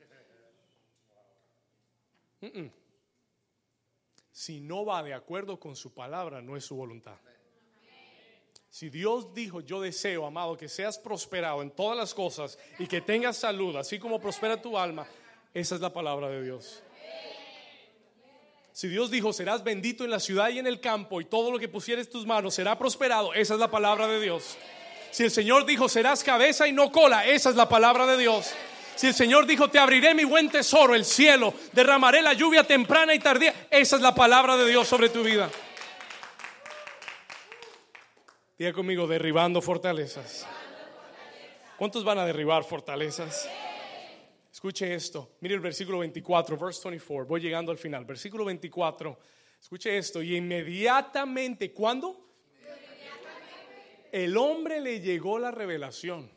Si 4.30 4.60
no 4.60 4.84
va 4.84 5.02
de 5.02 5.14
acuerdo 5.14 5.58
con 5.58 5.74
su 5.74 5.92
palabra, 5.92 6.40
no 6.40 6.56
es 6.56 6.64
su 6.64 6.76
voluntad. 6.76 7.18
Si 8.70 8.88
Dios 8.88 9.34
dijo, 9.34 9.62
yo 9.62 9.80
deseo, 9.80 10.24
amado, 10.26 10.56
que 10.56 10.68
seas 10.68 10.96
prosperado 10.96 11.60
en 11.60 11.72
todas 11.72 11.98
las 11.98 12.14
cosas 12.14 12.56
y 12.78 12.86
que 12.86 13.00
tengas 13.00 13.36
salud, 13.36 13.74
así 13.74 13.98
como 13.98 14.20
prospera 14.20 14.62
tu 14.62 14.78
alma, 14.78 15.08
esa 15.52 15.74
es 15.74 15.80
la 15.80 15.92
palabra 15.92 16.28
de 16.28 16.44
Dios. 16.44 16.84
Si 18.72 18.88
Dios 18.88 19.10
dijo, 19.10 19.32
serás 19.32 19.62
bendito 19.62 20.04
en 20.04 20.10
la 20.10 20.18
ciudad 20.18 20.48
y 20.48 20.58
en 20.58 20.66
el 20.66 20.80
campo 20.80 21.20
y 21.20 21.26
todo 21.26 21.50
lo 21.50 21.58
que 21.58 21.68
pusieres 21.68 22.08
tus 22.08 22.26
manos 22.26 22.54
será 22.54 22.78
prosperado, 22.78 23.34
esa 23.34 23.54
es 23.54 23.60
la 23.60 23.70
palabra 23.70 24.06
de 24.06 24.20
Dios. 24.20 24.56
Si 25.10 25.24
el 25.24 25.30
Señor 25.30 25.66
dijo, 25.66 25.90
serás 25.90 26.24
cabeza 26.24 26.66
y 26.66 26.72
no 26.72 26.90
cola, 26.90 27.26
esa 27.26 27.50
es 27.50 27.56
la 27.56 27.68
palabra 27.68 28.06
de 28.06 28.16
Dios. 28.16 28.50
Si 28.96 29.08
el 29.08 29.14
Señor 29.14 29.46
dijo, 29.46 29.68
te 29.68 29.78
abriré 29.78 30.14
mi 30.14 30.24
buen 30.24 30.48
tesoro, 30.48 30.94
el 30.94 31.04
cielo, 31.04 31.52
derramaré 31.72 32.22
la 32.22 32.32
lluvia 32.32 32.64
temprana 32.66 33.14
y 33.14 33.18
tardía, 33.18 33.66
esa 33.70 33.96
es 33.96 34.02
la 34.02 34.14
palabra 34.14 34.56
de 34.56 34.66
Dios 34.66 34.88
sobre 34.88 35.10
tu 35.10 35.22
vida. 35.22 35.50
Diga 38.58 38.72
conmigo, 38.72 39.06
derribando 39.06 39.60
fortalezas. 39.60 40.46
¿Cuántos 41.76 42.04
van 42.04 42.18
a 42.18 42.24
derribar 42.24 42.64
fortalezas? 42.64 43.48
Escuche 44.62 44.94
esto. 44.94 45.32
Mire 45.40 45.56
el 45.56 45.60
versículo 45.60 45.98
24, 45.98 46.56
verse 46.56 46.88
24. 46.88 47.26
Voy 47.26 47.40
llegando 47.40 47.72
al 47.72 47.78
final. 47.78 48.04
Versículo 48.04 48.44
24. 48.44 49.18
Escuche 49.60 49.98
esto. 49.98 50.22
Y 50.22 50.36
inmediatamente, 50.36 51.72
¿cuándo? 51.72 52.28
El 54.12 54.36
hombre 54.36 54.80
le 54.80 55.00
llegó 55.00 55.40
la 55.40 55.50
revelación. 55.50 56.30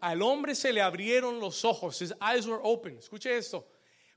Al 0.00 0.22
hombre 0.22 0.54
se 0.54 0.72
le 0.72 0.80
abrieron 0.80 1.40
los 1.40 1.62
ojos. 1.66 2.00
His 2.00 2.14
eyes 2.26 2.46
were 2.46 2.62
open. 2.62 2.96
Escuche 2.96 3.36
esto. 3.36 3.68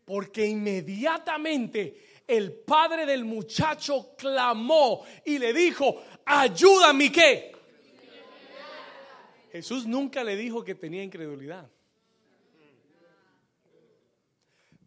Porque 0.06 0.46
inmediatamente 0.46 2.22
el 2.26 2.54
padre 2.54 3.06
del 3.06 3.26
muchacho 3.26 4.16
clamó 4.18 5.04
y 5.26 5.40
le 5.40 5.52
dijo, 5.52 6.02
ayúdame, 6.24 7.12
¿qué? 7.12 7.52
Jesús 9.52 9.86
nunca 9.86 10.24
le 10.24 10.38
dijo 10.38 10.64
que 10.64 10.74
tenía 10.74 11.04
incredulidad. 11.04 11.70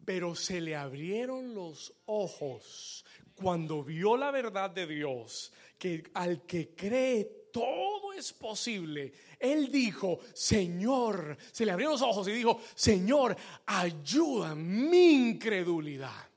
Pero 0.09 0.33
se 0.33 0.59
le 0.59 0.75
abrieron 0.75 1.53
los 1.53 1.93
ojos 2.07 3.05
cuando 3.35 3.83
vio 3.83 4.17
la 4.17 4.31
verdad 4.31 4.71
de 4.71 4.87
Dios, 4.87 5.53
que 5.77 6.09
al 6.15 6.47
que 6.47 6.73
cree 6.73 7.49
todo 7.53 8.11
es 8.13 8.33
posible. 8.33 9.13
Él 9.37 9.71
dijo, 9.71 10.19
Señor, 10.33 11.37
se 11.51 11.63
le 11.63 11.73
abrieron 11.73 11.93
los 11.93 12.01
ojos 12.01 12.27
y 12.27 12.31
dijo, 12.31 12.59
Señor, 12.73 13.37
ayuda 13.67 14.55
mi 14.55 15.29
incredulidad. 15.29 16.27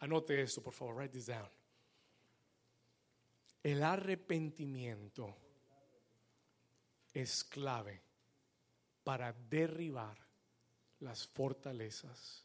Anote 0.00 0.42
esto, 0.42 0.60
por 0.60 0.72
favor, 0.72 0.96
write 0.96 1.12
this 1.12 1.26
down. 1.26 1.48
El 3.62 3.84
arrepentimiento 3.84 5.36
es 7.14 7.44
clave 7.44 8.02
para 9.04 9.32
derribar 9.32 10.29
las 11.00 11.26
fortalezas 11.26 12.44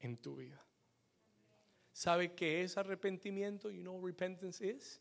en 0.00 0.16
tu 0.18 0.36
vida. 0.36 0.64
¿Sabe 1.92 2.34
qué 2.34 2.62
es 2.62 2.76
arrepentimiento? 2.76 3.70
You 3.70 3.82
know 3.82 4.00
repentance 4.04 4.64
is? 4.64 5.00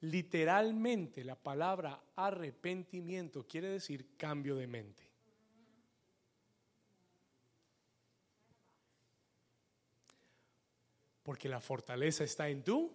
Literalmente 0.00 1.24
la 1.24 1.34
palabra 1.34 2.00
arrepentimiento 2.14 3.46
quiere 3.46 3.70
decir 3.70 4.16
cambio 4.16 4.54
de 4.54 4.66
mente. 4.66 5.02
Porque 11.22 11.48
la 11.48 11.60
fortaleza 11.60 12.22
está 12.22 12.48
en 12.48 12.62
tú. 12.62 12.94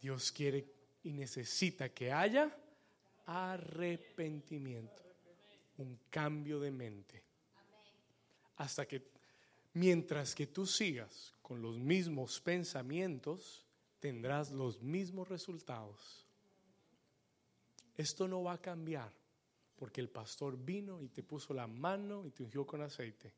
Dios 0.00 0.30
quiere 0.30 0.64
y 1.02 1.12
necesita 1.12 1.88
que 1.88 2.12
haya 2.12 2.56
arrepentimiento 3.26 5.01
un 5.82 5.98
cambio 6.10 6.58
de 6.60 6.70
mente. 6.70 7.22
Hasta 8.56 8.86
que, 8.86 9.02
mientras 9.74 10.34
que 10.34 10.46
tú 10.46 10.66
sigas 10.66 11.34
con 11.42 11.60
los 11.60 11.78
mismos 11.78 12.40
pensamientos, 12.40 13.66
tendrás 14.00 14.50
los 14.50 14.80
mismos 14.80 15.28
resultados. 15.28 16.26
Esto 17.96 18.26
no 18.26 18.42
va 18.42 18.54
a 18.54 18.60
cambiar 18.60 19.12
porque 19.76 20.00
el 20.00 20.08
pastor 20.08 20.56
vino 20.56 21.02
y 21.02 21.08
te 21.08 21.22
puso 21.22 21.52
la 21.52 21.66
mano 21.66 22.24
y 22.24 22.30
te 22.30 22.42
ungió 22.42 22.66
con 22.66 22.82
aceite. 22.82 23.34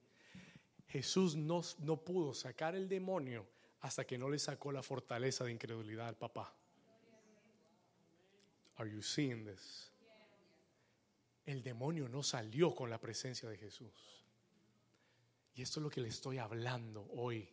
Jesús 0.88 1.34
no, 1.36 1.62
no 1.78 1.96
pudo 1.96 2.34
sacar 2.34 2.74
el 2.74 2.88
demonio 2.88 3.46
hasta 3.80 4.06
que 4.06 4.18
no 4.18 4.28
le 4.28 4.38
sacó 4.38 4.70
la 4.70 4.82
fortaleza 4.82 5.44
de 5.44 5.52
incredulidad 5.52 6.08
al 6.08 6.16
papá. 6.16 6.54
Are 8.76 8.90
you 8.90 9.02
seeing 9.02 9.44
this? 9.44 9.93
El 11.46 11.62
demonio 11.62 12.08
no 12.08 12.22
salió 12.22 12.74
con 12.74 12.90
la 12.90 12.98
presencia 12.98 13.48
de 13.48 13.58
Jesús. 13.58 13.92
Y 15.54 15.62
esto 15.62 15.80
es 15.80 15.84
lo 15.84 15.90
que 15.90 16.00
le 16.00 16.08
estoy 16.08 16.38
hablando 16.38 17.06
hoy. 17.12 17.48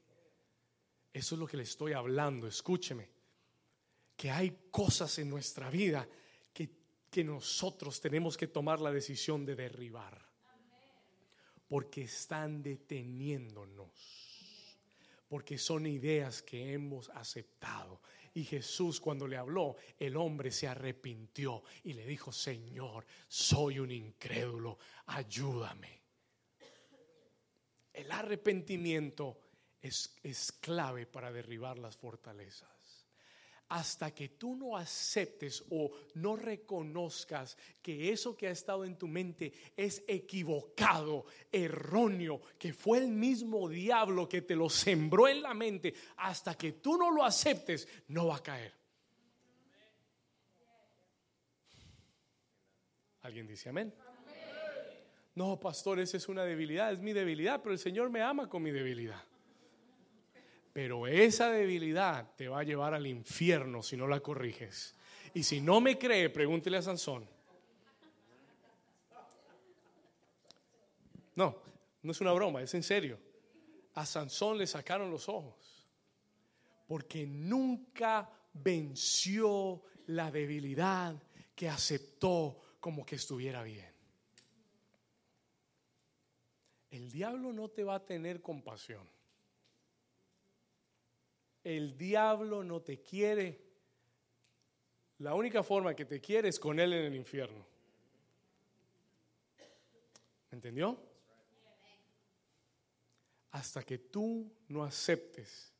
Eso 1.13 1.35
es 1.35 1.39
lo 1.39 1.47
que 1.47 1.57
le 1.57 1.63
estoy 1.63 1.93
hablando. 1.93 2.47
Escúcheme. 2.47 3.09
que 4.15 4.29
hay 4.29 4.67
cosas 4.69 5.17
en 5.17 5.29
nuestra 5.29 5.71
vida 5.71 6.07
que, 6.53 6.69
que 7.09 7.23
nosotros 7.23 7.99
tenemos 7.99 8.37
que 8.37 8.47
tomar 8.47 8.79
la 8.79 8.91
decisión 8.91 9.45
de 9.45 9.55
derribar. 9.55 10.29
Porque 11.67 12.03
están 12.03 12.61
deteniéndonos. 12.61 14.77
Porque 15.27 15.57
son 15.57 15.87
ideas 15.87 16.43
que 16.43 16.73
hemos 16.73 17.09
aceptado. 17.09 18.01
Y 18.33 18.43
Jesús 18.43 18.99
cuando 18.99 19.27
le 19.27 19.37
habló, 19.37 19.75
el 19.99 20.15
hombre 20.15 20.51
se 20.51 20.67
arrepintió 20.67 21.63
y 21.83 21.93
le 21.93 22.05
dijo, 22.05 22.31
Señor, 22.31 23.05
soy 23.27 23.79
un 23.79 23.91
incrédulo, 23.91 24.77
ayúdame. 25.07 26.01
El 27.93 28.11
arrepentimiento 28.11 29.37
es, 29.81 30.15
es 30.23 30.51
clave 30.53 31.05
para 31.05 31.31
derribar 31.31 31.77
las 31.77 31.97
fortalezas 31.97 32.80
hasta 33.71 34.13
que 34.13 34.27
tú 34.27 34.53
no 34.53 34.75
aceptes 34.75 35.63
o 35.69 35.91
no 36.15 36.35
reconozcas 36.35 37.57
que 37.81 38.11
eso 38.11 38.35
que 38.35 38.47
ha 38.47 38.51
estado 38.51 38.83
en 38.83 38.97
tu 38.97 39.07
mente 39.07 39.53
es 39.77 40.03
equivocado, 40.09 41.25
erróneo, 41.49 42.41
que 42.59 42.73
fue 42.73 42.97
el 42.97 43.07
mismo 43.07 43.69
diablo 43.69 44.27
que 44.27 44.41
te 44.41 44.57
lo 44.57 44.69
sembró 44.69 45.29
en 45.29 45.41
la 45.41 45.53
mente, 45.53 45.93
hasta 46.17 46.57
que 46.57 46.73
tú 46.73 46.97
no 46.97 47.11
lo 47.11 47.23
aceptes, 47.23 47.87
no 48.09 48.27
va 48.27 48.37
a 48.37 48.43
caer. 48.43 48.73
¿Alguien 53.21 53.47
dice 53.47 53.69
amén? 53.69 53.93
No, 55.33 55.57
pastor, 55.57 56.01
esa 56.01 56.17
es 56.17 56.27
una 56.27 56.43
debilidad, 56.43 56.91
es 56.91 56.99
mi 56.99 57.13
debilidad, 57.13 57.61
pero 57.61 57.71
el 57.71 57.79
Señor 57.79 58.09
me 58.09 58.21
ama 58.21 58.49
con 58.49 58.61
mi 58.63 58.71
debilidad. 58.71 59.23
Pero 60.73 61.07
esa 61.07 61.49
debilidad 61.49 62.33
te 62.35 62.47
va 62.47 62.59
a 62.59 62.63
llevar 62.63 62.93
al 62.93 63.05
infierno 63.05 63.83
si 63.83 63.97
no 63.97 64.07
la 64.07 64.21
corriges. 64.21 64.95
Y 65.33 65.43
si 65.43 65.61
no 65.61 65.81
me 65.81 65.97
cree, 65.97 66.29
pregúntele 66.29 66.77
a 66.77 66.81
Sansón. 66.81 67.27
No, 71.35 71.57
no 72.03 72.11
es 72.11 72.21
una 72.21 72.33
broma, 72.33 72.61
es 72.61 72.73
en 72.73 72.83
serio. 72.83 73.19
A 73.95 74.05
Sansón 74.05 74.57
le 74.57 74.67
sacaron 74.67 75.11
los 75.11 75.27
ojos 75.27 75.81
porque 76.87 77.25
nunca 77.25 78.29
venció 78.51 79.81
la 80.07 80.29
debilidad 80.29 81.15
que 81.55 81.69
aceptó 81.69 82.59
como 82.81 83.05
que 83.05 83.15
estuviera 83.15 83.63
bien. 83.63 83.89
El 86.89 87.09
diablo 87.09 87.53
no 87.53 87.69
te 87.69 87.85
va 87.85 87.95
a 87.95 88.05
tener 88.05 88.41
compasión. 88.41 89.07
El 91.63 91.97
diablo 91.97 92.63
no 92.63 92.81
te 92.81 93.01
quiere. 93.01 93.59
La 95.19 95.35
única 95.35 95.63
forma 95.63 95.95
que 95.95 96.05
te 96.05 96.19
quiere 96.19 96.49
es 96.49 96.59
con 96.59 96.79
él 96.79 96.93
en 96.93 97.05
el 97.05 97.15
infierno. 97.15 97.65
¿Entendió? 100.51 100.97
Hasta 103.51 103.83
que 103.83 103.99
tú 103.99 104.51
no 104.69 104.83
aceptes 104.83 105.71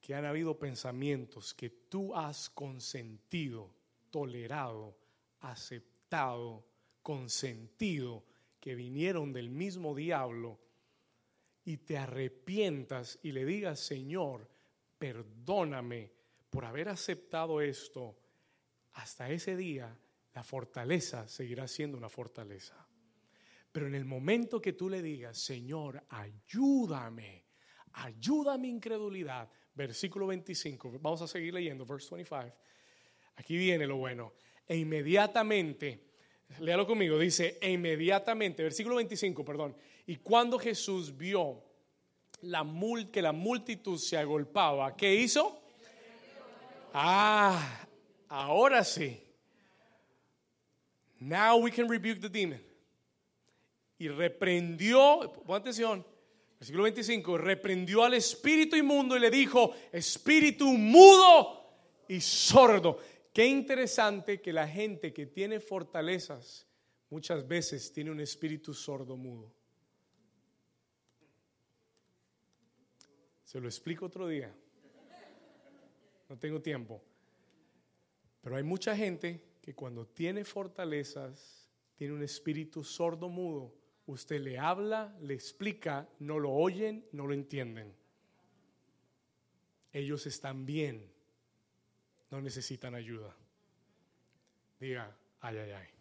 que 0.00 0.14
han 0.14 0.24
habido 0.24 0.58
pensamientos 0.58 1.52
que 1.52 1.70
tú 1.70 2.14
has 2.14 2.48
consentido, 2.50 3.70
tolerado, 4.10 4.96
aceptado, 5.40 6.64
consentido, 7.02 8.24
que 8.58 8.74
vinieron 8.74 9.32
del 9.32 9.50
mismo 9.50 9.94
diablo, 9.94 10.58
y 11.64 11.76
te 11.76 11.98
arrepientas 11.98 13.18
y 13.22 13.32
le 13.32 13.44
digas, 13.44 13.78
Señor, 13.78 14.48
perdóname 14.98 16.12
por 16.50 16.64
haber 16.64 16.88
aceptado 16.88 17.60
esto, 17.60 18.18
hasta 18.94 19.30
ese 19.30 19.56
día 19.56 19.96
la 20.34 20.42
fortaleza 20.42 21.28
seguirá 21.28 21.68
siendo 21.68 21.96
una 21.96 22.08
fortaleza. 22.08 22.86
Pero 23.70 23.86
en 23.86 23.94
el 23.94 24.04
momento 24.04 24.60
que 24.60 24.72
tú 24.72 24.88
le 24.88 25.02
digas, 25.02 25.38
Señor, 25.38 26.02
ayúdame, 26.08 27.44
ayuda 27.92 28.58
mi 28.58 28.68
incredulidad, 28.68 29.50
versículo 29.74 30.26
25, 30.26 30.98
vamos 31.00 31.22
a 31.22 31.28
seguir 31.28 31.54
leyendo, 31.54 31.84
verse 31.84 32.14
25, 32.14 32.56
aquí 33.36 33.56
viene 33.56 33.86
lo 33.86 33.96
bueno, 33.96 34.34
e 34.66 34.76
inmediatamente, 34.76 36.08
léalo 36.60 36.86
conmigo, 36.86 37.18
dice, 37.18 37.58
e 37.60 37.70
inmediatamente, 37.70 38.62
versículo 38.62 38.96
25, 38.96 39.44
perdón, 39.44 39.76
y 40.06 40.16
cuando 40.16 40.58
Jesús 40.58 41.16
vio 41.16 41.67
la 42.42 42.66
que 43.10 43.22
la 43.22 43.32
multitud 43.32 43.98
se 43.98 44.16
agolpaba, 44.16 44.96
¿qué 44.96 45.14
hizo? 45.14 45.60
Ah, 46.92 47.86
ahora 48.28 48.84
sí. 48.84 49.20
Now 51.20 51.58
we 51.58 51.70
can 51.70 51.88
rebuke 51.88 52.20
the 52.20 52.28
demon. 52.28 52.60
Y 53.98 54.08
reprendió, 54.08 55.32
pon 55.44 55.60
atención, 55.60 56.06
versículo 56.60 56.84
25, 56.84 57.38
reprendió 57.38 58.04
al 58.04 58.14
espíritu 58.14 58.76
inmundo 58.76 59.16
y 59.16 59.20
le 59.20 59.30
dijo, 59.30 59.74
espíritu 59.92 60.66
mudo 60.66 61.58
y 62.08 62.20
sordo. 62.20 62.98
Qué 63.32 63.46
interesante 63.46 64.40
que 64.40 64.52
la 64.52 64.68
gente 64.68 65.12
que 65.12 65.26
tiene 65.26 65.58
fortalezas 65.58 66.68
muchas 67.10 67.46
veces 67.46 67.92
tiene 67.92 68.12
un 68.12 68.20
espíritu 68.20 68.72
sordo 68.72 69.16
mudo. 69.16 69.57
Se 73.48 73.58
lo 73.58 73.66
explico 73.66 74.04
otro 74.04 74.28
día. 74.28 74.54
No 76.28 76.38
tengo 76.38 76.60
tiempo. 76.60 77.02
Pero 78.42 78.56
hay 78.56 78.62
mucha 78.62 78.94
gente 78.94 79.42
que 79.62 79.74
cuando 79.74 80.06
tiene 80.06 80.44
fortalezas, 80.44 81.66
tiene 81.96 82.12
un 82.12 82.22
espíritu 82.22 82.84
sordo 82.84 83.30
mudo. 83.30 83.74
Usted 84.04 84.42
le 84.42 84.58
habla, 84.58 85.16
le 85.22 85.32
explica, 85.32 86.06
no 86.18 86.38
lo 86.38 86.52
oyen, 86.52 87.06
no 87.12 87.26
lo 87.26 87.32
entienden. 87.32 87.94
Ellos 89.94 90.26
están 90.26 90.66
bien, 90.66 91.10
no 92.30 92.42
necesitan 92.42 92.94
ayuda. 92.94 93.34
Diga, 94.78 95.16
ay, 95.40 95.56
ay, 95.56 95.70
ay. 95.70 95.97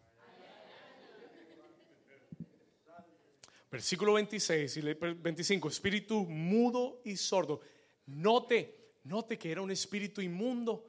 Versículo 3.70 4.14
26 4.14 4.78
y 4.78 4.82
25, 4.82 5.68
espíritu 5.68 6.26
mudo 6.26 7.02
y 7.04 7.18
sordo. 7.18 7.60
Note, 8.06 9.00
note 9.04 9.38
que 9.38 9.52
era 9.52 9.62
un 9.62 9.72
espíritu 9.72 10.22
inmundo 10.22 10.86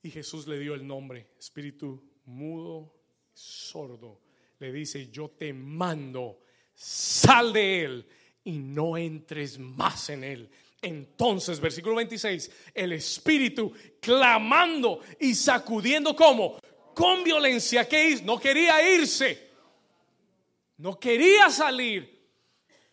y 0.00 0.10
Jesús 0.10 0.46
le 0.46 0.60
dio 0.60 0.74
el 0.74 0.86
nombre, 0.86 1.30
espíritu 1.38 2.02
mudo 2.26 2.94
y 3.34 3.38
sordo. 3.38 4.22
Le 4.60 4.72
dice, 4.72 5.10
yo 5.10 5.30
te 5.30 5.52
mando, 5.52 6.40
sal 6.72 7.52
de 7.52 7.84
él 7.84 8.06
y 8.44 8.58
no 8.58 8.96
entres 8.96 9.58
más 9.58 10.08
en 10.10 10.22
él. 10.22 10.50
Entonces, 10.80 11.58
versículo 11.58 11.96
26, 11.96 12.50
el 12.74 12.92
espíritu 12.92 13.72
clamando 14.00 15.00
y 15.18 15.34
sacudiendo 15.34 16.14
como 16.14 16.60
con 16.94 17.24
violencia, 17.24 17.88
que 17.88 18.22
no 18.22 18.38
quería 18.38 18.94
irse 18.94 19.45
no 20.78 20.98
quería 20.98 21.50
salir, 21.50 22.30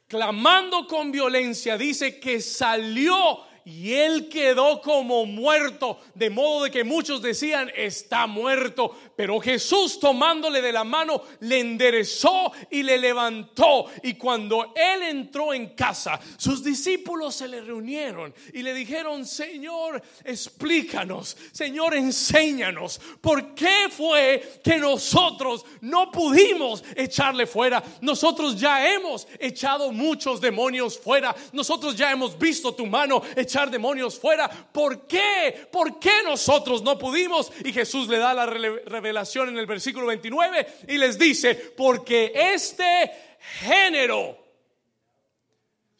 clamando 0.08 0.88
con 0.88 1.12
violencia, 1.12 1.78
dice 1.78 2.20
que 2.20 2.40
salió 2.40 3.40
y 3.66 3.94
él 3.94 4.28
quedó 4.28 4.82
como 4.82 5.26
muerto, 5.26 6.00
de 6.16 6.30
modo 6.30 6.66
de 6.66 6.72
que 6.72 6.84
muchos 6.84 7.22
decían, 7.22 7.72
está 7.76 8.28
muerto, 8.28 8.98
pero 9.16 9.40
Jesús 9.40 10.00
tomándole 10.00 10.62
de 10.62 10.72
la 10.72 10.84
mano, 10.84 11.24
le 11.42 11.60
enderezó 11.60 12.52
y 12.70 12.84
le 12.84 12.98
levantó. 12.98 13.86
Y 14.04 14.16
cuando 14.16 14.74
él 14.76 15.04
entró 15.04 15.54
en 15.54 15.70
casa, 15.76 16.20
sus 16.38 16.64
discípulos 16.64 17.36
se 17.36 17.48
le 17.48 17.62
reunieron 17.62 18.34
y 18.54 18.64
le 18.64 18.74
dijeron, 18.74 19.26
Señor, 19.26 20.02
explícanos, 20.26 21.38
Señor, 21.52 21.96
enséñanos, 21.96 23.00
¿por 23.22 23.56
qué 23.56 23.88
fue 23.90 24.60
que 24.64 24.78
nosotros 24.78 25.66
no 25.82 26.12
pudimos 26.12 26.84
echarle 26.96 27.48
fuera? 27.48 27.82
Nosotros 28.02 28.60
ya 28.60 28.94
hemos 28.94 29.28
echado 29.40 29.92
muchos 29.92 30.42
demonios 30.42 31.00
fuera, 31.00 31.34
nosotros 31.54 31.96
ya 31.96 32.12
hemos 32.12 32.38
visto 32.38 32.74
tu 32.74 32.86
mano 32.86 33.22
demonios 33.70 34.20
fuera. 34.20 34.50
¿Por 34.50 35.08
qué? 35.08 35.68
¿Por 35.72 36.00
qué 36.00 36.24
nosotros 36.24 36.82
no 36.82 36.98
pudimos? 36.98 37.52
Y 37.64 37.72
Jesús 37.72 38.08
le 38.08 38.18
da 38.18 38.34
la 38.34 38.46
revelación 38.46 39.50
en 39.50 39.58
el 39.58 39.66
versículo 39.66 40.08
29 40.08 40.68
y 40.88 40.98
les 40.98 41.18
dice, 41.18 41.56
porque 41.56 42.32
este 42.36 43.38
género, 43.60 44.38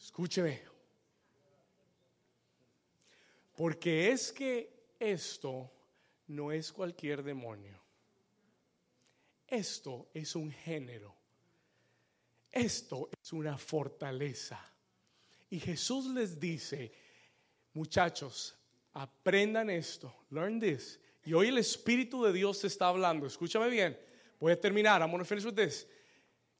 escúcheme, 0.00 0.62
porque 3.56 4.10
es 4.10 4.32
que 4.32 4.70
esto 4.98 5.70
no 6.28 6.52
es 6.52 6.72
cualquier 6.72 7.22
demonio. 7.22 7.80
Esto 9.46 10.08
es 10.12 10.34
un 10.34 10.50
género. 10.50 11.14
Esto 12.50 13.08
es 13.20 13.32
una 13.32 13.58
fortaleza. 13.58 14.60
Y 15.50 15.60
Jesús 15.60 16.06
les 16.06 16.38
dice, 16.40 16.92
muchachos, 17.74 18.56
Aprendan 18.94 19.70
esto. 19.70 20.14
Learn 20.30 20.60
this. 20.60 21.00
Y 21.24 21.32
hoy 21.32 21.48
el 21.48 21.58
Espíritu 21.58 22.22
de 22.22 22.32
Dios 22.32 22.60
te 22.60 22.68
está 22.68 22.88
hablando. 22.88 23.26
Escúchame 23.26 23.68
bien. 23.68 23.98
Voy 24.38 24.52
a 24.52 24.60
terminar. 24.60 25.00
I'm 25.02 25.10
going 25.10 25.18
to 25.18 25.24
finish 25.24 25.44
with 25.44 25.56
this. 25.56 25.86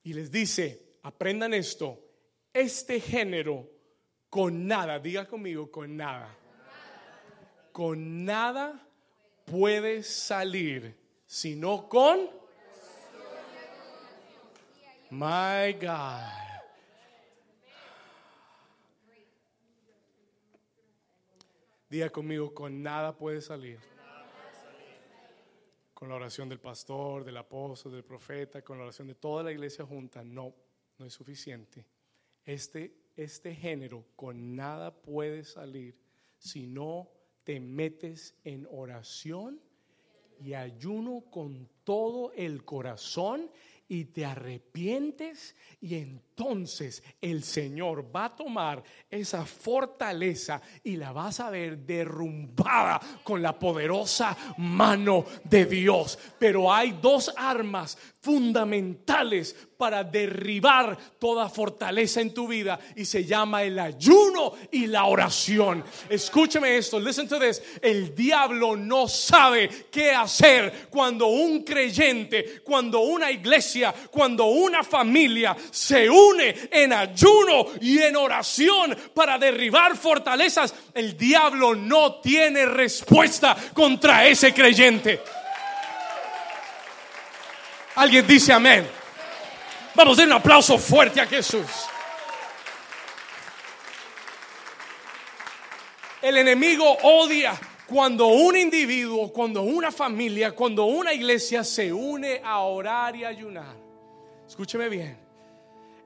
Y 0.03 0.12
les 0.12 0.31
dice, 0.31 0.99
aprendan 1.03 1.55
esto. 1.55 1.99
Este 2.53 3.01
género 3.01 3.69
con 4.29 4.67
nada, 4.67 4.99
diga 4.99 5.27
conmigo, 5.27 5.71
con 5.71 5.97
nada. 5.97 6.29
Con 7.73 8.25
nada 8.25 8.85
puede 9.45 10.03
salir, 10.03 10.95
sino 11.27 11.89
con... 11.89 12.29
My 15.11 15.73
God. 15.75 16.43
Diga 21.95 22.11
conmigo, 22.11 22.53
con 22.53 22.82
nada 22.82 23.16
puede 23.16 23.40
salir. 23.40 23.78
Con 25.95 26.09
la 26.09 26.16
oración 26.16 26.49
del 26.49 26.59
pastor, 26.59 27.22
del 27.22 27.36
apóstol, 27.36 27.92
del 27.92 28.03
profeta, 28.03 28.62
con 28.62 28.78
la 28.78 28.82
oración 28.82 29.07
de 29.07 29.14
toda 29.14 29.45
la 29.45 29.53
iglesia 29.53 29.86
junta, 29.86 30.24
no, 30.24 30.53
no 30.99 31.07
es 31.07 31.12
suficiente. 31.12 31.86
Este, 32.45 32.97
este 33.14 33.55
género 33.55 34.07
con 34.16 34.57
nada 34.57 34.92
puede 34.92 35.45
salir 35.45 35.97
si 36.36 36.66
no 36.66 37.12
te 37.45 37.61
metes 37.61 38.34
en 38.42 38.66
oración 38.72 39.61
y 40.40 40.55
ayuno 40.55 41.22
con 41.30 41.68
todo 41.84 42.32
el 42.32 42.64
corazón 42.64 43.49
y 43.86 44.07
te 44.07 44.24
arrepientes 44.24 45.55
y 45.80 45.95
entonces 45.95 46.34
el 47.20 47.45
Señor 47.45 48.11
va 48.14 48.24
a 48.24 48.37
tomar 48.37 48.82
esa 49.09 49.47
fortaleza 49.47 50.61
y 50.82 50.97
la 50.97 51.12
vas 51.12 51.39
a 51.39 51.51
ver 51.51 51.78
derrumbada 51.78 53.01
con 53.22 53.41
la 53.41 53.57
poderosa 53.57 54.37
mano 54.59 55.24
de 55.45 55.64
Dios. 55.66 56.18
Pero 56.39 56.72
hay 56.72 56.99
dos 57.01 57.32
armas 57.37 57.97
fundamentales 58.20 59.55
para 59.76 60.03
derribar 60.03 60.97
toda 61.18 61.49
fortaleza 61.49 62.20
en 62.20 62.32
tu 62.32 62.49
vida 62.49 62.78
y 62.97 63.05
se 63.05 63.24
llama 63.24 63.62
el 63.62 63.78
ayuno 63.78 64.55
y 64.72 64.87
la 64.87 65.05
oración. 65.05 65.85
Escúcheme 66.09 66.76
esto, 66.76 66.99
listen 66.99 67.28
to 67.28 67.39
this. 67.39 67.62
El 67.80 68.14
diablo 68.14 68.76
no 68.76 69.07
sabe 69.09 69.68
qué 69.91 70.11
hacer 70.11 70.89
cuando 70.91 71.26
un 71.26 71.62
creyente, 71.62 72.62
cuando 72.64 73.01
una 73.01 73.30
iglesia, 73.30 73.95
cuando 74.11 74.47
una 74.47 74.82
familia 74.82 75.57
se 75.70 76.09
une 76.09 76.24
en 76.70 76.93
ayuno 76.93 77.66
y 77.81 77.99
en 77.99 78.16
oración 78.16 78.97
para 79.14 79.39
derribar 79.39 79.97
fortalezas. 79.97 80.75
El 80.95 81.16
diablo 81.16 81.75
no 81.75 82.16
tiene 82.20 82.66
respuesta 82.66 83.57
contra 83.72 84.27
ese 84.27 84.53
creyente. 84.53 85.20
Alguien 87.97 88.27
dice 88.27 88.53
amén. 88.53 88.89
Vamos 89.95 90.16
dar 90.16 90.27
un 90.27 90.33
aplauso 90.33 90.77
fuerte 90.79 91.20
a 91.20 91.27
Jesús. 91.27 91.66
El 96.20 96.39
enemigo 96.39 96.91
odia 97.03 97.55
cuando 97.87 98.29
un 98.29 98.57
individuo, 98.57 99.33
cuando 99.33 99.62
una 99.62 99.93
familia, 99.93 100.53
cuando 100.53 100.87
una 100.87 101.12
iglesia 101.12 101.62
se 101.62 101.93
une 101.93 102.41
a 102.43 102.61
orar 102.61 103.14
y 103.14 103.25
ayunar. 103.25 103.77
Escúcheme 104.47 104.89
bien. 104.89 105.24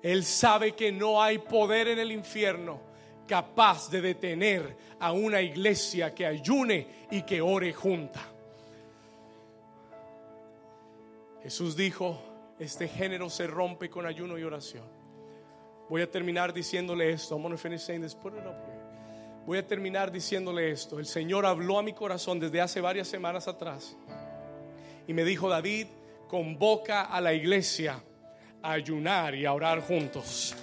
Él 0.03 0.25
sabe 0.25 0.75
que 0.75 0.93
no 0.93 1.23
hay 1.23 1.39
poder 1.39 1.89
en 1.89 1.99
el 1.99 2.13
infierno 2.13 2.81
capaz 3.27 3.91
de 3.91 4.01
detener 4.01 4.77
a 4.99 5.13
una 5.13 5.41
iglesia 5.41 6.15
que 6.15 6.27
ayune 6.27 7.07
y 7.11 7.23
que 7.23 7.41
ore 7.41 7.73
junta. 7.73 8.21
Jesús 11.43 11.77
dijo, 11.77 12.21
este 12.59 12.89
género 12.89 13.31
se 13.31 13.47
rompe 13.47 13.89
con 13.89 14.07
ayuno 14.07 14.39
y 14.39 14.43
oración. 14.43 14.85
Voy 15.89 16.03
a 16.03 16.11
terminar 16.11 16.53
diciéndole 16.53 17.11
esto. 17.11 17.39
Voy 19.47 19.59
a 19.59 19.67
terminar 19.67 20.13
diciéndole 20.13 20.71
esto. 20.71 20.99
El 20.99 21.07
Señor 21.07 21.47
habló 21.47 21.79
a 21.79 21.83
mi 21.83 21.93
corazón 21.93 22.41
desde 22.41 22.61
hace 22.61 22.81
varias 22.81 23.09
semanas 23.09 23.49
atrás 23.49 23.97
y 25.07 25.15
me 25.15 25.25
dijo, 25.25 25.49
David, 25.49 25.87
convoca 26.29 27.03
a 27.03 27.21
la 27.21 27.33
iglesia 27.33 28.03
ayunar 28.73 29.35
y 29.35 29.45
a 29.45 29.53
orar 29.53 29.81
juntos. 29.81 30.55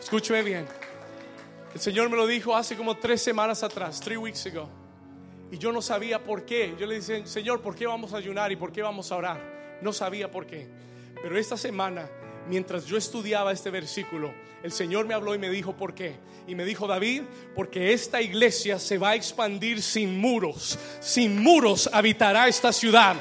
Escúcheme 0.00 0.42
bien. 0.42 0.66
El 1.74 1.80
Señor 1.80 2.08
me 2.08 2.16
lo 2.16 2.26
dijo 2.26 2.56
hace 2.56 2.76
como 2.76 2.96
tres 2.96 3.22
semanas 3.22 3.62
atrás, 3.62 4.00
three 4.00 4.16
weeks 4.16 4.46
ago. 4.46 4.68
Y 5.50 5.58
yo 5.58 5.72
no 5.72 5.80
sabía 5.80 6.22
por 6.22 6.44
qué. 6.44 6.74
Yo 6.78 6.86
le 6.86 7.00
dije, 7.00 7.26
Señor, 7.26 7.60
¿por 7.60 7.74
qué 7.74 7.86
vamos 7.86 8.12
a 8.12 8.18
ayunar 8.18 8.52
y 8.52 8.56
por 8.56 8.72
qué 8.72 8.82
vamos 8.82 9.10
a 9.12 9.16
orar? 9.16 9.78
No 9.82 9.92
sabía 9.92 10.30
por 10.30 10.46
qué. 10.46 10.66
Pero 11.22 11.38
esta 11.38 11.56
semana, 11.56 12.08
mientras 12.48 12.86
yo 12.86 12.96
estudiaba 12.96 13.52
este 13.52 13.70
versículo, 13.70 14.32
el 14.62 14.72
Señor 14.72 15.06
me 15.06 15.14
habló 15.14 15.34
y 15.34 15.38
me 15.38 15.50
dijo 15.50 15.76
por 15.76 15.94
qué. 15.94 16.16
Y 16.46 16.54
me 16.54 16.64
dijo, 16.64 16.86
David, 16.86 17.22
porque 17.54 17.92
esta 17.92 18.22
iglesia 18.22 18.78
se 18.78 18.98
va 18.98 19.10
a 19.10 19.14
expandir 19.14 19.82
sin 19.82 20.18
muros. 20.18 20.78
Sin 21.00 21.42
muros 21.42 21.88
habitará 21.92 22.48
esta 22.48 22.72
ciudad. 22.72 23.16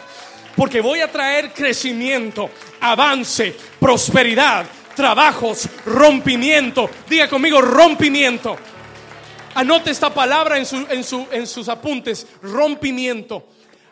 Porque 0.58 0.82
voy 0.82 1.00
a 1.00 1.12
traer 1.12 1.54
crecimiento, 1.54 2.50
avance, 2.82 3.56
prosperidad, 3.80 4.66
trabajos, 4.96 5.70
rompimiento. 5.86 6.90
Diga 7.08 7.30
conmigo, 7.30 7.62
rompimiento. 7.62 8.58
Anote 9.54 9.92
esta 9.92 10.14
palabra 10.14 10.58
en, 10.58 10.66
en 11.32 11.48
sus 11.48 11.70
apuntes, 11.70 12.28
rompimiento. 12.42 13.48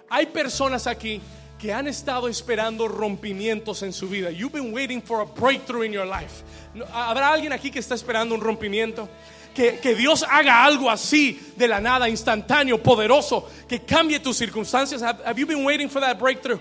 Hay 0.09 0.25
personas 0.25 0.87
aquí 0.87 1.21
que 1.59 1.71
han 1.71 1.87
estado 1.87 2.27
esperando 2.27 2.87
rompimientos 2.87 3.83
en 3.83 3.93
su 3.93 4.09
vida. 4.09 4.31
You've 4.31 4.53
been 4.53 4.73
waiting 4.73 5.01
for 5.01 5.21
a 5.21 5.25
breakthrough 5.25 5.83
in 5.83 5.93
your 5.93 6.05
life. 6.05 6.43
¿Habrá 6.91 7.31
alguien 7.31 7.53
aquí 7.53 7.71
que 7.71 7.79
está 7.79 7.95
esperando 7.95 8.35
un 8.35 8.41
rompimiento? 8.41 9.07
Que, 9.55 9.79
que, 9.79 9.95
Dios 9.95 10.25
haga 10.29 10.65
algo 10.65 10.91
así 10.91 11.39
de 11.55 11.67
la 11.69 11.79
nada, 11.79 12.09
instantáneo, 12.09 12.83
poderoso, 12.83 13.49
que 13.69 13.79
cambie 13.79 14.19
tus 14.19 14.35
circunstancias. 14.35 15.01
have 15.01 15.39
you 15.39 15.47
been 15.47 15.63
waiting 15.63 15.89
for 15.89 16.01
that 16.01 16.19
breakthrough? 16.19 16.59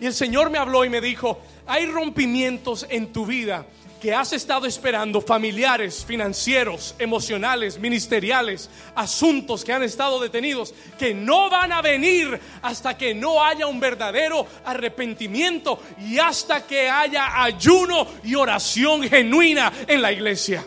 Y 0.00 0.06
el 0.06 0.14
Señor 0.14 0.48
me 0.48 0.58
habló 0.58 0.84
y 0.84 0.88
me 0.88 1.00
dijo, 1.00 1.40
hay 1.66 1.86
rompimientos 1.86 2.86
en 2.88 3.12
tu 3.12 3.26
vida 3.26 3.66
que 4.00 4.14
has 4.14 4.32
estado 4.32 4.66
esperando, 4.66 5.20
familiares, 5.20 6.04
financieros, 6.04 6.94
emocionales, 6.98 7.78
ministeriales, 7.78 8.68
asuntos 8.94 9.64
que 9.64 9.72
han 9.72 9.82
estado 9.82 10.20
detenidos, 10.20 10.74
que 10.98 11.14
no 11.14 11.48
van 11.48 11.72
a 11.72 11.82
venir 11.82 12.38
hasta 12.62 12.96
que 12.96 13.14
no 13.14 13.42
haya 13.42 13.66
un 13.66 13.80
verdadero 13.80 14.46
arrepentimiento 14.64 15.80
y 15.98 16.18
hasta 16.18 16.66
que 16.66 16.88
haya 16.88 17.42
ayuno 17.42 18.06
y 18.22 18.34
oración 18.34 19.02
genuina 19.02 19.72
en 19.88 20.02
la 20.02 20.12
iglesia. 20.12 20.64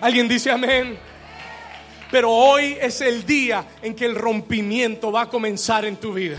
¿Alguien 0.00 0.28
dice 0.28 0.50
amén? 0.50 0.98
Pero 2.10 2.30
hoy 2.30 2.76
es 2.80 3.00
el 3.00 3.26
día 3.26 3.64
en 3.82 3.94
que 3.94 4.04
el 4.04 4.14
rompimiento 4.14 5.10
va 5.10 5.22
a 5.22 5.28
comenzar 5.28 5.84
en 5.84 5.96
tu 5.96 6.12
vida. 6.12 6.38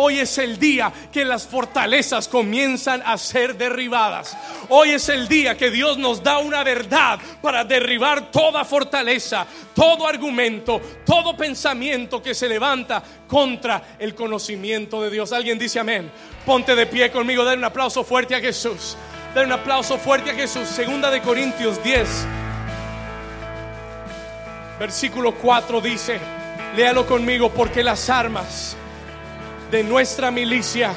Hoy 0.00 0.20
es 0.20 0.38
el 0.38 0.60
día 0.60 0.92
que 1.12 1.24
las 1.24 1.44
fortalezas 1.44 2.28
comienzan 2.28 3.02
a 3.04 3.18
ser 3.18 3.56
derribadas. 3.56 4.36
Hoy 4.68 4.90
es 4.90 5.08
el 5.08 5.26
día 5.26 5.56
que 5.56 5.72
Dios 5.72 5.98
nos 5.98 6.22
da 6.22 6.38
una 6.38 6.62
verdad 6.62 7.18
para 7.42 7.64
derribar 7.64 8.30
toda 8.30 8.64
fortaleza, 8.64 9.44
todo 9.74 10.06
argumento, 10.06 10.80
todo 11.04 11.36
pensamiento 11.36 12.22
que 12.22 12.32
se 12.32 12.48
levanta 12.48 13.02
contra 13.26 13.96
el 13.98 14.14
conocimiento 14.14 15.02
de 15.02 15.10
Dios. 15.10 15.32
Alguien 15.32 15.58
dice 15.58 15.80
amén. 15.80 16.12
Ponte 16.46 16.76
de 16.76 16.86
pie 16.86 17.10
conmigo, 17.10 17.42
dale 17.42 17.58
un 17.58 17.64
aplauso 17.64 18.04
fuerte 18.04 18.36
a 18.36 18.40
Jesús. 18.40 18.96
Dale 19.34 19.46
un 19.46 19.52
aplauso 19.52 19.98
fuerte 19.98 20.30
a 20.30 20.34
Jesús. 20.34 20.68
Segunda 20.68 21.10
de 21.10 21.20
Corintios 21.22 21.82
10. 21.82 22.08
Versículo 24.78 25.34
4 25.34 25.80
dice, 25.80 26.20
léalo 26.76 27.04
conmigo 27.04 27.50
porque 27.50 27.82
las 27.82 28.08
armas 28.08 28.76
de 29.70 29.82
nuestra 29.82 30.30
milicia 30.30 30.92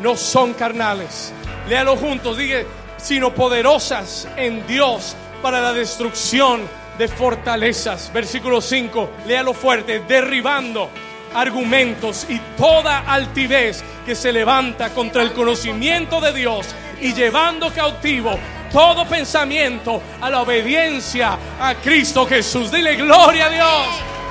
no 0.00 0.16
son 0.16 0.54
carnales. 0.54 1.32
Léalo 1.68 1.96
juntos, 1.96 2.36
diga, 2.36 2.62
sino 2.96 3.34
poderosas 3.34 4.28
en 4.36 4.66
Dios 4.66 5.16
para 5.42 5.60
la 5.60 5.72
destrucción 5.72 6.62
de 6.96 7.08
fortalezas. 7.08 8.12
Versículo 8.12 8.60
5, 8.60 9.10
léalo 9.26 9.54
fuerte, 9.54 10.00
derribando 10.06 10.88
argumentos 11.34 12.26
y 12.28 12.38
toda 12.56 13.00
altivez 13.00 13.82
que 14.06 14.14
se 14.14 14.32
levanta 14.32 14.90
contra 14.90 15.22
el 15.22 15.32
conocimiento 15.32 16.20
de 16.20 16.32
Dios 16.32 16.68
y 17.00 17.12
llevando 17.12 17.72
cautivo 17.72 18.38
todo 18.74 19.06
pensamiento 19.06 20.02
a 20.20 20.28
la 20.28 20.42
obediencia 20.42 21.38
a 21.60 21.76
Cristo 21.76 22.26
Jesús. 22.26 22.72
Dile 22.72 22.96
gloria 22.96 23.46
a 23.46 23.50
Dios. 23.50 23.86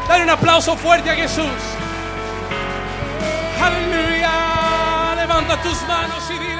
Dale 0.06 0.24
un 0.24 0.30
aplauso 0.30 0.76
fuerte 0.76 1.10
a 1.10 1.16
Jesús. 1.16 1.46
Aleluya. 3.62 5.16
Levanta 5.16 5.62
tus 5.62 5.82
manos 5.84 6.30
y 6.30 6.34
aleluya. 6.34 6.53